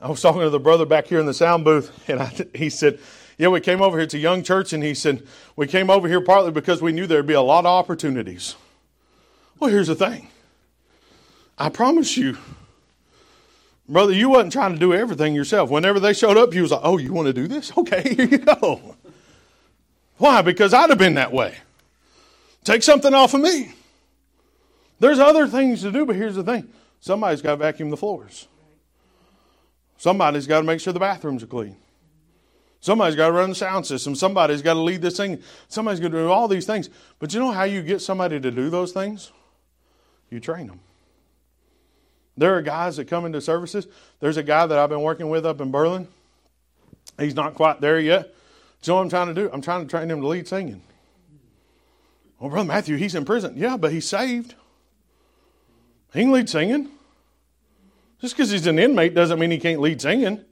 I 0.00 0.08
was 0.08 0.20
talking 0.20 0.42
to 0.42 0.50
the 0.50 0.60
brother 0.60 0.84
back 0.84 1.06
here 1.06 1.20
in 1.20 1.26
the 1.26 1.34
sound 1.34 1.64
booth, 1.64 2.08
and 2.08 2.20
I, 2.20 2.32
he 2.54 2.68
said, 2.68 2.98
Yeah, 3.38 3.48
we 3.48 3.60
came 3.60 3.80
over 3.80 3.96
here. 3.96 4.04
It's 4.04 4.14
a 4.14 4.18
young 4.18 4.42
church, 4.42 4.72
and 4.72 4.82
he 4.82 4.92
said, 4.92 5.26
We 5.54 5.66
came 5.66 5.88
over 5.88 6.08
here 6.08 6.20
partly 6.20 6.50
because 6.50 6.82
we 6.82 6.92
knew 6.92 7.06
there'd 7.06 7.26
be 7.26 7.34
a 7.34 7.40
lot 7.40 7.60
of 7.60 7.66
opportunities. 7.66 8.56
Well, 9.58 9.70
here's 9.70 9.86
the 9.86 9.94
thing 9.94 10.28
I 11.56 11.68
promise 11.70 12.16
you, 12.16 12.36
Brother, 13.88 14.12
you 14.12 14.30
wasn't 14.30 14.52
trying 14.52 14.72
to 14.72 14.78
do 14.78 14.92
everything 14.92 15.34
yourself. 15.34 15.70
Whenever 15.70 16.00
they 16.00 16.12
showed 16.12 16.36
up, 16.36 16.52
you 16.52 16.62
was 16.62 16.72
like, 16.72 16.80
oh, 16.82 16.98
you 16.98 17.12
want 17.12 17.26
to 17.26 17.32
do 17.32 17.46
this? 17.46 17.72
Okay, 17.76 18.14
here 18.14 18.26
you 18.26 18.38
go. 18.38 18.96
Why? 20.18 20.42
Because 20.42 20.74
I'd 20.74 20.90
have 20.90 20.98
been 20.98 21.14
that 21.14 21.32
way. 21.32 21.54
Take 22.64 22.82
something 22.82 23.14
off 23.14 23.34
of 23.34 23.40
me. 23.40 23.74
There's 24.98 25.18
other 25.18 25.46
things 25.46 25.82
to 25.82 25.92
do, 25.92 26.06
but 26.06 26.16
here's 26.16 26.34
the 26.34 26.42
thing 26.42 26.68
somebody's 27.00 27.42
got 27.42 27.50
to 27.50 27.56
vacuum 27.56 27.90
the 27.90 27.96
floors. 27.96 28.48
Somebody's 29.98 30.46
got 30.46 30.60
to 30.60 30.66
make 30.66 30.80
sure 30.80 30.92
the 30.92 31.00
bathrooms 31.00 31.42
are 31.42 31.46
clean. 31.46 31.76
Somebody's 32.80 33.16
got 33.16 33.28
to 33.28 33.32
run 33.32 33.50
the 33.50 33.54
sound 33.54 33.86
system. 33.86 34.14
Somebody's 34.14 34.62
got 34.62 34.74
to 34.74 34.80
lead 34.80 35.02
this 35.02 35.16
thing. 35.16 35.42
Somebody's 35.68 36.00
going 36.00 36.12
to 36.12 36.18
do 36.18 36.30
all 36.30 36.48
these 36.48 36.66
things. 36.66 36.90
But 37.18 37.32
you 37.32 37.40
know 37.40 37.50
how 37.50 37.64
you 37.64 37.82
get 37.82 38.00
somebody 38.00 38.38
to 38.38 38.50
do 38.50 38.70
those 38.70 38.92
things? 38.92 39.32
You 40.30 40.40
train 40.40 40.66
them. 40.66 40.80
There 42.36 42.54
are 42.56 42.62
guys 42.62 42.96
that 42.96 43.06
come 43.06 43.24
into 43.24 43.40
services. 43.40 43.86
There's 44.20 44.36
a 44.36 44.42
guy 44.42 44.66
that 44.66 44.78
I've 44.78 44.90
been 44.90 45.02
working 45.02 45.28
with 45.28 45.46
up 45.46 45.60
in 45.60 45.70
Berlin. 45.70 46.06
He's 47.18 47.34
not 47.34 47.54
quite 47.54 47.80
there 47.80 47.98
yet. 47.98 48.34
So 48.82 48.94
what 48.94 49.00
I'm 49.00 49.08
trying 49.08 49.28
to 49.28 49.34
do? 49.34 49.50
I'm 49.52 49.62
trying 49.62 49.82
to 49.82 49.88
train 49.88 50.10
him 50.10 50.20
to 50.20 50.26
lead 50.26 50.46
singing. 50.46 50.82
Well, 52.38 52.50
Brother 52.50 52.68
Matthew, 52.68 52.96
he's 52.96 53.14
in 53.14 53.24
prison. 53.24 53.54
Yeah, 53.56 53.76
but 53.76 53.92
he's 53.92 54.06
saved. 54.06 54.54
He 56.12 56.20
can 56.20 56.32
lead 56.32 56.48
singing. 56.48 56.90
Just 58.20 58.36
because 58.36 58.50
he's 58.50 58.66
an 58.66 58.78
inmate 58.78 59.14
doesn't 59.14 59.38
mean 59.38 59.50
he 59.50 59.58
can't 59.58 59.80
lead 59.80 60.00
singing. 60.00 60.44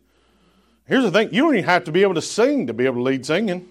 Here's 0.86 1.04
the 1.04 1.10
thing 1.10 1.32
you 1.32 1.42
don't 1.42 1.54
even 1.54 1.64
have 1.64 1.84
to 1.84 1.92
be 1.92 2.02
able 2.02 2.14
to 2.14 2.22
sing 2.22 2.66
to 2.66 2.74
be 2.74 2.84
able 2.86 2.96
to 2.96 3.02
lead 3.02 3.24
singing. 3.24 3.70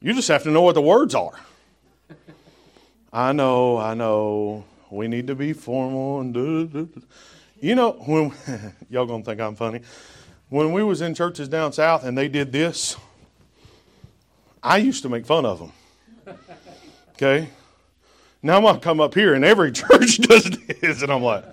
You 0.00 0.12
just 0.12 0.28
have 0.28 0.42
to 0.42 0.50
know 0.50 0.60
what 0.62 0.74
the 0.74 0.82
words 0.82 1.14
are. 1.14 1.38
I 3.12 3.32
know, 3.32 3.78
I 3.78 3.94
know. 3.94 4.64
We 4.94 5.08
need 5.08 5.26
to 5.26 5.34
be 5.34 5.52
formal 5.52 6.20
and 6.20 6.32
do, 6.32 6.88
you 7.60 7.74
know 7.74 7.92
when 7.92 8.32
y'all 8.90 9.06
gonna 9.06 9.24
think 9.24 9.40
I'm 9.40 9.56
funny. 9.56 9.80
When 10.48 10.72
we 10.72 10.82
was 10.82 11.00
in 11.00 11.14
churches 11.14 11.48
down 11.48 11.72
south 11.72 12.04
and 12.04 12.16
they 12.16 12.28
did 12.28 12.52
this, 12.52 12.96
I 14.62 14.78
used 14.78 15.02
to 15.02 15.08
make 15.08 15.26
fun 15.26 15.44
of 15.44 15.58
them. 15.58 16.36
Okay, 17.14 17.48
now 18.42 18.56
I'm 18.56 18.62
gonna 18.62 18.78
come 18.78 19.00
up 19.00 19.14
here 19.14 19.34
and 19.34 19.44
every 19.44 19.72
church 19.72 20.18
does 20.18 20.44
this, 20.50 21.02
and 21.02 21.12
I'm 21.12 21.22
like, 21.22 21.44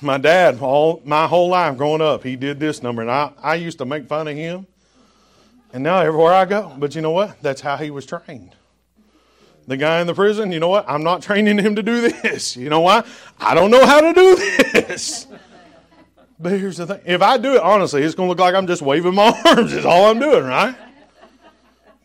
my 0.00 0.18
dad, 0.18 0.60
all 0.60 1.02
my 1.04 1.26
whole 1.26 1.48
life 1.48 1.76
growing 1.76 2.00
up, 2.00 2.22
he 2.22 2.36
did 2.36 2.60
this 2.60 2.82
number, 2.82 3.02
and 3.02 3.10
I, 3.10 3.32
I 3.42 3.54
used 3.56 3.78
to 3.78 3.84
make 3.84 4.06
fun 4.06 4.28
of 4.28 4.36
him. 4.36 4.66
And 5.72 5.82
now 5.82 5.98
everywhere 5.98 6.34
I 6.34 6.44
go, 6.44 6.72
but 6.78 6.94
you 6.94 7.02
know 7.02 7.10
what? 7.10 7.42
That's 7.42 7.60
how 7.60 7.76
he 7.76 7.90
was 7.90 8.06
trained. 8.06 8.54
The 9.66 9.76
guy 9.76 10.00
in 10.00 10.06
the 10.06 10.14
prison, 10.14 10.52
you 10.52 10.60
know 10.60 10.68
what? 10.68 10.84
I'm 10.88 11.02
not 11.02 11.22
training 11.22 11.58
him 11.58 11.76
to 11.76 11.82
do 11.82 12.10
this. 12.10 12.56
You 12.56 12.68
know 12.68 12.80
why? 12.80 13.04
I 13.38 13.54
don't 13.54 13.70
know 13.70 13.84
how 13.86 14.00
to 14.00 14.12
do 14.12 14.36
this. 14.72 15.26
But 16.38 16.52
here's 16.52 16.76
the 16.76 16.86
thing 16.86 17.00
if 17.06 17.22
I 17.22 17.38
do 17.38 17.54
it 17.54 17.62
honestly, 17.62 18.02
it's 18.02 18.14
going 18.14 18.26
to 18.26 18.30
look 18.30 18.40
like 18.40 18.54
I'm 18.54 18.66
just 18.66 18.82
waving 18.82 19.14
my 19.14 19.40
arms, 19.46 19.72
is 19.72 19.86
all 19.86 20.10
I'm 20.10 20.18
doing, 20.18 20.44
right? 20.44 20.76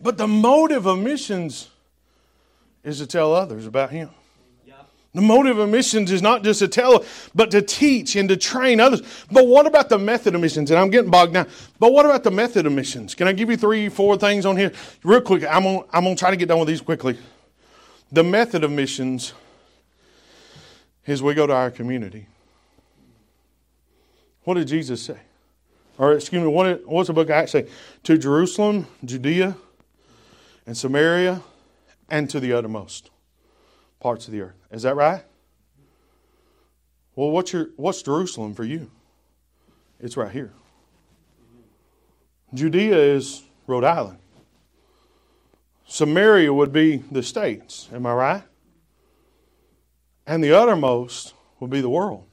But 0.02 0.18
the 0.18 0.28
motive 0.28 0.86
of 0.86 1.00
missions 1.00 1.70
is 2.84 3.00
to 3.00 3.08
tell 3.08 3.34
others 3.34 3.66
about 3.66 3.90
Him. 3.90 4.10
The 5.16 5.22
motive 5.22 5.58
of 5.58 5.70
missions 5.70 6.12
is 6.12 6.22
not 6.22 6.44
just 6.44 6.60
to 6.60 6.68
tell, 6.68 7.04
but 7.34 7.50
to 7.52 7.64
teach 7.64 8.16
and 8.16 8.30
to 8.30 8.38
train 8.38 8.80
others. 8.80 9.02
But 9.32 9.48
what 9.48 9.66
about 9.66 9.90
the 9.90 9.98
method 9.98 10.36
of 10.36 10.42
missions? 10.42 10.70
And 10.70 10.80
I'm 10.80 10.92
getting 10.92 11.10
bogged 11.10 11.34
down. 11.34 11.48
But 11.80 11.94
what 11.94 12.06
about 12.06 12.24
the 12.24 12.30
method 12.30 12.68
of 12.68 12.74
missions? 12.74 13.16
Can 13.16 13.28
I 13.28 13.34
give 13.34 13.50
you 13.50 13.58
three, 13.58 13.90
four 13.90 14.18
things 14.18 14.46
on 14.46 14.56
here? 14.56 14.72
Real 15.04 15.22
quick. 15.22 15.44
I'm 15.50 15.64
going 15.64 15.84
I'm 15.92 16.04
to 16.04 16.16
try 16.16 16.30
to 16.30 16.38
get 16.38 16.48
done 16.48 16.60
with 16.60 16.68
these 16.68 16.82
quickly. 16.82 17.18
The 18.12 18.24
method 18.24 18.64
of 18.64 18.72
missions 18.72 19.34
is 21.06 21.22
we 21.22 21.34
go 21.34 21.46
to 21.46 21.54
our 21.54 21.72
community. 21.72 22.28
What 24.44 24.56
did 24.56 24.68
Jesus 24.68 25.02
say? 25.02 25.18
Or, 25.98 26.14
excuse 26.14 26.42
me, 26.42 26.48
what, 26.48 26.88
what's 26.88 27.08
the 27.08 27.14
book 27.14 27.28
of 27.28 27.32
Acts 27.32 27.52
say? 27.52 27.68
To 28.04 28.18
Jerusalem, 28.18 28.88
Judea, 29.04 29.56
and 30.66 30.78
Samaria, 30.78 31.42
and 32.10 32.30
to 32.30 32.40
the 32.40 32.54
uttermost 32.54 33.12
parts 34.00 34.28
of 34.28 34.34
the 34.34 34.42
earth. 34.42 34.56
Is 34.72 34.84
that 34.84 34.96
right? 34.96 35.24
Well, 37.16 37.32
what's, 37.32 37.54
your, 37.54 37.70
what's 37.76 38.02
Jerusalem 38.02 38.56
for 38.56 38.64
you? 38.64 38.90
It's 40.00 40.16
right 40.16 40.32
here. 40.32 40.54
Judea 42.54 42.96
is 42.98 43.44
Rhode 43.68 43.84
Island. 43.84 44.20
Samaria 45.90 46.54
would 46.54 46.72
be 46.72 46.98
the 47.12 47.24
states. 47.24 47.90
Am 47.92 48.06
I 48.06 48.14
right? 48.14 48.44
And 50.28 50.44
the 50.44 50.56
uttermost 50.56 51.34
would 51.60 51.72
be 51.72 51.82
the 51.82 51.90
world. 51.90 52.26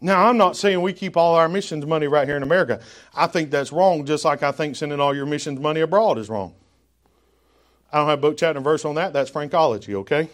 Now, 0.00 0.26
I'm 0.26 0.36
not 0.36 0.56
saying 0.56 0.82
we 0.82 0.92
keep 0.92 1.16
all 1.16 1.36
our 1.36 1.48
missions 1.48 1.86
money 1.86 2.08
right 2.08 2.26
here 2.26 2.36
in 2.36 2.42
America. 2.42 2.80
I 3.14 3.28
think 3.28 3.52
that's 3.52 3.70
wrong, 3.70 4.04
just 4.04 4.24
like 4.24 4.42
I 4.42 4.50
think 4.50 4.74
sending 4.74 4.98
all 4.98 5.14
your 5.14 5.26
missions 5.26 5.60
money 5.60 5.80
abroad 5.80 6.18
is 6.18 6.28
wrong. 6.28 6.54
I 7.92 7.98
don't 7.98 8.08
have 8.08 8.20
book, 8.20 8.36
chapter, 8.36 8.58
and 8.58 8.64
verse 8.64 8.84
on 8.84 8.96
that. 8.96 9.12
That's 9.12 9.30
Frankology, 9.30 9.94
okay? 9.94 10.28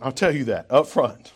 I'll 0.00 0.12
tell 0.12 0.34
you 0.34 0.44
that 0.44 0.66
up 0.70 0.86
front. 0.86 1.32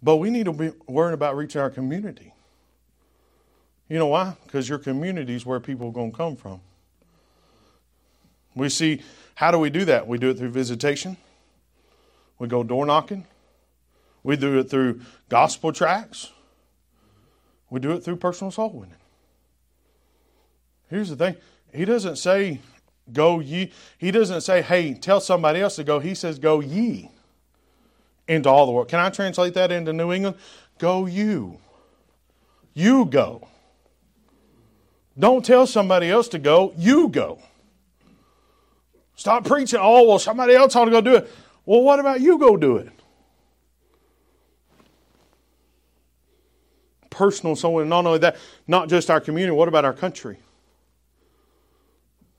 But 0.00 0.16
we 0.16 0.30
need 0.30 0.44
to 0.44 0.52
be 0.52 0.70
worrying 0.86 1.14
about 1.14 1.36
reaching 1.36 1.60
our 1.60 1.70
community. 1.70 2.32
You 3.88 3.98
know 3.98 4.06
why? 4.06 4.36
Because 4.44 4.68
your 4.68 4.78
community 4.78 5.34
is 5.34 5.44
where 5.44 5.58
people 5.58 5.88
are 5.88 5.92
going 5.92 6.12
to 6.12 6.16
come 6.16 6.36
from. 6.36 6.60
We 8.54 8.68
see, 8.68 9.02
how 9.34 9.50
do 9.50 9.58
we 9.58 9.70
do 9.70 9.84
that? 9.86 10.06
We 10.06 10.18
do 10.18 10.30
it 10.30 10.38
through 10.38 10.50
visitation. 10.50 11.16
We 12.38 12.48
go 12.48 12.62
door 12.62 12.86
knocking. 12.86 13.26
We 14.22 14.36
do 14.36 14.58
it 14.58 14.70
through 14.70 15.00
gospel 15.28 15.72
tracts. 15.72 16.32
We 17.70 17.80
do 17.80 17.92
it 17.92 18.04
through 18.04 18.16
personal 18.16 18.50
soul 18.50 18.70
winning. 18.70 18.94
Here's 20.88 21.08
the 21.08 21.16
thing 21.16 21.36
He 21.72 21.84
doesn't 21.84 22.16
say 22.16 22.60
Go 23.12 23.40
ye. 23.40 23.70
He 23.98 24.10
doesn't 24.10 24.40
say, 24.40 24.62
hey, 24.62 24.94
tell 24.94 25.20
somebody 25.20 25.60
else 25.60 25.76
to 25.76 25.84
go. 25.84 25.98
He 25.98 26.14
says, 26.14 26.38
go 26.38 26.60
ye 26.60 27.10
into 28.26 28.48
all 28.48 28.66
the 28.66 28.72
world. 28.72 28.88
Can 28.88 29.00
I 29.00 29.10
translate 29.10 29.54
that 29.54 29.70
into 29.70 29.92
New 29.92 30.12
England? 30.12 30.36
Go 30.78 31.06
you. 31.06 31.58
You 32.72 33.04
go. 33.04 33.46
Don't 35.18 35.44
tell 35.44 35.66
somebody 35.66 36.10
else 36.10 36.28
to 36.28 36.38
go. 36.38 36.72
You 36.76 37.08
go. 37.08 37.38
Stop 39.16 39.44
preaching, 39.44 39.78
oh, 39.80 40.08
well, 40.08 40.18
somebody 40.18 40.54
else 40.54 40.74
ought 40.74 40.86
to 40.86 40.90
go 40.90 41.00
do 41.00 41.16
it. 41.16 41.30
Well, 41.66 41.82
what 41.82 42.00
about 42.00 42.20
you 42.20 42.38
go 42.38 42.56
do 42.56 42.76
it? 42.76 42.88
Personal 47.10 47.56
and 47.80 47.88
not 47.88 48.06
only 48.06 48.18
that, 48.18 48.36
not 48.66 48.88
just 48.88 49.08
our 49.08 49.20
community, 49.20 49.54
what 49.56 49.68
about 49.68 49.84
our 49.84 49.92
country? 49.92 50.36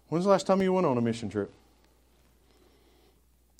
When's 0.09 0.25
the 0.25 0.31
last 0.31 0.45
time 0.45 0.61
you 0.61 0.73
went 0.73 0.85
on 0.85 0.97
a 0.97 1.01
mission 1.01 1.29
trip? 1.29 1.51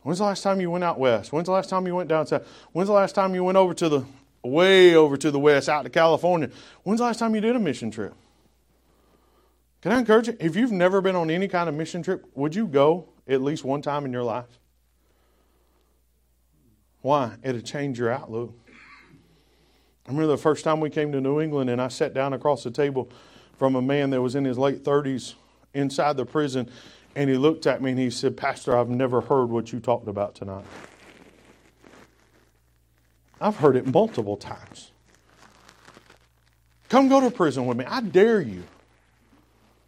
When's 0.03 0.19
the 0.19 0.25
last 0.25 0.43
time 0.43 0.61
you 0.61 0.69
went 0.69 0.83
out 0.83 0.99
west? 0.99 1.33
When's 1.33 1.45
the 1.45 1.51
last 1.51 1.69
time 1.69 1.87
you 1.87 1.95
went 1.95 2.09
down 2.09 2.27
south? 2.27 2.45
When's 2.73 2.87
the 2.87 2.93
last 2.93 3.15
time 3.15 3.33
you 3.33 3.43
went 3.43 3.57
over 3.57 3.73
to 3.73 3.89
the 3.89 4.05
way 4.43 4.93
over 4.93 5.17
to 5.17 5.31
the 5.31 5.39
west, 5.39 5.67
out 5.67 5.83
to 5.83 5.89
California? 5.89 6.49
When's 6.83 6.99
the 6.99 7.05
last 7.05 7.17
time 7.17 7.33
you 7.33 7.41
did 7.41 7.55
a 7.55 7.59
mission 7.59 7.89
trip? 7.89 8.13
Can 9.85 9.91
I 9.91 9.99
encourage 9.99 10.25
you? 10.25 10.35
If 10.39 10.55
you've 10.55 10.71
never 10.71 10.99
been 10.99 11.15
on 11.15 11.29
any 11.29 11.47
kind 11.47 11.69
of 11.69 11.75
mission 11.75 12.01
trip, 12.01 12.25
would 12.33 12.55
you 12.55 12.65
go 12.65 13.07
at 13.27 13.43
least 13.43 13.63
one 13.63 13.83
time 13.83 14.03
in 14.03 14.11
your 14.11 14.23
life? 14.23 14.57
Why? 17.01 17.35
It'll 17.43 17.61
change 17.61 17.99
your 17.99 18.09
outlook. 18.09 18.51
I 18.67 20.09
remember 20.09 20.25
the 20.25 20.39
first 20.39 20.63
time 20.63 20.79
we 20.79 20.89
came 20.89 21.11
to 21.11 21.21
New 21.21 21.39
England 21.39 21.69
and 21.69 21.79
I 21.79 21.89
sat 21.89 22.15
down 22.15 22.33
across 22.33 22.63
the 22.63 22.71
table 22.71 23.11
from 23.59 23.75
a 23.75 23.81
man 23.81 24.09
that 24.09 24.19
was 24.19 24.33
in 24.33 24.43
his 24.43 24.57
late 24.57 24.83
30s 24.83 25.35
inside 25.75 26.17
the 26.17 26.25
prison, 26.25 26.67
and 27.15 27.29
he 27.29 27.37
looked 27.37 27.67
at 27.67 27.79
me 27.79 27.91
and 27.91 27.99
he 27.99 28.09
said, 28.09 28.35
Pastor, 28.35 28.75
I've 28.75 28.89
never 28.89 29.21
heard 29.21 29.51
what 29.51 29.71
you 29.71 29.79
talked 29.79 30.07
about 30.07 30.33
tonight. 30.33 30.65
I've 33.39 33.57
heard 33.57 33.75
it 33.75 33.85
multiple 33.85 34.35
times. 34.35 34.89
Come 36.89 37.07
go 37.07 37.21
to 37.21 37.29
prison 37.29 37.67
with 37.67 37.77
me. 37.77 37.85
I 37.85 38.01
dare 38.01 38.41
you. 38.41 38.63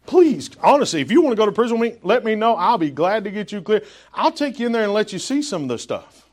Please, 0.08 0.48
honestly, 0.62 1.02
if 1.02 1.12
you 1.12 1.20
want 1.20 1.32
to 1.32 1.36
go 1.36 1.44
to 1.44 1.52
prison 1.52 1.78
with 1.78 1.92
me, 1.92 2.00
let 2.02 2.24
me 2.24 2.34
know. 2.34 2.56
I'll 2.56 2.78
be 2.78 2.90
glad 2.90 3.24
to 3.24 3.30
get 3.30 3.52
you 3.52 3.60
clear. 3.60 3.82
I'll 4.14 4.32
take 4.32 4.58
you 4.58 4.64
in 4.64 4.72
there 4.72 4.84
and 4.84 4.94
let 4.94 5.12
you 5.12 5.18
see 5.18 5.42
some 5.42 5.64
of 5.64 5.68
the 5.68 5.78
stuff. 5.78 6.26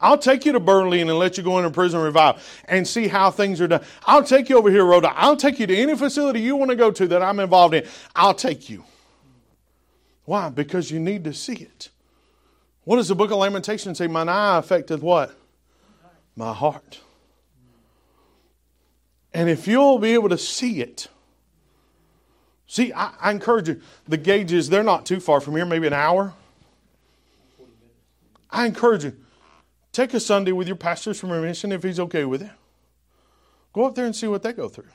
I'll 0.00 0.16
take 0.16 0.46
you 0.46 0.52
to 0.52 0.60
Berlin 0.60 1.10
and 1.10 1.18
let 1.18 1.36
you 1.36 1.42
go 1.42 1.58
into 1.58 1.72
prison 1.72 2.00
revival 2.00 2.40
and 2.66 2.86
see 2.86 3.08
how 3.08 3.32
things 3.32 3.60
are 3.60 3.66
done. 3.66 3.84
I'll 4.06 4.22
take 4.22 4.48
you 4.48 4.58
over 4.58 4.70
here, 4.70 4.84
Rhoda. 4.84 5.12
I'll 5.12 5.36
take 5.36 5.58
you 5.58 5.66
to 5.66 5.76
any 5.76 5.96
facility 5.96 6.40
you 6.40 6.54
want 6.54 6.70
to 6.70 6.76
go 6.76 6.92
to 6.92 7.08
that 7.08 7.20
I'm 7.20 7.40
involved 7.40 7.74
in. 7.74 7.84
I'll 8.14 8.32
take 8.32 8.70
you. 8.70 8.84
Why? 10.24 10.48
Because 10.48 10.88
you 10.88 11.00
need 11.00 11.24
to 11.24 11.34
see 11.34 11.54
it. 11.54 11.88
What 12.84 12.94
does 12.96 13.08
the 13.08 13.16
book 13.16 13.32
of 13.32 13.38
Lamentations 13.38 13.98
say? 13.98 14.06
Mine 14.06 14.28
eye 14.28 14.58
affected 14.58 15.02
what? 15.02 15.34
My 16.36 16.52
heart. 16.52 17.00
And 19.34 19.50
if 19.50 19.66
you'll 19.66 19.98
be 19.98 20.14
able 20.14 20.28
to 20.28 20.38
see 20.38 20.80
it, 20.80 21.08
see, 22.72 22.92
I, 22.92 23.12
I 23.20 23.30
encourage 23.30 23.68
you, 23.68 23.80
the 24.08 24.16
gauges, 24.16 24.68
they're 24.68 24.82
not 24.82 25.06
too 25.06 25.20
far 25.20 25.40
from 25.40 25.56
here, 25.56 25.66
maybe 25.66 25.86
an 25.86 25.92
hour. 25.92 26.32
I 28.50 28.66
encourage 28.66 29.04
you, 29.04 29.16
Take 29.92 30.14
a 30.14 30.20
Sunday 30.20 30.52
with 30.52 30.66
your 30.66 30.76
pastors 30.76 31.20
from 31.20 31.30
remission 31.30 31.70
if 31.70 31.82
he's 31.82 32.00
okay 32.00 32.24
with 32.24 32.42
it. 32.42 32.50
Go 33.74 33.84
up 33.84 33.94
there 33.94 34.06
and 34.06 34.16
see 34.16 34.26
what 34.26 34.42
they 34.42 34.52
go 34.52 34.68
through. 34.68 34.88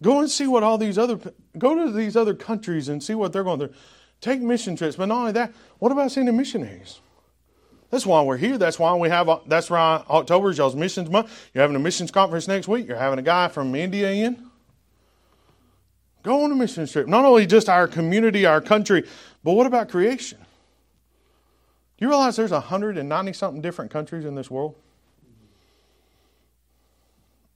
Go 0.00 0.20
and 0.20 0.30
see 0.30 0.46
what 0.46 0.62
all 0.62 0.78
these 0.78 0.98
other 0.98 1.18
go 1.58 1.74
to 1.74 1.90
these 1.90 2.16
other 2.16 2.34
countries 2.34 2.88
and 2.88 3.02
see 3.02 3.14
what 3.14 3.32
they're 3.32 3.44
going 3.44 3.58
through. 3.58 3.72
Take 4.20 4.40
mission 4.40 4.76
trips, 4.76 4.96
but 4.96 5.06
not 5.06 5.18
only 5.18 5.32
that, 5.32 5.52
what 5.78 5.92
about 5.92 6.12
sending 6.12 6.36
missionaries? 6.36 7.00
That's 7.90 8.06
why 8.06 8.22
we're 8.22 8.36
here. 8.36 8.58
That's 8.58 8.78
why 8.78 8.94
we 8.94 9.08
have. 9.08 9.28
That's 9.46 9.70
why 9.70 10.04
October 10.08 10.50
is 10.50 10.58
y'all's 10.58 10.76
missions 10.76 11.10
month. 11.10 11.50
You're 11.52 11.62
having 11.62 11.76
a 11.76 11.80
missions 11.80 12.10
conference 12.10 12.46
next 12.46 12.68
week. 12.68 12.86
You're 12.86 12.96
having 12.96 13.18
a 13.18 13.22
guy 13.22 13.48
from 13.48 13.74
India 13.74 14.10
in. 14.10 14.50
Go 16.24 16.42
on 16.42 16.50
a 16.50 16.54
mission 16.56 16.86
trip. 16.86 17.06
Not 17.06 17.24
only 17.24 17.46
just 17.46 17.68
our 17.68 17.86
community, 17.86 18.46
our 18.46 18.60
country, 18.60 19.06
but 19.44 19.52
what 19.52 19.66
about 19.66 19.90
creation? 19.90 20.38
Do 20.38 22.04
you 22.04 22.08
realize 22.08 22.34
there's 22.34 22.50
190 22.50 23.32
something 23.34 23.60
different 23.60 23.90
countries 23.90 24.24
in 24.24 24.34
this 24.34 24.50
world? 24.50 24.74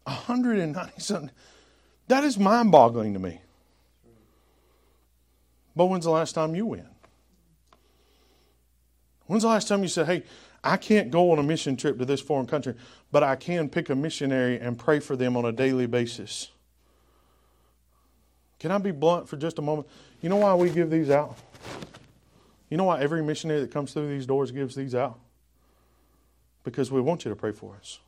190 0.04 1.00
something. 1.00 1.30
That 2.08 2.24
is 2.24 2.38
mind 2.38 2.70
boggling 2.70 3.14
to 3.14 3.18
me. 3.18 3.40
But 5.74 5.86
when's 5.86 6.04
the 6.04 6.10
last 6.10 6.34
time 6.34 6.54
you 6.54 6.66
went? 6.66 6.86
When's 9.26 9.44
the 9.44 9.48
last 9.48 9.66
time 9.68 9.82
you 9.82 9.88
said, 9.88 10.06
hey, 10.06 10.24
I 10.62 10.76
can't 10.76 11.10
go 11.10 11.30
on 11.30 11.38
a 11.38 11.42
mission 11.42 11.76
trip 11.76 11.98
to 11.98 12.04
this 12.04 12.20
foreign 12.20 12.46
country, 12.46 12.74
but 13.12 13.22
I 13.22 13.36
can 13.36 13.68
pick 13.70 13.88
a 13.88 13.94
missionary 13.94 14.58
and 14.58 14.78
pray 14.78 15.00
for 15.00 15.16
them 15.16 15.36
on 15.36 15.46
a 15.46 15.52
daily 15.52 15.86
basis? 15.86 16.50
Can 18.58 18.70
I 18.72 18.78
be 18.78 18.90
blunt 18.90 19.28
for 19.28 19.36
just 19.36 19.58
a 19.58 19.62
moment? 19.62 19.88
You 20.20 20.28
know 20.28 20.36
why 20.36 20.54
we 20.54 20.70
give 20.70 20.90
these 20.90 21.10
out? 21.10 21.36
You 22.70 22.76
know 22.76 22.84
why 22.84 23.00
every 23.00 23.22
missionary 23.22 23.60
that 23.60 23.70
comes 23.70 23.92
through 23.92 24.08
these 24.08 24.26
doors 24.26 24.50
gives 24.50 24.74
these 24.74 24.94
out? 24.94 25.18
Because 26.64 26.90
we 26.90 27.00
want 27.00 27.24
you 27.24 27.30
to 27.30 27.36
pray 27.36 27.52
for 27.52 27.76
us. 27.76 28.00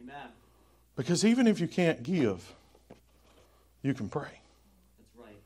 Amen. 0.00 0.28
Because 0.96 1.24
even 1.24 1.46
if 1.46 1.60
you 1.60 1.68
can't 1.68 2.02
give, 2.02 2.54
you 3.82 3.92
can 3.92 4.08
pray. 4.08 4.40
That's 4.98 5.26
right. 5.26 5.36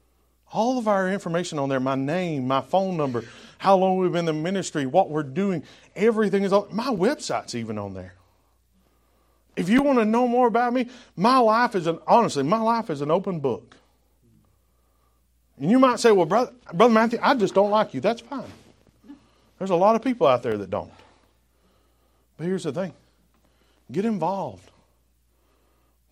All 0.52 0.78
of 0.78 0.86
our 0.86 1.10
information 1.10 1.58
on 1.58 1.68
there, 1.68 1.80
my 1.80 1.94
name, 1.94 2.46
my 2.46 2.60
phone 2.60 2.96
number, 2.96 3.24
how 3.58 3.76
long 3.76 3.96
we've 3.96 4.12
been 4.12 4.20
in 4.20 4.24
the 4.26 4.32
ministry, 4.34 4.86
what 4.86 5.10
we're 5.10 5.22
doing, 5.22 5.64
everything 5.96 6.44
is 6.44 6.52
on 6.52 6.68
my 6.70 6.88
website's 6.88 7.54
even 7.54 7.78
on 7.78 7.94
there. 7.94 8.14
If 9.56 9.68
you 9.68 9.82
want 9.82 10.00
to 10.00 10.04
know 10.04 10.28
more 10.28 10.48
about 10.48 10.72
me, 10.72 10.88
my 11.16 11.38
life 11.38 11.74
is 11.74 11.86
an 11.86 11.98
honestly, 12.06 12.42
my 12.42 12.58
life 12.58 12.90
is 12.90 13.00
an 13.00 13.10
open 13.10 13.40
book. 13.40 13.76
And 15.60 15.70
you 15.70 15.78
might 15.78 16.00
say, 16.00 16.12
Well, 16.12 16.26
brother, 16.26 16.52
brother 16.72 16.92
Matthew, 16.92 17.18
I 17.22 17.34
just 17.34 17.54
don't 17.54 17.70
like 17.70 17.94
you. 17.94 18.00
That's 18.00 18.20
fine. 18.20 18.44
There's 19.58 19.70
a 19.70 19.76
lot 19.76 19.94
of 19.96 20.02
people 20.02 20.26
out 20.26 20.42
there 20.42 20.58
that 20.58 20.70
don't. 20.70 20.92
But 22.36 22.46
here's 22.46 22.64
the 22.64 22.72
thing 22.72 22.92
get 23.90 24.04
involved. 24.04 24.70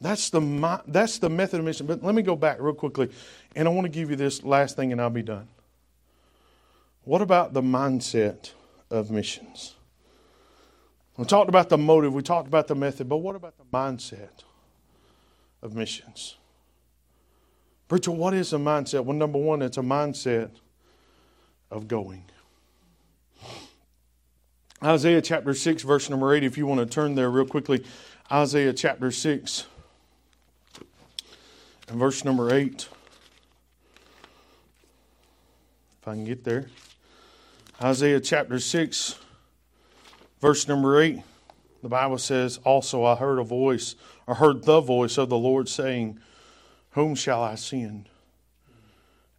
That's 0.01 0.31
the, 0.31 0.83
that's 0.89 1.19
the 1.19 1.31
method 1.31 1.61
of 1.61 1.65
mission. 1.65 1.87
But 1.87 2.03
let 2.03 2.15
me 2.15 2.23
go 2.23 2.35
back 2.35 2.59
real 2.61 2.75
quickly, 2.75 3.09
and 3.55 3.69
I 3.69 3.71
want 3.71 3.85
to 3.85 3.89
give 3.89 4.11
you 4.11 4.17
this 4.17 4.43
last 4.43 4.75
thing, 4.75 4.91
and 4.91 5.01
I'll 5.01 5.11
be 5.11 5.23
done. 5.23 5.47
What 7.05 7.23
about 7.23 7.53
the 7.53 7.63
mindset 7.63 8.51
of 8.91 9.13
missions? 9.13 9.75
We 11.17 11.25
talked 11.25 11.49
about 11.49 11.69
the 11.69 11.79
motive, 11.79 12.15
we 12.15 12.23
talked 12.23 12.49
about 12.49 12.67
the 12.67 12.75
method, 12.75 13.09
but 13.09 13.19
what 13.19 13.37
about 13.37 13.55
the 13.59 13.65
mindset 13.65 14.43
of 15.63 15.75
missions? 15.77 16.37
Preacher, 17.89 18.11
what 18.11 18.35
is 18.35 18.53
a 18.53 18.57
mindset? 18.57 19.05
Well, 19.05 19.17
number 19.17 19.39
one, 19.39 19.63
it's 19.63 19.77
a 19.77 19.83
mindset 19.83 20.51
of 21.71 21.89
going. 21.89 22.25
Isaiah 24.83 25.23
chapter 25.23 25.55
6, 25.55 25.83
verse 25.83 26.11
number 26.11 26.35
8, 26.35 26.43
if 26.43 26.59
you 26.59 26.67
want 26.67 26.81
to 26.81 26.87
turn 26.87 27.15
there 27.15 27.31
real 27.31 27.47
quickly. 27.47 27.85
Isaiah 28.31 28.73
chapter 28.73 29.11
6 29.11 29.67
and 31.89 31.99
verse 31.99 32.25
number 32.25 32.53
8. 32.53 32.89
If 36.01 36.09
I 36.09 36.13
can 36.15 36.25
get 36.25 36.43
there. 36.43 36.69
Isaiah 37.81 38.21
chapter 38.21 38.59
6, 38.59 39.17
verse 40.41 40.67
number 40.67 41.01
8. 41.01 41.21
The 41.83 41.89
Bible 41.89 42.19
says, 42.19 42.59
Also 42.65 43.05
I 43.05 43.15
heard 43.15 43.39
a 43.39 43.45
voice, 43.45 43.95
I 44.27 44.35
heard 44.35 44.65
the 44.65 44.81
voice 44.81 45.19
of 45.19 45.29
the 45.29 45.39
Lord 45.39 45.69
saying, 45.69 46.19
whom 46.93 47.15
shall 47.15 47.43
I 47.43 47.57
send? 47.57 48.09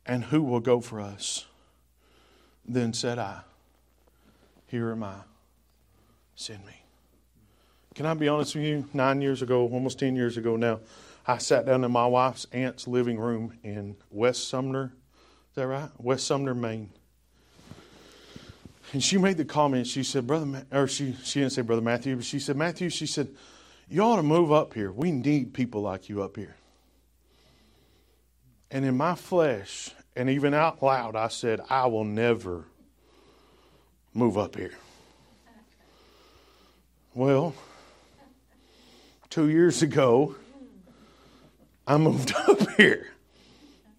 And 0.05 0.25
who 0.25 0.43
will 0.43 0.59
go 0.59 0.81
for 0.81 0.99
us? 0.99 1.45
Then 2.65 2.93
said 2.93 3.19
I, 3.19 3.41
Here 4.67 4.91
am 4.91 5.03
I, 5.03 5.15
send 6.35 6.65
me. 6.65 6.83
Can 7.95 8.05
I 8.05 8.13
be 8.15 8.27
honest 8.27 8.55
with 8.55 8.63
you? 8.63 8.87
Nine 8.93 9.21
years 9.21 9.41
ago, 9.41 9.67
almost 9.67 9.99
10 9.99 10.15
years 10.15 10.37
ago 10.37 10.55
now, 10.55 10.79
I 11.27 11.37
sat 11.37 11.65
down 11.65 11.83
in 11.83 11.91
my 11.91 12.07
wife's 12.07 12.47
aunt's 12.51 12.87
living 12.87 13.19
room 13.19 13.57
in 13.63 13.95
West 14.09 14.49
Sumner. 14.49 14.93
Is 15.51 15.55
that 15.55 15.67
right? 15.67 15.89
West 15.99 16.25
Sumner, 16.25 16.55
Maine. 16.55 16.89
And 18.91 19.03
she 19.03 19.17
made 19.17 19.37
the 19.37 19.45
comment. 19.45 19.87
She 19.87 20.03
said, 20.03 20.27
"Brother," 20.27 20.45
Ma-, 20.45 20.61
or 20.71 20.87
she 20.87 21.15
she 21.23 21.39
didn't 21.39 21.53
say 21.53 21.61
Brother 21.61 21.81
Matthew, 21.81 22.15
but 22.15 22.25
she 22.25 22.39
said, 22.39 22.57
"Matthew." 22.57 22.89
She 22.89 23.07
said, 23.07 23.29
"You 23.89 24.01
ought 24.01 24.17
to 24.17 24.23
move 24.23 24.51
up 24.51 24.73
here. 24.73 24.91
We 24.91 25.11
need 25.11 25.53
people 25.53 25.81
like 25.81 26.09
you 26.09 26.21
up 26.21 26.35
here." 26.35 26.55
And 28.73 28.83
in 28.85 28.97
my 28.97 29.13
flesh, 29.13 29.91
and 30.15 30.31
even 30.31 30.55
out 30.55 30.81
loud, 30.81 31.15
I 31.15 31.27
said, 31.27 31.61
I 31.69 31.85
will 31.85 32.03
never 32.03 32.65
move 34.15 34.35
up 34.35 34.55
here. 34.55 34.73
Well, 37.13 37.53
two 39.29 39.47
years 39.47 39.83
ago, 39.83 40.35
I 41.85 41.97
moved 41.97 42.33
up 42.47 42.71
here. 42.71 43.09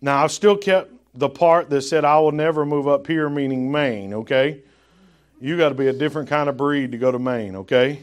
Now, 0.01 0.25
I've 0.25 0.33
still 0.33 0.57
kept 0.57 0.91
the 1.14 1.29
part 1.29 1.70
that 1.70 1.83
said, 1.83 2.05
I 2.05 2.18
will 2.18 2.33
never 2.33 2.66
move 2.66 2.89
up 2.89 3.07
here, 3.07 3.31
meaning 3.31 3.70
Maine, 3.70 4.12
okay? 4.12 4.61
You 5.41 5.57
got 5.57 5.68
to 5.68 5.77
be 5.77 5.87
a 5.87 5.93
different 5.93 6.29
kind 6.29 6.49
of 6.49 6.57
breed 6.57 6.91
to 6.91 6.99
go 6.99 7.12
to 7.12 7.20
Maine, 7.20 7.55
okay? 7.57 8.01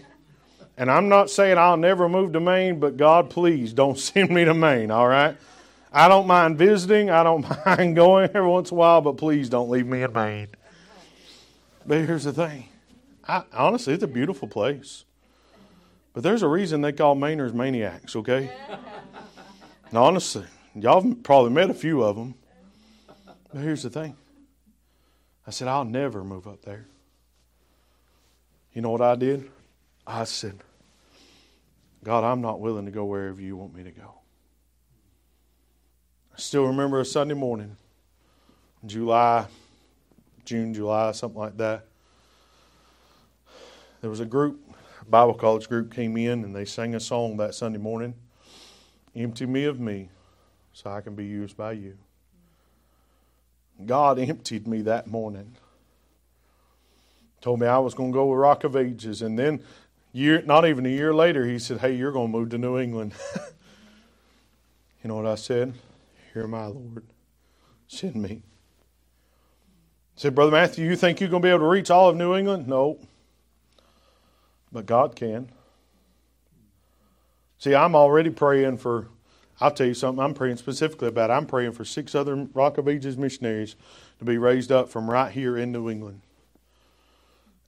And 0.77 0.89
I'm 0.89 1.09
not 1.09 1.29
saying 1.29 1.57
I'll 1.57 1.75
never 1.75 2.07
move 2.07 2.31
to 2.31 2.39
Maine, 2.39 2.79
but 2.79 2.95
God, 2.95 3.29
please 3.29 3.73
don't 3.73 3.99
send 3.99 4.29
me 4.29 4.45
to 4.45 4.53
Maine, 4.53 4.89
all 4.89 5.09
right? 5.09 5.35
I 5.91 6.07
don't 6.07 6.27
mind 6.27 6.57
visiting. 6.57 7.09
I 7.09 7.23
don't 7.23 7.45
mind 7.65 7.95
going 7.95 8.29
every 8.33 8.47
once 8.47 8.71
in 8.71 8.77
a 8.77 8.79
while, 8.79 9.01
but 9.01 9.17
please 9.17 9.49
don't 9.49 9.69
leave 9.69 9.85
me 9.85 10.03
in 10.03 10.13
Maine. 10.13 10.47
But 11.85 12.05
here's 12.05 12.23
the 12.23 12.33
thing. 12.33 12.69
I, 13.27 13.43
honestly, 13.53 13.93
it's 13.93 14.03
a 14.03 14.07
beautiful 14.07 14.47
place. 14.47 15.03
But 16.13 16.23
there's 16.23 16.43
a 16.43 16.47
reason 16.47 16.81
they 16.81 16.91
call 16.91 17.15
Mainers 17.15 17.53
maniacs, 17.53 18.15
okay? 18.15 18.51
Now, 19.91 20.03
honestly, 20.05 20.45
y'all 20.75 21.15
probably 21.15 21.51
met 21.51 21.69
a 21.69 21.73
few 21.73 22.03
of 22.03 22.15
them. 22.15 22.35
But 23.53 23.61
here's 23.61 23.83
the 23.83 23.89
thing. 23.89 24.15
I 25.45 25.51
said, 25.51 25.67
I'll 25.67 25.85
never 25.85 26.23
move 26.23 26.47
up 26.47 26.61
there. 26.63 26.85
You 28.73 28.81
know 28.81 28.91
what 28.91 29.01
I 29.01 29.15
did? 29.15 29.49
I 30.07 30.23
said, 30.23 30.59
God, 32.03 32.23
I'm 32.23 32.41
not 32.41 32.59
willing 32.59 32.85
to 32.85 32.91
go 32.91 33.05
wherever 33.05 33.41
you 33.41 33.57
want 33.57 33.75
me 33.75 33.83
to 33.83 33.91
go. 33.91 34.20
Still 36.41 36.65
remember 36.65 36.99
a 36.99 37.05
Sunday 37.05 37.35
morning, 37.35 37.77
July, 38.83 39.45
June, 40.43 40.73
July, 40.73 41.11
something 41.11 41.39
like 41.39 41.55
that. 41.57 41.85
There 44.01 44.09
was 44.09 44.21
a 44.21 44.25
group, 44.25 44.59
Bible 45.07 45.35
college 45.35 45.69
group 45.69 45.93
came 45.93 46.17
in 46.17 46.43
and 46.43 46.55
they 46.55 46.65
sang 46.65 46.95
a 46.95 46.99
song 46.99 47.37
that 47.37 47.53
Sunday 47.53 47.77
morning 47.77 48.15
Empty 49.15 49.45
me 49.45 49.65
of 49.65 49.79
me 49.79 50.09
so 50.73 50.89
I 50.89 51.01
can 51.01 51.13
be 51.13 51.25
used 51.25 51.55
by 51.55 51.73
you. 51.73 51.95
God 53.85 54.17
emptied 54.17 54.67
me 54.67 54.81
that 54.81 55.05
morning. 55.05 55.55
Told 57.41 57.59
me 57.59 57.67
I 57.67 57.77
was 57.77 57.93
going 57.93 58.11
to 58.11 58.15
go 58.15 58.25
with 58.25 58.39
Rock 58.39 58.63
of 58.63 58.75
Ages. 58.75 59.21
And 59.21 59.37
then, 59.37 59.61
year, 60.11 60.41
not 60.41 60.65
even 60.65 60.87
a 60.87 60.89
year 60.89 61.13
later, 61.13 61.45
he 61.45 61.59
said, 61.59 61.81
Hey, 61.81 61.93
you're 61.93 62.11
going 62.11 62.31
to 62.31 62.37
move 62.37 62.49
to 62.49 62.57
New 62.57 62.79
England. 62.79 63.13
you 65.03 65.07
know 65.07 65.15
what 65.15 65.27
I 65.27 65.35
said? 65.35 65.75
Here 66.33 66.43
am 66.43 66.53
I, 66.53 66.65
Lord. 66.65 67.03
Send 67.87 68.15
me. 68.15 68.43
Said, 70.15 70.35
Brother 70.35 70.51
Matthew, 70.51 70.85
you 70.85 70.95
think 70.95 71.19
you're 71.19 71.29
going 71.29 71.41
to 71.41 71.45
be 71.45 71.49
able 71.49 71.59
to 71.59 71.67
reach 71.67 71.89
all 71.89 72.09
of 72.09 72.15
New 72.15 72.35
England? 72.35 72.67
No. 72.67 72.99
But 74.71 74.85
God 74.85 75.15
can. 75.15 75.49
See, 77.57 77.75
I'm 77.75 77.95
already 77.95 78.29
praying 78.29 78.77
for, 78.77 79.07
I'll 79.59 79.71
tell 79.71 79.87
you 79.87 79.93
something 79.93 80.23
I'm 80.23 80.33
praying 80.33 80.57
specifically 80.57 81.09
about. 81.09 81.31
I'm 81.31 81.45
praying 81.45 81.73
for 81.73 81.85
six 81.85 82.15
other 82.15 82.47
Rock 82.53 82.77
of 82.77 82.87
Ages 82.87 83.17
missionaries 83.17 83.75
to 84.19 84.25
be 84.25 84.37
raised 84.37 84.71
up 84.71 84.89
from 84.89 85.09
right 85.09 85.31
here 85.31 85.57
in 85.57 85.71
New 85.71 85.89
England 85.89 86.21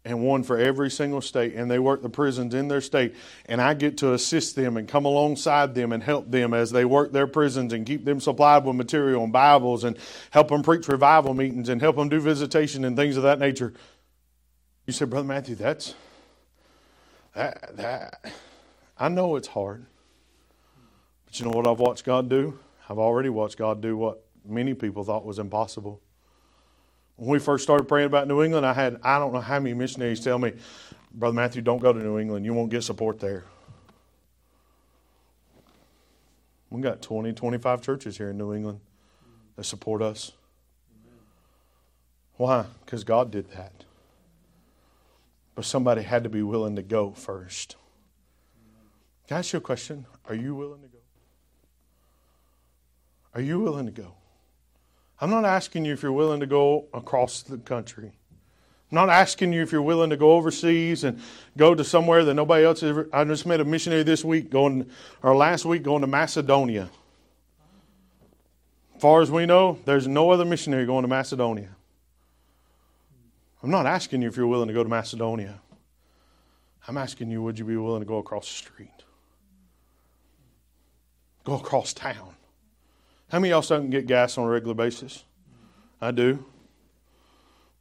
and 0.05 0.21
one 0.21 0.43
for 0.43 0.57
every 0.57 0.91
single 0.91 1.21
state, 1.21 1.55
and 1.55 1.71
they 1.71 1.79
work 1.79 2.01
the 2.01 2.09
prisons 2.09 2.53
in 2.53 2.67
their 2.67 2.81
state. 2.81 3.15
And 3.45 3.61
I 3.61 3.73
get 3.73 3.97
to 3.99 4.13
assist 4.13 4.55
them 4.55 4.75
and 4.75 4.87
come 4.87 5.05
alongside 5.05 5.75
them 5.75 5.93
and 5.93 6.03
help 6.03 6.29
them 6.29 6.53
as 6.53 6.71
they 6.71 6.83
work 6.83 7.13
their 7.13 7.27
prisons 7.27 7.71
and 7.71 7.85
keep 7.85 8.03
them 8.03 8.19
supplied 8.19 8.65
with 8.65 8.75
material 8.75 9.23
and 9.23 9.31
Bibles 9.31 9.83
and 9.85 9.97
help 10.31 10.49
them 10.49 10.61
preach 10.61 10.87
revival 10.87 11.33
meetings 11.33 11.69
and 11.69 11.79
help 11.81 11.95
them 11.95 12.09
do 12.09 12.19
visitation 12.19 12.83
and 12.83 12.97
things 12.97 13.15
of 13.15 13.23
that 13.23 13.39
nature. 13.39 13.73
You 14.85 14.91
said, 14.91 15.09
Brother 15.09 15.27
Matthew, 15.27 15.55
that's 15.55 15.95
that 17.33 17.77
that 17.77 18.25
I 18.99 19.07
know 19.07 19.37
it's 19.37 19.47
hard. 19.47 19.85
But 21.25 21.39
you 21.39 21.45
know 21.45 21.51
what 21.51 21.65
I've 21.65 21.79
watched 21.79 22.03
God 22.03 22.29
do? 22.29 22.59
I've 22.89 22.99
already 22.99 23.29
watched 23.29 23.57
God 23.57 23.81
do 23.81 23.95
what 23.95 24.25
many 24.45 24.73
people 24.73 25.05
thought 25.05 25.25
was 25.25 25.39
impossible. 25.39 26.01
When 27.23 27.31
we 27.31 27.39
first 27.39 27.63
started 27.63 27.85
praying 27.85 28.07
about 28.07 28.27
New 28.27 28.43
England, 28.43 28.65
I 28.65 28.73
had 28.73 28.99
I 29.01 29.17
don't 29.17 29.31
know 29.31 29.39
how 29.39 29.57
many 29.57 29.73
missionaries 29.73 30.19
tell 30.19 30.37
me, 30.37 30.51
Brother 31.13 31.33
Matthew, 31.33 31.61
don't 31.61 31.79
go 31.79 31.93
to 31.93 31.99
New 31.99 32.19
England. 32.19 32.43
You 32.43 32.53
won't 32.53 32.69
get 32.69 32.83
support 32.83 33.21
there. 33.21 33.45
We've 36.69 36.83
got 36.83 37.01
20, 37.01 37.31
25 37.31 37.81
churches 37.81 38.17
here 38.17 38.31
in 38.31 38.37
New 38.37 38.53
England 38.53 38.81
that 39.55 39.63
support 39.63 40.01
us. 40.01 40.33
Why? 42.35 42.65
Because 42.83 43.05
God 43.05 43.31
did 43.31 43.49
that. 43.51 43.85
But 45.55 45.63
somebody 45.63 46.01
had 46.01 46.23
to 46.23 46.29
be 46.29 46.43
willing 46.43 46.75
to 46.75 46.83
go 46.83 47.11
first. 47.11 47.77
Can 49.29 49.37
I 49.37 49.39
ask 49.39 49.53
you 49.53 49.59
a 49.59 49.61
question? 49.61 50.07
Are 50.27 50.35
you 50.35 50.55
willing 50.55 50.81
to 50.81 50.89
go? 50.89 50.97
Are 53.33 53.41
you 53.41 53.61
willing 53.61 53.85
to 53.85 53.93
go? 53.93 54.15
I'm 55.23 55.29
not 55.29 55.45
asking 55.45 55.85
you 55.85 55.93
if 55.93 56.03
you're 56.03 56.11
willing 56.11 56.41
to 56.41 56.45
go 56.45 56.87
across 56.93 57.43
the 57.43 57.57
country. 57.57 58.11
I'm 58.91 58.95
not 58.95 59.07
asking 59.07 59.53
you 59.53 59.61
if 59.61 59.71
you're 59.71 59.81
willing 59.81 60.09
to 60.09 60.17
go 60.17 60.33
overseas 60.33 61.05
and 61.05 61.17
go 61.55 61.73
to 61.73 61.81
somewhere 61.85 62.25
that 62.25 62.33
nobody 62.33 62.65
else 62.65 62.83
ever. 62.83 63.07
I 63.13 63.23
just 63.23 63.45
met 63.45 63.61
a 63.61 63.63
missionary 63.63 64.03
this 64.03 64.25
week 64.25 64.49
going, 64.49 64.91
or 65.21 65.33
last 65.33 65.63
week 65.63 65.81
going 65.81 66.01
to 66.01 66.07
Macedonia. 66.07 66.89
As 68.95 69.01
far 69.01 69.21
as 69.21 69.31
we 69.31 69.45
know, 69.45 69.79
there's 69.85 70.09
no 70.09 70.29
other 70.29 70.43
missionary 70.43 70.85
going 70.85 71.03
to 71.03 71.07
Macedonia. 71.07 71.69
I'm 73.63 73.71
not 73.71 73.85
asking 73.85 74.23
you 74.23 74.27
if 74.27 74.35
you're 74.35 74.45
willing 74.45 74.67
to 74.67 74.73
go 74.73 74.83
to 74.83 74.89
Macedonia. 74.89 75.61
I'm 76.85 76.97
asking 76.97 77.31
you, 77.31 77.41
would 77.43 77.57
you 77.57 77.63
be 77.63 77.77
willing 77.77 78.01
to 78.01 78.05
go 78.05 78.17
across 78.17 78.49
the 78.49 78.55
street? 78.55 79.03
Go 81.45 81.53
across 81.53 81.93
town. 81.93 82.35
How 83.33 83.39
many 83.39 83.51
of 83.51 83.67
y'all 83.67 83.79
don't 83.79 83.89
get 83.89 84.05
gas 84.05 84.37
on 84.37 84.45
a 84.45 84.47
regular 84.47 84.75
basis? 84.75 85.23
I 85.99 86.11
do. 86.11 86.45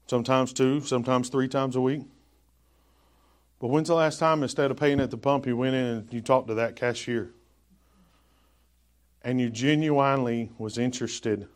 Sometimes 0.07 0.51
two, 0.51 0.81
sometimes 0.81 1.29
three 1.29 1.47
times 1.47 1.77
a 1.77 1.81
week. 1.83 2.05
But 3.61 3.67
when's 3.67 3.89
the 3.89 3.95
last 3.95 4.19
time, 4.19 4.43
instead 4.43 4.71
of 4.71 4.79
paying 4.79 4.99
at 4.99 5.11
the 5.11 5.19
pump, 5.19 5.45
you 5.45 5.55
went 5.55 5.75
in 5.75 5.85
and 5.85 6.11
you 6.11 6.23
talked 6.23 6.49
to 6.49 6.55
that 6.55 6.75
cashier? 6.75 7.33
And 9.21 9.39
you 9.39 9.51
genuinely 9.51 10.51
was 10.57 10.79
interested 10.79 11.47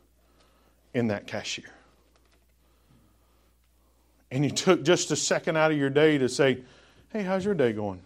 in 0.93 1.07
that 1.07 1.27
cashier. 1.27 1.73
And 4.31 4.45
you 4.45 4.51
took 4.51 4.85
just 4.85 5.11
a 5.11 5.17
second 5.17 5.57
out 5.57 5.73
of 5.73 5.79
your 5.79 5.89
day 5.89 6.19
to 6.19 6.29
say, 6.29 6.59
Hey, 7.15 7.23
how's 7.23 7.47
your 7.47 7.55
day 7.55 7.73
going? 7.73 8.03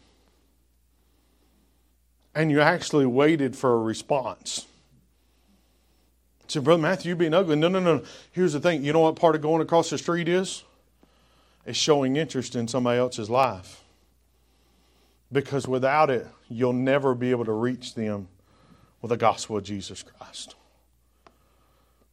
And 2.32 2.48
you 2.48 2.60
actually 2.60 3.06
waited 3.06 3.56
for 3.56 3.74
a 3.74 3.78
response. 3.78 4.68
Said, 6.50 6.64
Brother 6.64 6.82
Matthew, 6.82 7.10
you 7.10 7.16
being 7.16 7.34
ugly. 7.34 7.56
No, 7.56 7.68
no, 7.68 7.80
no. 7.80 8.02
Here's 8.32 8.52
the 8.52 8.60
thing. 8.60 8.84
You 8.84 8.92
know 8.92 9.00
what 9.00 9.16
part 9.16 9.34
of 9.34 9.42
going 9.42 9.62
across 9.62 9.90
the 9.90 9.98
street 9.98 10.28
is? 10.28 10.64
It's 11.66 11.78
showing 11.78 12.16
interest 12.16 12.56
in 12.56 12.68
somebody 12.68 12.98
else's 12.98 13.30
life. 13.30 13.82
Because 15.32 15.68
without 15.68 16.10
it, 16.10 16.26
you'll 16.48 16.72
never 16.72 17.14
be 17.14 17.30
able 17.30 17.44
to 17.44 17.52
reach 17.52 17.94
them 17.94 18.28
with 19.00 19.10
the 19.10 19.16
gospel 19.16 19.56
of 19.58 19.64
Jesus 19.64 20.02
Christ. 20.02 20.56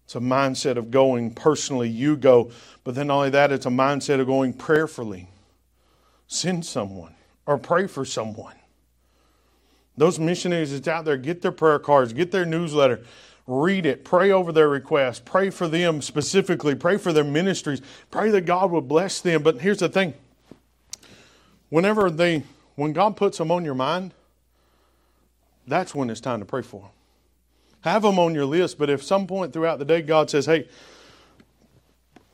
It's 0.06 0.16
a 0.16 0.20
mindset 0.20 0.78
of 0.78 0.92
going 0.92 1.34
personally, 1.34 1.90
you 1.90 2.16
go. 2.16 2.52
But 2.84 2.96
then, 2.96 3.08
not 3.08 3.16
only 3.16 3.30
that, 3.32 3.52
it's 3.52 3.66
a 3.66 3.70
mindset 3.70 4.22
of 4.22 4.28
going 4.28 4.54
prayerfully. 4.54 5.28
Send 6.28 6.66
someone 6.66 7.16
or 7.46 7.58
pray 7.58 7.88
for 7.88 8.06
someone. 8.06 8.56
Those 9.98 10.20
missionaries 10.20 10.72
that's 10.72 10.88
out 10.88 11.06
there, 11.06 11.18
get 11.18 11.42
their 11.42 11.52
prayer 11.52 11.80
cards, 11.80 12.14
get 12.14 12.32
their 12.32 12.46
newsletter, 12.46 13.02
read 13.48 13.86
it, 13.86 14.04
pray 14.04 14.30
over 14.30 14.52
their 14.52 14.68
requests, 14.68 15.22
pray 15.24 15.50
for 15.50 15.70
them 15.70 16.02
specifically, 16.02 16.76
pray 16.76 16.98
for 16.98 17.14
their 17.14 17.24
ministries, 17.24 17.82
pray 18.12 18.30
that 18.30 18.42
God 18.42 18.70
would 18.72 18.90
bless 18.90 19.22
them. 19.22 19.42
But 19.42 19.62
here's 19.62 19.80
the 19.80 19.90
thing 19.90 20.14
whenever 21.70 22.12
they, 22.12 22.44
when 22.76 22.92
God 22.94 23.16
puts 23.16 23.38
them 23.38 23.50
on 23.50 23.64
your 23.64 23.74
mind, 23.74 24.14
that's 25.66 25.96
when 25.96 26.10
it's 26.10 26.22
time 26.22 26.40
to 26.40 26.46
pray 26.46 26.62
for 26.62 26.82
them. 26.82 26.90
Have 27.82 28.02
them 28.02 28.20
on 28.20 28.36
your 28.36 28.46
list, 28.46 28.78
but 28.78 28.90
if 28.90 29.02
some 29.02 29.28
point 29.28 29.54
throughout 29.54 29.80
the 29.80 29.86
day 29.86 30.02
God 30.02 30.30
says, 30.30 30.46
hey, 30.46 30.68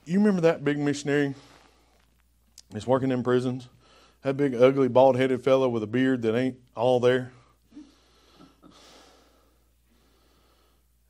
you 0.05 0.17
remember 0.17 0.41
that 0.41 0.65
big 0.65 0.79
missionary 0.79 1.35
that's 2.71 2.87
working 2.87 3.11
in 3.11 3.23
prisons? 3.23 3.67
That 4.23 4.35
big, 4.35 4.55
ugly, 4.55 4.87
bald 4.87 5.17
headed 5.17 5.43
fellow 5.43 5.69
with 5.69 5.83
a 5.83 5.87
beard 5.87 6.21
that 6.23 6.35
ain't 6.35 6.57
all 6.75 6.99
there? 6.99 7.31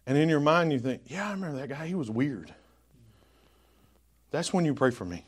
And 0.06 0.18
in 0.18 0.30
your 0.30 0.40
mind, 0.40 0.74
you 0.74 0.80
think, 0.80 1.04
yeah, 1.08 1.30
I 1.30 1.32
remember 1.32 1.58
that 1.60 1.70
guy. 1.70 1.88
He 1.88 1.96
was 1.96 2.10
weird. 2.10 2.54
That's 4.32 4.52
when 4.52 4.66
you 4.66 4.74
pray 4.74 4.92
for 4.92 5.06
me. 5.06 5.26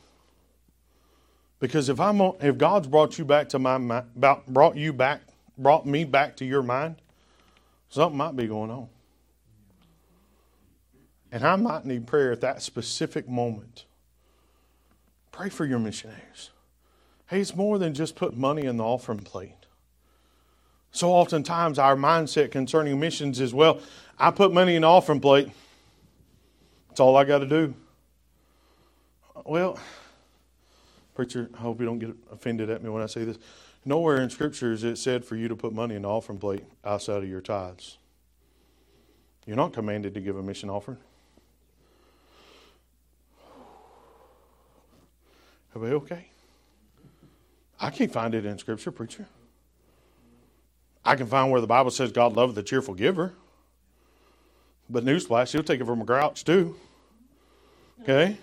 Because 1.58 1.88
if 1.88 1.98
I'm 1.98 2.20
if 2.20 2.58
God's 2.58 2.86
brought 2.86 3.18
you 3.18 3.24
back 3.24 3.48
to 3.50 3.58
my 3.58 3.78
mind, 3.78 4.06
brought 4.16 4.76
you 4.76 4.92
back 4.92 5.22
brought 5.56 5.86
me 5.86 6.04
back 6.04 6.36
to 6.36 6.44
your 6.44 6.62
mind, 6.62 6.96
something 7.88 8.16
might 8.16 8.36
be 8.36 8.46
going 8.46 8.70
on. 8.70 8.88
And 11.32 11.44
I 11.44 11.56
might 11.56 11.84
need 11.84 12.06
prayer 12.06 12.32
at 12.32 12.40
that 12.42 12.62
specific 12.62 13.28
moment. 13.28 13.84
Pray 15.32 15.48
for 15.48 15.64
your 15.64 15.78
missionaries. 15.78 16.50
Hey, 17.26 17.40
it's 17.40 17.56
more 17.56 17.78
than 17.78 17.94
just 17.94 18.16
put 18.16 18.36
money 18.36 18.64
in 18.64 18.76
the 18.76 18.84
offering 18.84 19.18
plate. 19.18 19.66
So 20.92 21.10
oftentimes 21.10 21.78
our 21.78 21.96
mindset 21.96 22.50
concerning 22.50 22.98
missions 22.98 23.40
is 23.40 23.52
well, 23.52 23.80
I 24.18 24.30
put 24.30 24.52
money 24.52 24.76
in 24.76 24.82
the 24.82 24.88
offering 24.88 25.20
plate. 25.20 25.48
That's 26.88 27.00
all 27.00 27.16
I 27.16 27.24
got 27.24 27.38
to 27.38 27.46
do. 27.46 27.74
Well, 29.44 29.78
preacher, 31.14 31.50
I 31.54 31.58
hope 31.58 31.80
you 31.80 31.86
don't 31.86 31.98
get 31.98 32.16
offended 32.32 32.70
at 32.70 32.82
me 32.82 32.88
when 32.88 33.02
I 33.02 33.06
say 33.06 33.24
this. 33.24 33.38
Nowhere 33.84 34.20
in 34.20 34.30
Scripture 34.30 34.72
is 34.72 34.82
it 34.82 34.96
said 34.96 35.24
for 35.24 35.36
you 35.36 35.48
to 35.48 35.56
put 35.56 35.72
money 35.72 35.94
in 35.94 36.02
the 36.02 36.08
offering 36.08 36.38
plate 36.38 36.64
outside 36.84 37.22
of 37.22 37.28
your 37.28 37.40
tithes. 37.40 37.98
You're 39.46 39.56
not 39.56 39.72
commanded 39.72 40.14
to 40.14 40.20
give 40.20 40.36
a 40.36 40.42
mission 40.42 40.70
offering. 40.70 40.98
Are 45.74 45.78
we 45.78 45.90
okay? 45.90 46.26
I 47.78 47.90
can't 47.90 48.10
find 48.10 48.34
it 48.34 48.46
in 48.46 48.58
Scripture, 48.58 48.90
preacher. 48.90 49.26
I 51.04 51.14
can 51.14 51.26
find 51.26 51.52
where 51.52 51.60
the 51.60 51.66
Bible 51.66 51.90
says 51.90 52.10
God 52.10 52.34
loveth 52.34 52.56
the 52.56 52.62
cheerful 52.62 52.94
giver. 52.94 53.34
But 54.88 55.04
newsflash, 55.04 55.52
he'll 55.52 55.62
take 55.62 55.80
it 55.80 55.84
from 55.84 56.00
a 56.00 56.04
grouch 56.04 56.44
too. 56.44 56.76
Okay? 58.02 58.36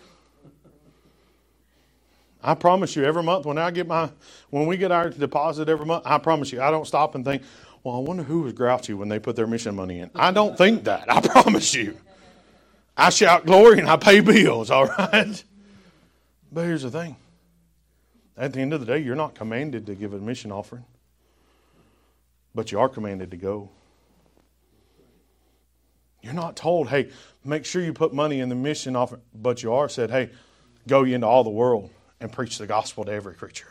I 2.43 2.55
promise 2.55 2.95
you, 2.95 3.05
every 3.05 3.23
month 3.23 3.45
when 3.45 3.57
I 3.57 3.71
get 3.71 3.87
my 3.87 4.09
when 4.49 4.65
we 4.65 4.75
get 4.75 4.91
our 4.91 5.09
deposit 5.09 5.69
every 5.69 5.85
month, 5.85 6.03
I 6.05 6.17
promise 6.17 6.51
you, 6.51 6.61
I 6.61 6.71
don't 6.71 6.85
stop 6.85 7.15
and 7.15 7.23
think, 7.23 7.43
well, 7.83 7.95
I 7.95 7.99
wonder 7.99 8.23
who 8.23 8.41
was 8.41 8.53
grouchy 8.53 8.93
when 8.93 9.07
they 9.07 9.19
put 9.19 9.35
their 9.35 9.47
mission 9.47 9.75
money 9.75 9.99
in. 9.99 10.09
I 10.13 10.31
don't 10.31 10.57
think 10.57 10.83
that. 10.83 11.11
I 11.11 11.21
promise 11.27 11.73
you. 11.73 11.97
I 12.97 13.09
shout 13.09 13.45
glory 13.45 13.79
and 13.79 13.89
I 13.89 13.97
pay 13.97 14.19
bills, 14.19 14.69
all 14.69 14.85
right? 14.85 15.43
But 16.51 16.65
here's 16.65 16.83
the 16.83 16.91
thing. 16.91 17.15
At 18.37 18.53
the 18.53 18.59
end 18.59 18.73
of 18.73 18.79
the 18.79 18.85
day, 18.85 18.99
you're 18.99 19.15
not 19.15 19.35
commanded 19.35 19.85
to 19.87 19.95
give 19.95 20.13
a 20.13 20.19
mission 20.19 20.51
offering, 20.51 20.85
but 22.53 22.71
you 22.71 22.79
are 22.79 22.89
commanded 22.89 23.31
to 23.31 23.37
go. 23.37 23.69
You're 26.23 26.33
not 26.33 26.55
told, 26.55 26.87
hey, 26.87 27.09
make 27.43 27.65
sure 27.65 27.83
you 27.83 27.93
put 27.93 28.13
money 28.13 28.39
in 28.39 28.47
the 28.47 28.55
mission 28.55 28.95
offering, 28.95 29.21
but 29.35 29.61
you 29.61 29.73
are 29.73 29.89
said, 29.89 30.09
hey, 30.09 30.29
go 30.87 31.03
into 31.03 31.27
all 31.27 31.43
the 31.43 31.49
world 31.49 31.91
and 32.21 32.31
preach 32.31 32.57
the 32.57 32.65
gospel 32.65 33.03
to 33.03 33.11
every 33.11 33.35
creature. 33.35 33.67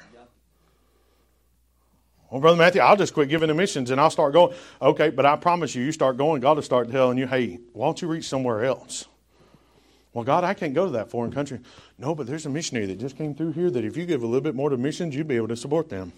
Well, 2.30 2.40
Brother 2.40 2.58
Matthew, 2.58 2.80
I'll 2.80 2.96
just 2.96 3.14
quit 3.14 3.28
giving 3.28 3.48
the 3.48 3.54
missions 3.54 3.90
and 3.90 4.00
I'll 4.00 4.10
start 4.10 4.32
going. 4.32 4.54
Okay, 4.80 5.10
but 5.10 5.26
I 5.26 5.36
promise 5.36 5.74
you, 5.74 5.82
you 5.82 5.92
start 5.92 6.16
going, 6.16 6.40
God 6.40 6.56
will 6.56 6.62
start 6.62 6.90
telling 6.90 7.18
you, 7.18 7.26
hey, 7.26 7.58
why 7.72 7.86
don't 7.86 8.00
you 8.00 8.08
reach 8.08 8.26
somewhere 8.26 8.64
else? 8.64 9.06
Well, 10.12 10.24
God, 10.24 10.44
I 10.44 10.52
can't 10.52 10.74
go 10.74 10.84
to 10.84 10.92
that 10.92 11.10
foreign 11.10 11.32
country. 11.32 11.60
No, 11.98 12.14
but 12.14 12.26
there's 12.26 12.44
a 12.44 12.50
missionary 12.50 12.86
that 12.86 12.98
just 12.98 13.16
came 13.16 13.34
through 13.34 13.52
here 13.52 13.70
that 13.70 13.84
if 13.84 13.96
you 13.96 14.04
give 14.04 14.22
a 14.22 14.26
little 14.26 14.42
bit 14.42 14.54
more 14.54 14.68
to 14.68 14.76
missions, 14.76 15.14
you'd 15.14 15.28
be 15.28 15.36
able 15.36 15.48
to 15.48 15.56
support 15.56 15.88
them. 15.88 16.12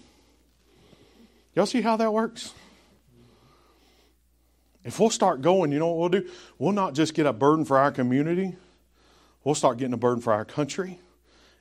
Y'all 1.53 1.65
see 1.65 1.81
how 1.81 1.95
that 1.95 2.11
works? 2.11 2.53
If 4.85 4.99
we'll 4.99 5.09
start 5.09 5.41
going, 5.41 5.71
you 5.71 5.79
know 5.79 5.87
what 5.87 5.97
we'll 5.97 6.21
do? 6.21 6.29
We'll 6.59 6.71
not 6.71 6.93
just 6.93 7.15
get 7.15 7.25
a 7.25 7.33
burden 7.33 7.65
for 7.65 7.79
our 7.79 7.91
community, 7.91 8.55
we'll 9.43 9.55
start 9.55 9.79
getting 9.79 9.93
a 9.93 9.97
burden 9.97 10.21
for 10.21 10.31
our 10.31 10.45
country, 10.45 10.99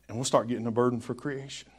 and 0.06 0.16
we'll 0.16 0.26
start 0.26 0.46
getting 0.46 0.66
a 0.66 0.70
burden 0.70 1.00
for 1.00 1.14
creation. 1.14 1.70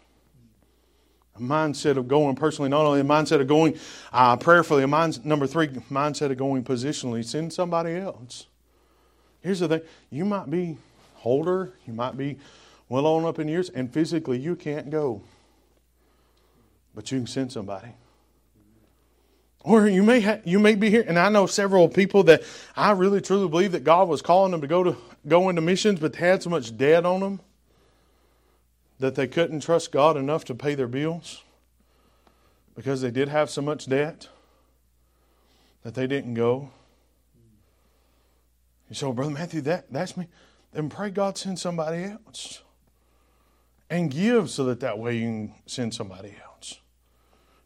A 1.35 1.39
mindset 1.39 1.97
of 1.97 2.07
going 2.07 2.35
personally, 2.35 2.69
not 2.69 2.85
only 2.85 3.01
a 3.01 3.03
mindset 3.03 3.41
of 3.41 3.47
going 3.47 3.77
uh, 4.11 4.35
prayerfully, 4.37 4.83
a 4.83 4.87
mind, 4.87 5.23
number 5.23 5.45
three, 5.45 5.67
mindset 5.67 6.31
of 6.31 6.37
going 6.37 6.63
positionally. 6.63 7.23
Send 7.23 7.53
somebody 7.53 7.93
else. 7.95 8.47
Here's 9.41 9.59
the 9.59 9.67
thing 9.67 9.81
you 10.09 10.25
might 10.25 10.49
be 10.49 10.77
older, 11.23 11.73
you 11.85 11.93
might 11.93 12.17
be 12.17 12.39
well 12.89 13.05
on 13.05 13.25
up 13.25 13.37
in 13.37 13.47
years, 13.47 13.69
and 13.69 13.93
physically 13.93 14.39
you 14.39 14.55
can't 14.55 14.89
go. 14.89 15.21
But 16.95 17.11
you 17.11 17.19
can 17.19 17.27
send 17.27 17.51
somebody. 17.51 17.89
Or 19.65 19.87
you 19.87 20.03
may 20.03 20.21
ha- 20.21 20.41
you 20.45 20.59
may 20.59 20.75
be 20.75 20.91
here, 20.91 21.03
and 21.07 21.17
I 21.17 21.29
know 21.29 21.47
several 21.47 21.89
people 21.89 22.21
that 22.25 22.43
I 22.75 22.91
really 22.91 23.19
truly 23.19 23.47
believe 23.47 23.71
that 23.71 23.83
God 23.83 24.07
was 24.07 24.21
calling 24.21 24.51
them 24.51 24.61
to 24.61 24.67
go 24.67 24.83
to 24.83 24.95
go 25.27 25.49
into 25.49 25.61
missions, 25.61 25.99
but 25.99 26.15
had 26.15 26.43
so 26.43 26.51
much 26.51 26.77
debt 26.77 27.03
on 27.03 27.21
them 27.21 27.39
that 28.99 29.15
they 29.15 29.27
couldn't 29.27 29.61
trust 29.61 29.91
God 29.91 30.17
enough 30.17 30.45
to 30.45 30.55
pay 30.55 30.75
their 30.75 30.87
bills 30.87 31.41
because 32.75 33.01
they 33.01 33.09
did 33.09 33.27
have 33.27 33.49
so 33.49 33.63
much 33.63 33.87
debt 33.87 34.29
that 35.81 35.95
they 35.95 36.05
didn't 36.05 36.35
go. 36.35 36.69
You 38.87 38.95
say, 38.95 39.11
Brother 39.11 39.31
Matthew, 39.31 39.61
that, 39.61 39.91
that's 39.91 40.15
me. 40.15 40.27
Then 40.73 40.89
pray 40.89 41.09
God 41.09 41.39
send 41.39 41.57
somebody 41.57 42.03
else. 42.03 42.61
And 43.89 44.11
give 44.11 44.51
so 44.51 44.65
that 44.65 44.79
that 44.81 44.99
way 44.99 45.15
you 45.15 45.23
can 45.23 45.53
send 45.65 45.95
somebody 45.95 46.29
else. 46.29 46.44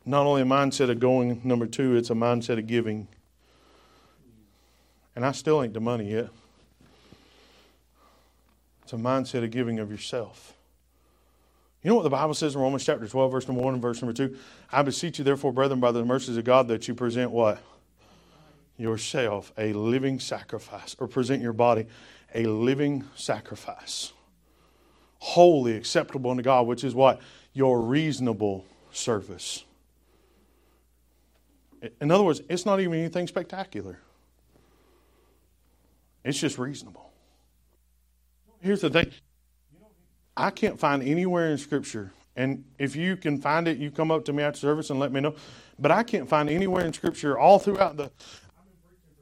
Not 0.10 0.26
only 0.26 0.42
a 0.42 0.46
mindset 0.46 0.90
of 0.90 1.00
going, 1.00 1.40
number 1.44 1.68
two, 1.68 1.96
it's 1.96 2.10
a 2.10 2.16
mindset 2.16 2.58
of 2.58 2.66
giving. 2.66 3.08
And 5.16 5.24
I 5.24 5.34
still 5.34 5.62
ain't 5.62 5.76
the 5.76 5.80
money 5.80 6.14
yet. 6.14 6.30
It's 8.82 8.94
a 8.94 8.96
mindset 8.96 9.44
of 9.44 9.52
giving 9.52 9.78
of 9.78 9.92
yourself. 9.92 10.56
You 11.84 11.90
know 11.90 11.96
what 11.96 12.02
the 12.02 12.10
Bible 12.10 12.34
says 12.34 12.56
in 12.56 12.62
Romans 12.62 12.84
chapter 12.84 13.08
12, 13.08 13.32
verse 13.32 13.48
number 13.48 13.62
1 13.62 13.74
and 13.74 13.82
verse 13.84 14.02
number 14.02 14.14
2? 14.14 14.36
I 14.72 14.82
beseech 14.82 15.20
you, 15.20 15.24
therefore, 15.24 15.54
brethren, 15.54 15.80
by 15.80 15.92
the 15.92 16.04
mercies 16.04 16.38
of 16.38 16.44
God, 16.44 16.70
that 16.70 16.88
you 16.88 16.96
present 16.96 17.30
what? 17.30 17.62
Yourself 18.78 19.54
a 19.60 19.74
living 19.74 20.20
sacrifice, 20.20 20.96
or 20.98 21.08
present 21.08 21.44
your 21.44 21.54
body 21.54 21.86
a 22.34 22.46
living 22.46 23.04
sacrifice, 23.14 24.12
holy, 25.20 25.76
acceptable 25.76 26.32
unto 26.32 26.42
God, 26.42 26.66
which 26.66 26.84
is 26.84 26.96
what? 26.96 27.22
Your 27.54 27.80
reasonable 27.80 28.66
service. 28.92 29.66
In 32.02 32.12
other 32.12 32.24
words, 32.24 32.42
it's 32.50 32.66
not 32.66 32.80
even 32.80 32.94
anything 32.94 33.28
spectacular, 33.28 34.00
it's 36.24 36.40
just 36.40 36.58
reasonable. 36.58 37.12
Here's 38.62 38.82
the 38.82 38.90
thing 38.90 39.12
I 40.36 40.52
can't 40.52 40.80
find 40.80 41.02
anywhere 41.02 41.52
in 41.52 41.58
Scripture, 41.58 42.12
and 42.36 42.64
if 42.78 42.96
you 42.96 43.16
can 43.16 43.42
find 43.42 43.68
it, 43.68 43.78
you 43.78 43.92
come 43.92 44.12
up 44.12 44.26
to 44.26 44.34
me 44.34 44.44
after 44.44 44.60
service 44.60 44.90
and 44.90 45.00
let 45.00 45.12
me 45.12 45.22
know. 45.22 45.36
But 45.78 45.92
I 45.92 46.04
can't 46.04 46.28
find 46.28 46.50
anywhere 46.50 46.86
in 46.86 46.94
Scripture 46.94 47.38
all 47.38 47.60
throughout 47.60 47.98
the 47.98 48.12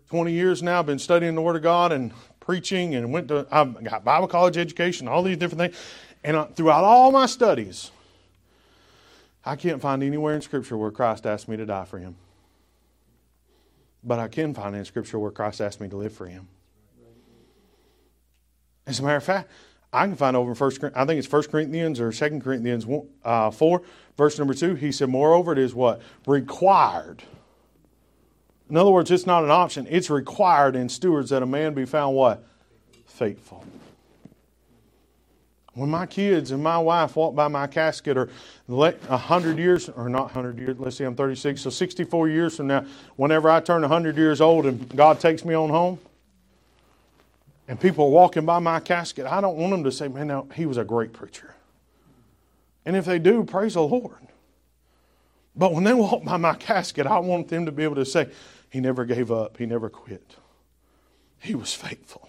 20 0.09 0.31
years 0.31 0.63
now, 0.63 0.79
I've 0.79 0.85
been 0.85 0.99
studying 0.99 1.35
the 1.35 1.41
Word 1.41 1.57
of 1.57 1.61
God 1.61 1.91
and 1.91 2.13
preaching 2.39 2.95
and 2.95 3.11
went 3.11 3.27
to, 3.27 3.45
I've 3.51 3.83
got 3.83 4.05
Bible 4.05 4.27
college 4.27 4.57
education, 4.57 5.07
all 5.07 5.21
these 5.21 5.35
different 5.35 5.59
things. 5.59 5.75
And 6.23 6.55
throughout 6.55 6.85
all 6.85 7.11
my 7.11 7.25
studies, 7.25 7.91
I 9.43 9.57
can't 9.57 9.81
find 9.81 10.01
anywhere 10.01 10.33
in 10.33 10.41
Scripture 10.41 10.77
where 10.77 10.91
Christ 10.91 11.25
asked 11.25 11.49
me 11.49 11.57
to 11.57 11.65
die 11.65 11.85
for 11.85 11.99
Him. 11.99 12.15
But 14.07 14.19
I 14.19 14.29
can 14.29 14.53
find 14.53 14.73
in 14.73 14.85
Scripture 14.85 15.19
where 15.19 15.31
Christ 15.31 15.59
asked 15.59 15.81
me 15.81 15.89
to 15.89 15.97
live 15.97 16.13
for 16.13 16.27
Him. 16.27 16.47
As 18.87 18.99
a 18.99 19.03
matter 19.03 19.17
of 19.17 19.23
fact, 19.23 19.51
I 19.91 20.07
can 20.07 20.15
find 20.15 20.37
over 20.37 20.51
in 20.51 20.55
First. 20.55 20.81
I 20.95 21.05
think 21.05 21.19
it's 21.19 21.27
First 21.27 21.51
Corinthians 21.51 21.99
or 21.99 22.13
Second 22.13 22.41
Corinthians 22.41 22.87
uh, 23.25 23.51
four, 23.51 23.81
verse 24.15 24.39
number 24.39 24.53
two. 24.53 24.75
He 24.75 24.93
said, 24.93 25.09
"Moreover, 25.09 25.51
it 25.51 25.57
is 25.57 25.75
what 25.75 26.01
required." 26.25 27.23
In 28.69 28.77
other 28.77 28.91
words, 28.91 29.11
it's 29.11 29.25
not 29.25 29.43
an 29.43 29.51
option; 29.51 29.85
it's 29.89 30.09
required 30.09 30.77
in 30.77 30.87
stewards 30.87 31.29
that 31.31 31.43
a 31.43 31.45
man 31.45 31.73
be 31.73 31.85
found 31.85 32.15
what 32.15 32.45
faithful. 33.05 33.65
When 35.77 35.91
my 35.91 36.07
kids 36.07 36.49
and 36.49 36.63
my 36.63 36.79
wife 36.79 37.15
walk 37.15 37.35
by 37.35 37.47
my 37.49 37.67
casket, 37.67 38.17
or 38.17 38.29
hundred 38.67 39.59
years, 39.59 39.89
or 39.89 40.09
not 40.09 40.31
hundred 40.31 40.57
years. 40.57 40.75
Let's 40.79 40.97
see, 40.97 41.03
I'm 41.03 41.15
36, 41.15 41.61
so 41.61 41.69
64 41.69 42.29
years 42.29 42.57
from 42.57 42.65
now, 42.65 42.83
whenever 43.15 43.47
I 43.47 43.59
turn 43.59 43.83
hundred 43.83 44.17
years 44.17 44.41
old 44.41 44.65
and 44.65 44.89
God 44.95 45.19
takes 45.19 45.45
me 45.45 45.53
on 45.53 45.69
home, 45.69 45.99
and 47.67 47.79
people 47.79 48.05
are 48.05 48.09
walking 48.09 48.43
by 48.43 48.57
my 48.57 48.79
casket, 48.79 49.27
I 49.27 49.39
don't 49.39 49.55
want 49.55 49.69
them 49.69 49.83
to 49.83 49.91
say, 49.91 50.07
man, 50.07 50.25
now, 50.25 50.47
he 50.55 50.65
was 50.65 50.77
a 50.77 50.83
great 50.83 51.13
preacher. 51.13 51.53
And 52.83 52.95
if 52.95 53.05
they 53.05 53.19
do, 53.19 53.43
praise 53.43 53.75
the 53.75 53.83
Lord. 53.83 54.15
But 55.55 55.73
when 55.73 55.83
they 55.83 55.93
walk 55.93 56.23
by 56.23 56.37
my 56.37 56.55
casket, 56.55 57.05
I 57.05 57.19
want 57.19 57.49
them 57.49 57.67
to 57.67 57.71
be 57.71 57.83
able 57.83 57.97
to 57.97 58.05
say, 58.05 58.29
he 58.71 58.79
never 58.79 59.05
gave 59.05 59.31
up, 59.31 59.57
he 59.57 59.67
never 59.67 59.91
quit. 59.91 60.37
He 61.39 61.53
was 61.53 61.71
faithful. 61.71 62.26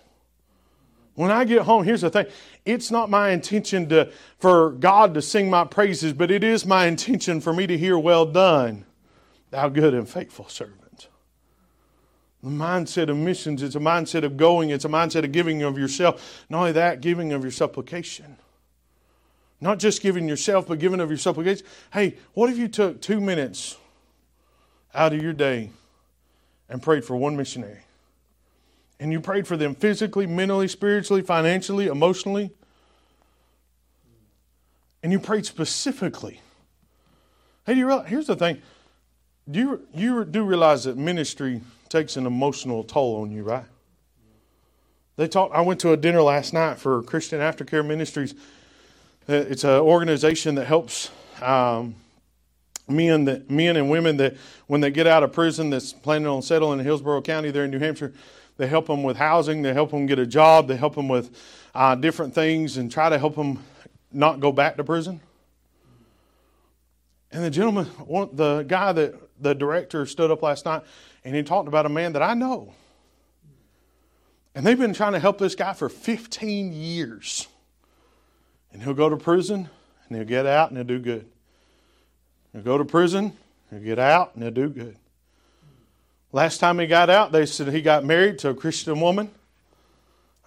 When 1.19 1.33
I 1.33 1.45
get 1.45 1.63
home, 1.63 1.83
here's 1.83 2.03
the 2.03 2.11
thing. 2.11 2.27
It's 2.65 2.93
not 2.93 3.11
my 3.11 3.31
intention 3.31 3.89
to, 3.89 4.13
for 4.39 4.71
God 4.71 5.15
to 5.15 5.21
sing 5.21 5.51
my 5.51 5.65
praises, 5.65 6.13
but 6.13 6.31
it 6.31 6.45
is 6.45 6.65
my 6.65 6.87
intention 6.87 7.41
for 7.41 7.53
me 7.53 7.67
to 7.67 7.77
hear, 7.77 7.99
Well 7.99 8.25
done, 8.25 8.87
thou 9.51 9.69
good 9.69 9.95
and 9.95 10.09
faithful 10.09 10.49
servant. 10.49 11.09
The 12.41 12.51
mindset 12.51 13.09
of 13.09 13.17
missions, 13.17 13.65
it's 13.65 13.75
a 13.75 13.81
mindset 13.81 14.23
of 14.23 14.37
going, 14.37 14.71
it's 14.71 14.85
a 14.85 14.89
mindset 14.89 15.25
of 15.25 15.33
giving 15.33 15.61
of 15.65 15.77
yourself. 15.77 16.45
Not 16.49 16.59
only 16.61 16.73
that, 16.73 17.01
giving 17.01 17.33
of 17.33 17.43
your 17.43 17.51
supplication. 17.51 18.37
Not 19.61 19.81
just 19.81 20.01
giving 20.03 20.29
yourself, 20.29 20.69
but 20.69 20.79
giving 20.79 21.01
of 21.01 21.09
your 21.09 21.19
supplication. 21.19 21.67
Hey, 21.93 22.15
what 22.35 22.49
if 22.49 22.57
you 22.57 22.69
took 22.69 23.03
two 23.03 23.21
minutes 23.21 23.77
out 24.95 25.13
of 25.13 25.21
your 25.21 25.33
day 25.33 25.71
and 26.69 26.81
prayed 26.81 27.05
for 27.05 27.17
one 27.17 27.37
missionary? 27.37 27.88
And 29.01 29.13
you 29.13 29.21
prayed 29.21 29.47
for 29.47 29.57
them 29.57 29.75
physically, 29.75 30.27
mentally, 30.27 30.69
spiritually, 30.69 31.23
financially, 31.23 31.87
emotionally. 31.87 32.51
And 35.03 35.13
you 35.13 35.21
prayed 35.21 35.47
specifically. 35.47 36.41
Hey, 37.65 37.75
do 37.75 37.81
you 37.81 37.87
realize, 37.87 38.09
here's 38.09 38.27
the 38.27 38.37
thing. 38.37 38.61
Do 39.49 39.59
you, 39.61 39.87
you 39.95 40.25
do 40.25 40.43
realize 40.43 40.85
that 40.85 40.97
ministry 40.97 41.61
takes 41.89 42.17
an 42.17 42.27
emotional 42.27 42.85
toll 42.85 43.23
on 43.23 43.31
you, 43.31 43.45
right? 43.45 43.65
They 45.17 45.27
talk. 45.27 45.51
I 45.53 45.63
went 45.63 45.81
to 45.81 45.93
a 45.93 45.97
dinner 45.97 46.23
last 46.23 46.53
night 46.53 46.79
for 46.79 47.03
Christian 47.03 47.41
Aftercare 47.41 47.85
Ministries. 47.85 48.35
Uh, 49.29 49.35
it's 49.35 49.65
an 49.65 49.81
organization 49.81 50.55
that 50.55 50.67
helps 50.67 51.11
um, 51.43 51.97
men 52.89 53.25
that 53.25 53.51
men 53.51 53.77
and 53.77 53.91
women 53.91 54.17
that 54.19 54.37
when 54.69 54.81
they 54.81 54.91
get 54.91 55.07
out 55.07 55.23
of 55.23 55.33
prison 55.33 55.71
that's 55.71 55.93
planning 55.93 56.29
on 56.29 56.41
settling 56.41 56.79
in 56.79 56.85
Hillsborough 56.85 57.23
County 57.23 57.51
there 57.51 57.65
in 57.65 57.71
New 57.71 57.81
Hampshire. 57.81 58.13
They 58.59 58.67
help 58.67 58.89
them 58.89 59.05
with 59.05 59.17
housing. 59.17 59.63
They 59.63 59.73
help 59.73 59.93
them 59.93 60.07
get 60.07 60.19
a 60.19 60.27
job. 60.27 60.69
They 60.69 60.77
help 60.77 60.97
them 60.97 61.09
with 61.09 61.35
uh, 61.75 61.95
different 61.95 62.35
things 62.35 62.77
and 62.77 62.93
try 62.93 63.09
to 63.09 63.19
help 63.19 63.37
them 63.37 63.65
not 64.13 64.41
go 64.41 64.53
back 64.53 64.77
to 64.77 64.85
prison. 64.85 65.21
And 67.31 67.45
the 67.45 67.51
gentleman, 67.51 67.89
the 68.33 68.65
guy 68.67 68.93
that 68.93 69.15
the 69.41 69.55
director 69.55 70.07
stood 70.07 70.31
up 70.31 70.43
last 70.43 70.65
night 70.65 70.83
and 71.25 71.37
he 71.37 71.43
talked 71.43 71.69
about 71.69 71.87
a 71.87 71.89
man 71.89 72.15
that 72.15 72.23
I 72.23 72.35
know. 72.35 72.75
And 74.55 74.67
they've 74.67 74.79
been 74.79 74.95
trying 74.95 75.13
to 75.13 75.21
help 75.21 75.39
this 75.39 75.55
guy 75.55 75.73
for 75.73 75.89
15 75.89 76.73
years. 76.73 77.47
And 78.73 78.83
he'll 78.83 78.95
go 78.95 79.09
to 79.09 79.17
prison 79.17 79.69
and 80.09 80.17
he'll 80.17 80.27
get 80.27 80.47
out 80.47 80.71
and 80.71 80.79
he'll 80.79 80.87
do 80.87 80.99
good. 80.99 81.27
He'll 82.53 82.63
go 82.63 82.77
to 82.77 82.85
prison, 82.85 83.35
he'll 83.71 83.81
get 83.81 84.01
out 84.01 84.35
and 84.35 84.43
he'll 84.43 84.53
do 84.53 84.69
good. 84.69 84.97
Last 86.33 86.59
time 86.59 86.79
he 86.79 86.87
got 86.87 87.09
out, 87.09 87.33
they 87.33 87.47
said 87.47 87.69
he 87.69 87.81
got 87.81 88.05
married 88.05 88.39
to 88.41 88.51
a 88.51 88.55
Christian 88.55 89.01
woman. 89.01 89.31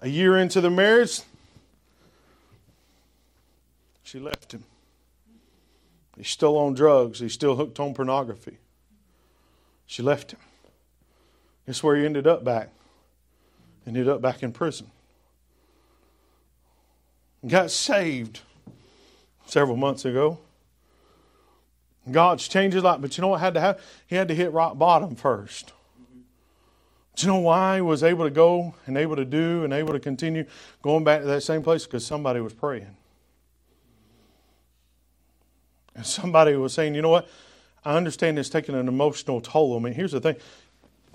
A 0.01 0.07
year 0.07 0.37
into 0.37 0.61
the 0.61 0.69
marriage, 0.69 1.21
she 4.03 4.19
left 4.19 4.53
him. 4.53 4.63
He's 6.17 6.29
still 6.29 6.57
on 6.57 6.73
drugs, 6.73 7.19
he's 7.19 7.33
still 7.33 7.55
hooked 7.55 7.79
on 7.79 7.93
pornography. 7.93 8.57
She 9.87 10.01
left 10.03 10.31
him. 10.31 10.39
Guess 11.65 11.83
where 11.83 11.95
he 11.95 12.05
ended 12.05 12.27
up 12.27 12.43
back? 12.43 12.69
Ended 13.85 14.07
up 14.07 14.21
back 14.21 14.43
in 14.43 14.51
prison. 14.51 14.89
Got 17.45 17.71
saved 17.71 18.41
several 19.47 19.77
months 19.77 20.05
ago. 20.05 20.37
God's 22.09 22.47
changed 22.47 22.73
his 22.73 22.83
life, 22.83 22.99
but 22.99 23.17
you 23.17 23.21
know 23.21 23.27
what 23.29 23.41
had 23.41 23.53
to 23.53 23.59
happen? 23.59 23.83
He 24.07 24.15
had 24.15 24.27
to 24.29 24.35
hit 24.35 24.51
rock 24.51 24.77
bottom 24.77 25.15
first. 25.15 25.73
Do 27.15 27.27
you 27.27 27.33
know 27.33 27.39
why 27.39 27.75
he 27.75 27.81
was 27.81 28.03
able 28.03 28.23
to 28.23 28.31
go 28.31 28.73
and 28.87 28.97
able 28.97 29.15
to 29.15 29.25
do 29.25 29.63
and 29.63 29.73
able 29.73 29.93
to 29.93 29.99
continue 29.99 30.45
going 30.81 31.03
back 31.03 31.21
to 31.21 31.27
that 31.27 31.41
same 31.41 31.61
place? 31.61 31.85
Because 31.85 32.05
somebody 32.05 32.39
was 32.39 32.53
praying. 32.53 32.95
And 35.93 36.05
somebody 36.05 36.55
was 36.55 36.73
saying, 36.73 36.95
you 36.95 37.01
know 37.01 37.09
what? 37.09 37.27
I 37.83 37.95
understand 37.97 38.39
it's 38.39 38.49
taking 38.49 38.75
an 38.75 38.87
emotional 38.87 39.41
toll 39.41 39.75
on 39.75 39.83
me. 39.83 39.91
Here's 39.91 40.13
the 40.13 40.21
thing 40.21 40.37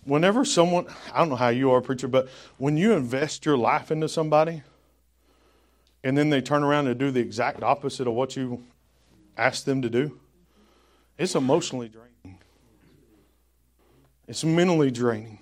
whenever 0.05 0.45
someone, 0.45 0.87
I 1.13 1.19
don't 1.19 1.31
know 1.31 1.37
how 1.37 1.49
you 1.49 1.71
are, 1.73 1.81
preacher, 1.81 2.09
but 2.09 2.29
when 2.59 2.77
you 2.77 2.93
invest 2.93 3.45
your 3.45 3.57
life 3.57 3.91
into 3.91 4.09
somebody 4.09 4.63
and 6.05 6.17
then 6.17 6.31
they 6.31 6.41
turn 6.41 6.63
around 6.63 6.87
and 6.87 6.99
do 6.99 7.11
the 7.11 7.21
exact 7.21 7.63
opposite 7.63 8.07
of 8.07 8.15
what 8.15 8.37
you 8.37 8.63
asked 9.37 9.67
them 9.67 9.83
to 9.83 9.91
do, 9.91 10.21
it's 11.19 11.35
emotionally 11.35 11.89
draining. 11.89 12.39
It's 14.29 14.45
mentally 14.45 14.91
draining. 14.91 15.39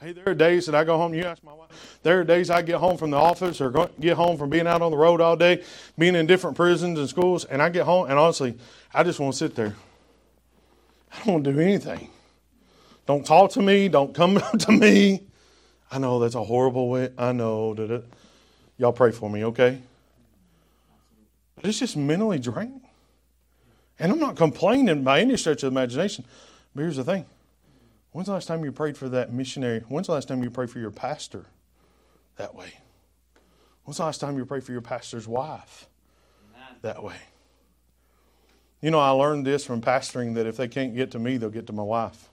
Hey, 0.00 0.12
there 0.12 0.28
are 0.28 0.34
days 0.34 0.66
that 0.66 0.74
I 0.74 0.84
go 0.84 0.98
home. 0.98 1.14
You 1.14 1.24
ask 1.24 1.42
my 1.42 1.52
wife. 1.54 1.98
There 2.02 2.20
are 2.20 2.24
days 2.24 2.50
I 2.50 2.62
get 2.62 2.76
home 2.76 2.98
from 2.98 3.10
the 3.10 3.16
office 3.16 3.60
or 3.60 3.70
go, 3.70 3.90
get 3.98 4.16
home 4.16 4.36
from 4.36 4.50
being 4.50 4.66
out 4.66 4.82
on 4.82 4.90
the 4.90 4.96
road 4.96 5.20
all 5.20 5.36
day, 5.36 5.64
being 5.98 6.14
in 6.14 6.26
different 6.26 6.56
prisons 6.56 6.98
and 6.98 7.08
schools, 7.08 7.44
and 7.46 7.62
I 7.62 7.70
get 7.70 7.84
home 7.84 8.08
and 8.08 8.18
honestly, 8.18 8.56
I 8.92 9.02
just 9.02 9.18
want 9.18 9.32
to 9.32 9.38
sit 9.38 9.54
there. 9.54 9.74
I 11.12 11.16
don't 11.18 11.34
want 11.34 11.44
to 11.44 11.52
do 11.52 11.60
anything. 11.60 12.10
Don't 13.06 13.24
talk 13.24 13.52
to 13.52 13.62
me. 13.62 13.88
Don't 13.88 14.14
come 14.14 14.38
to 14.58 14.72
me. 14.72 15.22
I 15.90 15.98
know 15.98 16.18
that's 16.18 16.34
a 16.34 16.44
horrible 16.44 16.90
way. 16.90 17.10
I 17.16 17.32
know. 17.32 17.74
that 17.74 18.04
Y'all 18.76 18.92
pray 18.92 19.12
for 19.12 19.30
me, 19.30 19.44
okay? 19.46 19.80
But 21.54 21.66
it's 21.66 21.78
just 21.78 21.96
mentally 21.96 22.38
draining. 22.38 22.82
And 23.98 24.12
I'm 24.12 24.18
not 24.18 24.36
complaining 24.36 25.02
by 25.02 25.20
any 25.20 25.36
stretch 25.36 25.62
of 25.62 25.72
imagination. 25.72 26.24
But 26.74 26.82
here's 26.82 26.96
the 26.96 27.04
thing 27.04 27.24
when's 28.12 28.26
the 28.26 28.32
last 28.34 28.46
time 28.46 28.64
you 28.64 28.72
prayed 28.72 28.96
for 28.96 29.08
that 29.08 29.32
missionary? 29.32 29.80
When's 29.88 30.06
the 30.06 30.12
last 30.12 30.28
time 30.28 30.42
you 30.42 30.50
prayed 30.50 30.70
for 30.70 30.78
your 30.78 30.90
pastor 30.90 31.46
that 32.36 32.54
way? 32.54 32.72
When's 33.84 33.98
the 33.98 34.04
last 34.04 34.20
time 34.20 34.36
you 34.36 34.44
prayed 34.44 34.64
for 34.64 34.72
your 34.72 34.80
pastor's 34.80 35.28
wife 35.28 35.86
that 36.82 37.02
way? 37.02 37.16
You 38.82 38.90
know, 38.90 38.98
I 38.98 39.10
learned 39.10 39.46
this 39.46 39.64
from 39.64 39.80
pastoring 39.80 40.34
that 40.34 40.46
if 40.46 40.56
they 40.56 40.68
can't 40.68 40.94
get 40.94 41.10
to 41.12 41.18
me, 41.18 41.38
they'll 41.38 41.50
get 41.50 41.66
to 41.68 41.72
my 41.72 41.82
wife. 41.82 42.28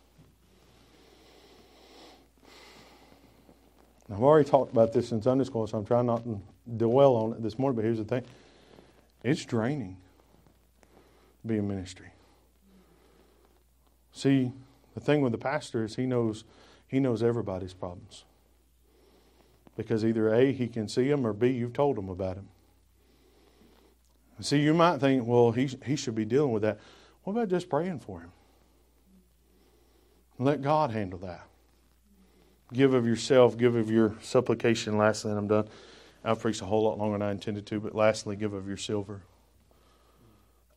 I've 4.12 4.22
already 4.22 4.48
talked 4.48 4.72
about 4.72 4.94
this 4.94 5.12
in 5.12 5.22
Sunday 5.22 5.46
school, 5.46 5.66
so 5.66 5.78
I'm 5.78 5.86
trying 5.86 6.06
not 6.06 6.24
to 6.26 6.40
dwell 6.78 7.16
on 7.16 7.32
it 7.32 7.42
this 7.42 7.58
morning, 7.58 7.76
but 7.76 7.86
here's 7.86 7.98
the 7.98 8.04
thing 8.04 8.24
it's 9.24 9.46
draining 9.46 9.98
being 11.46 11.68
ministry. 11.68 12.12
See, 14.12 14.52
the 14.94 15.00
thing 15.00 15.22
with 15.22 15.32
the 15.32 15.38
pastor 15.38 15.84
is 15.84 15.96
he 15.96 16.06
knows 16.06 16.44
he 16.88 17.00
knows 17.00 17.24
everybody's 17.24 17.74
problems. 17.74 18.24
Because 19.76 20.06
either 20.06 20.32
A, 20.32 20.52
he 20.52 20.68
can 20.68 20.88
see 20.88 21.10
them, 21.10 21.26
or 21.26 21.34
B, 21.34 21.50
you've 21.50 21.74
told 21.74 21.98
him 21.98 22.08
about 22.08 22.36
them. 22.36 22.50
See, 24.42 24.60
you 24.60 24.74
might 24.76 25.00
think, 25.00 25.26
well, 25.26 25.52
he, 25.52 25.70
he 25.86 25.96
should 25.96 26.14
be 26.14 26.26
dealing 26.26 26.52
with 26.52 26.62
that. 26.62 26.80
What 27.24 27.34
about 27.34 27.50
just 27.50 27.70
praying 27.70 28.00
for 28.00 28.20
him? 28.20 28.32
Let 30.38 30.62
God 30.62 30.92
handle 30.92 31.18
that. 31.20 31.48
Give 32.72 32.94
of 32.94 33.08
yourself, 33.08 33.58
give 33.58 33.76
of 33.76 33.90
your 33.90 34.16
supplication. 34.22 34.98
Lastly, 34.98 35.32
and 35.32 35.40
I'm 35.40 35.48
done. 35.48 35.68
I've 36.24 36.40
preached 36.40 36.62
a 36.62 36.66
whole 36.66 36.84
lot 36.84 36.98
longer 36.98 37.18
than 37.18 37.28
I 37.28 37.32
intended 37.32 37.66
to, 37.68 37.80
but 37.80 37.96
lastly, 37.96 38.36
give 38.36 38.54
of 38.54 38.68
your 38.68 38.78
silver. 38.78 39.22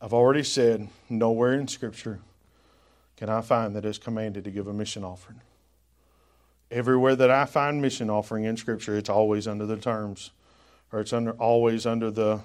I've 0.01 0.13
already 0.13 0.43
said, 0.43 0.89
nowhere 1.09 1.53
in 1.53 1.67
Scripture 1.67 2.19
can 3.15 3.29
I 3.29 3.41
find 3.41 3.75
that 3.75 3.83
it's 3.83 3.97
commanded 3.97 4.43
to 4.43 4.51
give 4.51 4.67
a 4.67 4.73
mission 4.73 5.03
offering. 5.03 5.41
Everywhere 6.69 7.15
that 7.15 7.31
I 7.31 7.45
find 7.45 7.81
mission 7.81 8.09
offering 8.09 8.43
in 8.43 8.57
Scripture, 8.57 8.95
it's 8.95 9.09
always 9.09 9.47
under 9.47 9.65
the 9.65 9.77
terms, 9.77 10.31
or 10.91 10.99
it's 10.99 11.13
under 11.13 11.31
always 11.31 11.85
under 11.85 12.11
the 12.11 12.41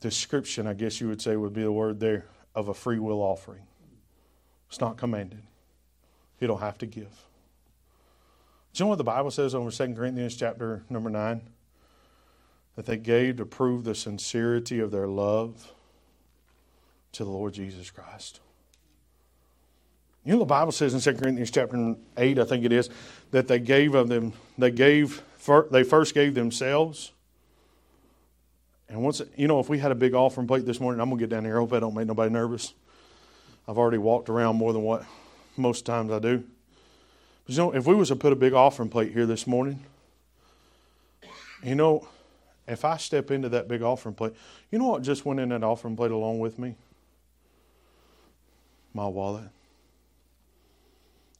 description, 0.00 0.66
I 0.66 0.74
guess 0.74 1.00
you 1.00 1.08
would 1.08 1.22
say 1.22 1.36
would 1.36 1.54
be 1.54 1.62
the 1.62 1.72
word 1.72 1.98
there, 1.98 2.26
of 2.54 2.68
a 2.68 2.74
free 2.74 2.98
will 2.98 3.20
offering. 3.20 3.62
It's 4.68 4.80
not 4.80 4.96
commanded. 4.96 5.42
You 6.40 6.46
don't 6.46 6.60
have 6.60 6.78
to 6.78 6.86
give. 6.86 7.24
Do 8.72 8.78
you 8.78 8.84
know 8.84 8.88
what 8.90 8.98
the 8.98 9.04
Bible 9.04 9.30
says 9.30 9.54
over 9.54 9.70
2 9.70 9.94
Corinthians 9.94 10.36
chapter 10.36 10.82
number 10.88 11.10
9? 11.10 11.40
That 12.76 12.86
they 12.86 12.96
gave 12.96 13.36
to 13.36 13.46
prove 13.46 13.84
the 13.84 13.94
sincerity 13.94 14.80
of 14.80 14.90
their 14.90 15.06
love 15.06 15.72
to 17.12 17.24
the 17.24 17.30
Lord 17.30 17.52
Jesus 17.52 17.90
Christ. 17.90 18.40
You 20.24 20.32
know 20.32 20.38
the 20.38 20.44
Bible 20.44 20.72
says 20.72 20.94
in 20.94 21.00
2 21.00 21.20
Corinthians 21.20 21.50
chapter 21.50 21.96
8, 22.16 22.38
I 22.38 22.44
think 22.44 22.64
it 22.64 22.72
is, 22.72 22.88
that 23.32 23.48
they 23.48 23.58
gave 23.58 23.94
of 23.94 24.08
them, 24.08 24.32
they 24.56 24.70
gave, 24.70 25.22
they 25.70 25.82
first 25.82 26.14
gave 26.14 26.34
themselves. 26.34 27.12
And 28.88 29.02
once, 29.02 29.20
you 29.36 29.48
know, 29.48 29.58
if 29.58 29.68
we 29.68 29.78
had 29.78 29.90
a 29.90 29.96
big 29.96 30.14
offering 30.14 30.46
plate 30.46 30.64
this 30.64 30.78
morning, 30.78 31.00
I'm 31.00 31.08
going 31.08 31.18
to 31.18 31.26
get 31.26 31.30
down 31.34 31.44
here. 31.44 31.56
I 31.56 31.60
hope 31.60 31.72
I 31.72 31.80
don't 31.80 31.94
make 31.94 32.06
nobody 32.06 32.30
nervous. 32.30 32.74
I've 33.66 33.78
already 33.78 33.98
walked 33.98 34.28
around 34.28 34.56
more 34.56 34.72
than 34.72 34.82
what 34.82 35.04
most 35.56 35.86
times 35.86 36.12
I 36.12 36.18
do. 36.18 36.44
But 37.46 37.54
you 37.54 37.58
know, 37.58 37.74
if 37.74 37.86
we 37.86 37.94
was 37.94 38.08
to 38.08 38.16
put 38.16 38.32
a 38.32 38.36
big 38.36 38.52
offering 38.52 38.88
plate 38.88 39.12
here 39.12 39.26
this 39.26 39.46
morning, 39.46 39.80
you 41.64 41.74
know, 41.74 42.06
if 42.66 42.84
I 42.84 42.96
step 42.96 43.30
into 43.30 43.48
that 43.50 43.68
big 43.68 43.82
offering 43.82 44.14
plate, 44.14 44.34
you 44.70 44.78
know 44.78 44.88
what 44.88 45.02
just 45.02 45.24
went 45.24 45.40
in 45.40 45.48
that 45.50 45.64
offering 45.64 45.96
plate 45.96 46.10
along 46.10 46.38
with 46.38 46.58
me? 46.58 46.76
My 48.94 49.06
wallet. 49.06 49.48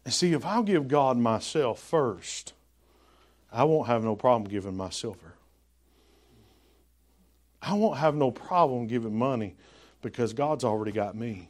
And 0.05 0.13
see, 0.13 0.33
if 0.33 0.45
I'll 0.45 0.63
give 0.63 0.89
God 0.89 1.17
myself 1.17 1.79
first, 1.81 2.55
I 3.53 3.65
won't 3.65 3.87
have 3.87 4.03
no 4.03 4.17
problem 4.17 4.51
giving 4.51 4.77
my 4.77 4.91
silver. 4.91 5.35
I 7.61 7.75
won't 7.75 7.99
have 7.99 8.17
no 8.17 8.31
problem 8.33 8.89
giving 8.89 9.17
money 9.17 9.55
because 10.01 10.33
God's 10.33 10.65
already 10.65 10.91
got 10.91 11.15
me. 11.15 11.49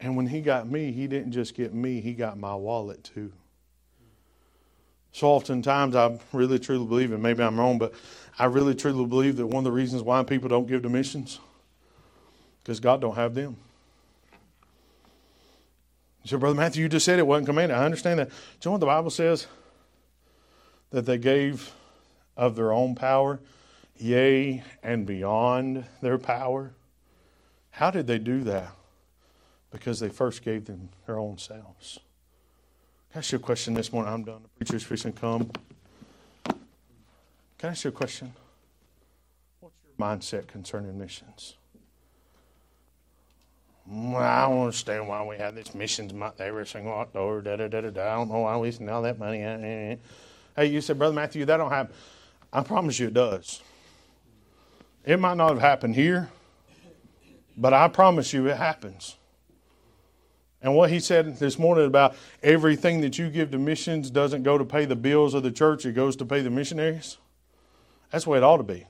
And 0.00 0.16
when 0.16 0.26
He 0.26 0.40
got 0.40 0.68
me, 0.68 0.92
He 0.92 1.06
didn't 1.06 1.32
just 1.32 1.54
get 1.54 1.74
me, 1.74 2.00
He 2.00 2.14
got 2.14 2.38
my 2.38 2.54
wallet 2.54 3.04
too. 3.04 3.32
So 5.16 5.28
oftentimes 5.28 5.96
I 5.96 6.18
really 6.34 6.58
truly 6.58 6.84
believe, 6.84 7.10
and 7.10 7.22
maybe 7.22 7.42
I'm 7.42 7.58
wrong, 7.58 7.78
but 7.78 7.94
I 8.38 8.44
really 8.44 8.74
truly 8.74 9.06
believe 9.06 9.38
that 9.38 9.46
one 9.46 9.60
of 9.60 9.64
the 9.64 9.72
reasons 9.72 10.02
why 10.02 10.22
people 10.24 10.50
don't 10.50 10.68
give 10.68 10.82
to 10.82 10.90
missions 10.90 11.40
because 12.62 12.80
God 12.80 13.00
don't 13.00 13.14
have 13.14 13.34
them. 13.34 13.56
So, 16.26 16.36
Brother 16.36 16.54
Matthew, 16.54 16.82
you 16.82 16.90
just 16.90 17.06
said 17.06 17.18
it 17.18 17.26
wasn't 17.26 17.46
commanded. 17.46 17.78
I 17.78 17.86
understand 17.86 18.18
that. 18.18 18.28
Do 18.28 18.34
you 18.34 18.60
know 18.66 18.72
what 18.72 18.80
the 18.80 18.86
Bible 18.86 19.08
says? 19.08 19.46
That 20.90 21.06
they 21.06 21.16
gave 21.16 21.72
of 22.36 22.54
their 22.54 22.70
own 22.70 22.94
power, 22.94 23.40
yea, 23.96 24.62
and 24.82 25.06
beyond 25.06 25.86
their 26.02 26.18
power. 26.18 26.74
How 27.70 27.90
did 27.90 28.06
they 28.06 28.18
do 28.18 28.44
that? 28.44 28.70
Because 29.70 29.98
they 29.98 30.10
first 30.10 30.44
gave 30.44 30.66
them 30.66 30.90
their 31.06 31.18
own 31.18 31.38
selves. 31.38 32.00
Ask 33.16 33.32
you 33.32 33.36
a 33.36 33.40
question 33.40 33.72
this 33.72 33.94
morning? 33.94 34.12
I'm 34.12 34.24
done. 34.24 34.42
The 34.42 34.64
preacher's 34.66 35.02
to 35.02 35.10
come. 35.10 35.50
Can 36.44 36.54
I 37.62 37.68
ask 37.68 37.84
you 37.84 37.88
a 37.88 37.92
question? 37.92 38.30
What's 39.58 39.74
your 39.86 40.06
mindset 40.06 40.46
concerning 40.48 40.98
missions? 40.98 41.56
I 43.90 44.42
don't 44.42 44.60
understand 44.60 45.08
why 45.08 45.24
we 45.24 45.38
have 45.38 45.54
this 45.54 45.74
missions 45.74 46.12
month 46.12 46.42
every 46.42 46.66
single 46.66 46.92
October. 46.92 47.40
Da, 47.40 47.56
da, 47.56 47.68
da, 47.68 47.80
da, 47.80 47.88
da. 47.88 48.12
I 48.12 48.16
don't 48.16 48.28
know 48.28 48.40
why 48.40 48.58
we 48.58 48.70
spend 48.70 48.90
all 48.90 49.00
that 49.00 49.18
money. 49.18 49.40
Eh, 49.40 49.46
eh, 49.46 49.92
eh. 49.92 49.96
Hey, 50.54 50.66
you 50.66 50.82
said, 50.82 50.98
Brother 50.98 51.14
Matthew, 51.14 51.46
that 51.46 51.56
don't 51.56 51.70
happen. 51.70 51.94
I 52.52 52.60
promise 52.60 52.98
you 52.98 53.06
it 53.06 53.14
does. 53.14 53.62
It 55.06 55.18
might 55.18 55.38
not 55.38 55.48
have 55.48 55.60
happened 55.60 55.94
here, 55.94 56.28
but 57.56 57.72
I 57.72 57.88
promise 57.88 58.34
you 58.34 58.46
it 58.48 58.58
happens. 58.58 59.16
And 60.66 60.74
what 60.74 60.90
he 60.90 60.98
said 60.98 61.36
this 61.36 61.60
morning 61.60 61.86
about 61.86 62.16
everything 62.42 63.00
that 63.02 63.20
you 63.20 63.30
give 63.30 63.52
to 63.52 63.58
missions 63.58 64.10
doesn't 64.10 64.42
go 64.42 64.58
to 64.58 64.64
pay 64.64 64.84
the 64.84 64.96
bills 64.96 65.32
of 65.32 65.44
the 65.44 65.52
church, 65.52 65.86
it 65.86 65.92
goes 65.92 66.16
to 66.16 66.24
pay 66.24 66.40
the 66.40 66.50
missionaries. 66.50 67.18
That's 68.10 68.24
the 68.24 68.30
way 68.30 68.38
it 68.38 68.42
ought 68.42 68.56
to 68.56 68.64
be. 68.64 68.84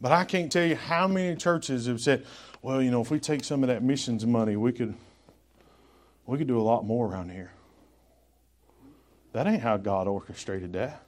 But 0.00 0.10
I 0.10 0.24
can't 0.24 0.50
tell 0.50 0.66
you 0.66 0.74
how 0.74 1.06
many 1.06 1.36
churches 1.36 1.86
have 1.86 2.00
said, 2.00 2.26
well, 2.62 2.82
you 2.82 2.90
know, 2.90 3.00
if 3.00 3.12
we 3.12 3.20
take 3.20 3.44
some 3.44 3.62
of 3.62 3.68
that 3.68 3.84
missions 3.84 4.26
money, 4.26 4.56
we 4.56 4.72
could 4.72 4.96
we 6.26 6.36
could 6.36 6.48
do 6.48 6.60
a 6.60 6.62
lot 6.62 6.84
more 6.84 7.06
around 7.06 7.30
here. 7.30 7.52
That 9.34 9.46
ain't 9.46 9.62
how 9.62 9.76
God 9.76 10.08
orchestrated 10.08 10.72
that. 10.72 11.00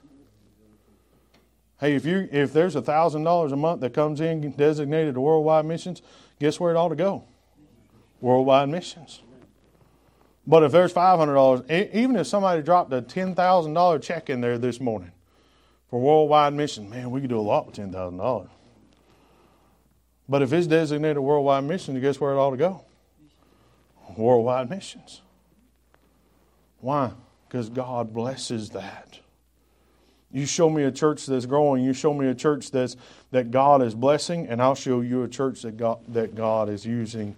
Hey, 1.81 1.95
if 1.95 2.05
you 2.05 2.29
if 2.31 2.53
there's 2.53 2.77
a 2.77 2.81
thousand 2.81 3.25
dollars 3.25 3.51
a 3.51 3.57
month 3.57 3.81
that 3.81 3.93
comes 3.93 4.21
in 4.21 4.51
designated 4.51 5.15
to 5.15 5.19
worldwide 5.19 5.65
missions, 5.65 6.01
guess 6.39 6.61
where 6.61 6.71
it 6.71 6.77
ought 6.77 6.89
to 6.89 6.95
go? 6.95 7.25
Worldwide 8.21 8.69
missions. 8.69 9.21
But 10.47 10.63
if 10.63 10.71
there's 10.71 10.93
five 10.93 11.19
hundred 11.19 11.35
dollars, 11.35 11.61
even 11.69 12.15
if 12.15 12.27
somebody 12.27 12.61
dropped 12.61 12.91
a 12.93 13.01
ten 13.01 13.35
thousand 13.35 13.73
dollar 13.73 13.99
check 13.99 14.29
in 14.29 14.41
there 14.41 14.57
this 14.57 14.79
morning 14.79 15.11
for 15.89 15.99
worldwide 15.99 16.53
missions, 16.53 16.89
man, 16.89 17.11
we 17.11 17.19
could 17.19 17.29
do 17.29 17.39
a 17.39 17.41
lot 17.41 17.65
with 17.65 17.75
ten 17.75 17.91
thousand 17.91 18.17
dollars. 18.17 18.49
But 20.29 20.41
if 20.41 20.51
it's 20.53 20.67
designated 20.67 21.19
worldwide 21.19 21.65
missions, 21.65 21.99
guess 22.01 22.19
where 22.19 22.33
it 22.33 22.37
ought 22.37 22.51
to 22.51 22.57
go? 22.57 22.83
Worldwide 24.15 24.69
missions. 24.69 25.21
Why? 26.79 27.11
Because 27.47 27.69
God 27.69 28.13
blesses 28.13 28.69
that. 28.71 29.19
You 30.31 30.45
show 30.45 30.69
me 30.69 30.83
a 30.83 30.91
church 30.91 31.25
that's 31.25 31.45
growing. 31.45 31.83
You 31.83 31.93
show 31.93 32.13
me 32.13 32.27
a 32.27 32.35
church 32.35 32.71
that's 32.71 32.95
that 33.31 33.51
God 33.51 33.81
is 33.81 33.95
blessing, 33.95 34.47
and 34.47 34.61
I'll 34.61 34.75
show 34.75 35.01
you 35.01 35.23
a 35.23 35.27
church 35.27 35.61
that 35.61 35.77
God, 35.77 35.99
that 36.09 36.35
God 36.35 36.69
is 36.69 36.85
using 36.85 37.35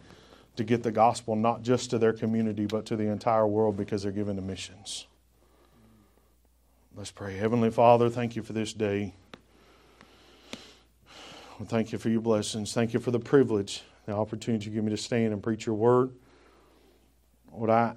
to 0.55 0.63
get 0.63 0.83
the 0.83 0.91
gospel 0.91 1.35
not 1.35 1.61
just 1.61 1.89
to 1.91 1.97
their 1.97 2.13
community 2.13 2.65
but 2.65 2.85
to 2.85 2.95
the 2.95 3.05
entire 3.05 3.47
world 3.47 3.77
because 3.77 4.03
they're 4.03 4.11
given 4.11 4.35
to 4.35 4.41
missions. 4.41 5.07
Let's 6.95 7.11
pray. 7.11 7.37
Heavenly 7.37 7.71
Father, 7.71 8.09
thank 8.09 8.35
you 8.35 8.43
for 8.43 8.53
this 8.53 8.73
day. 8.73 9.13
Thank 11.65 11.91
you 11.91 11.97
for 11.97 12.09
your 12.09 12.21
blessings. 12.21 12.73
Thank 12.73 12.93
you 12.93 12.99
for 12.99 13.11
the 13.11 13.19
privilege, 13.19 13.83
the 14.05 14.13
opportunity 14.13 14.65
you 14.65 14.71
give 14.71 14.83
me 14.83 14.91
to 14.91 14.97
stand 14.97 15.33
and 15.33 15.43
preach 15.43 15.65
your 15.65 15.75
word. 15.75 16.11
Lord, 17.51 17.69
I 17.69 17.95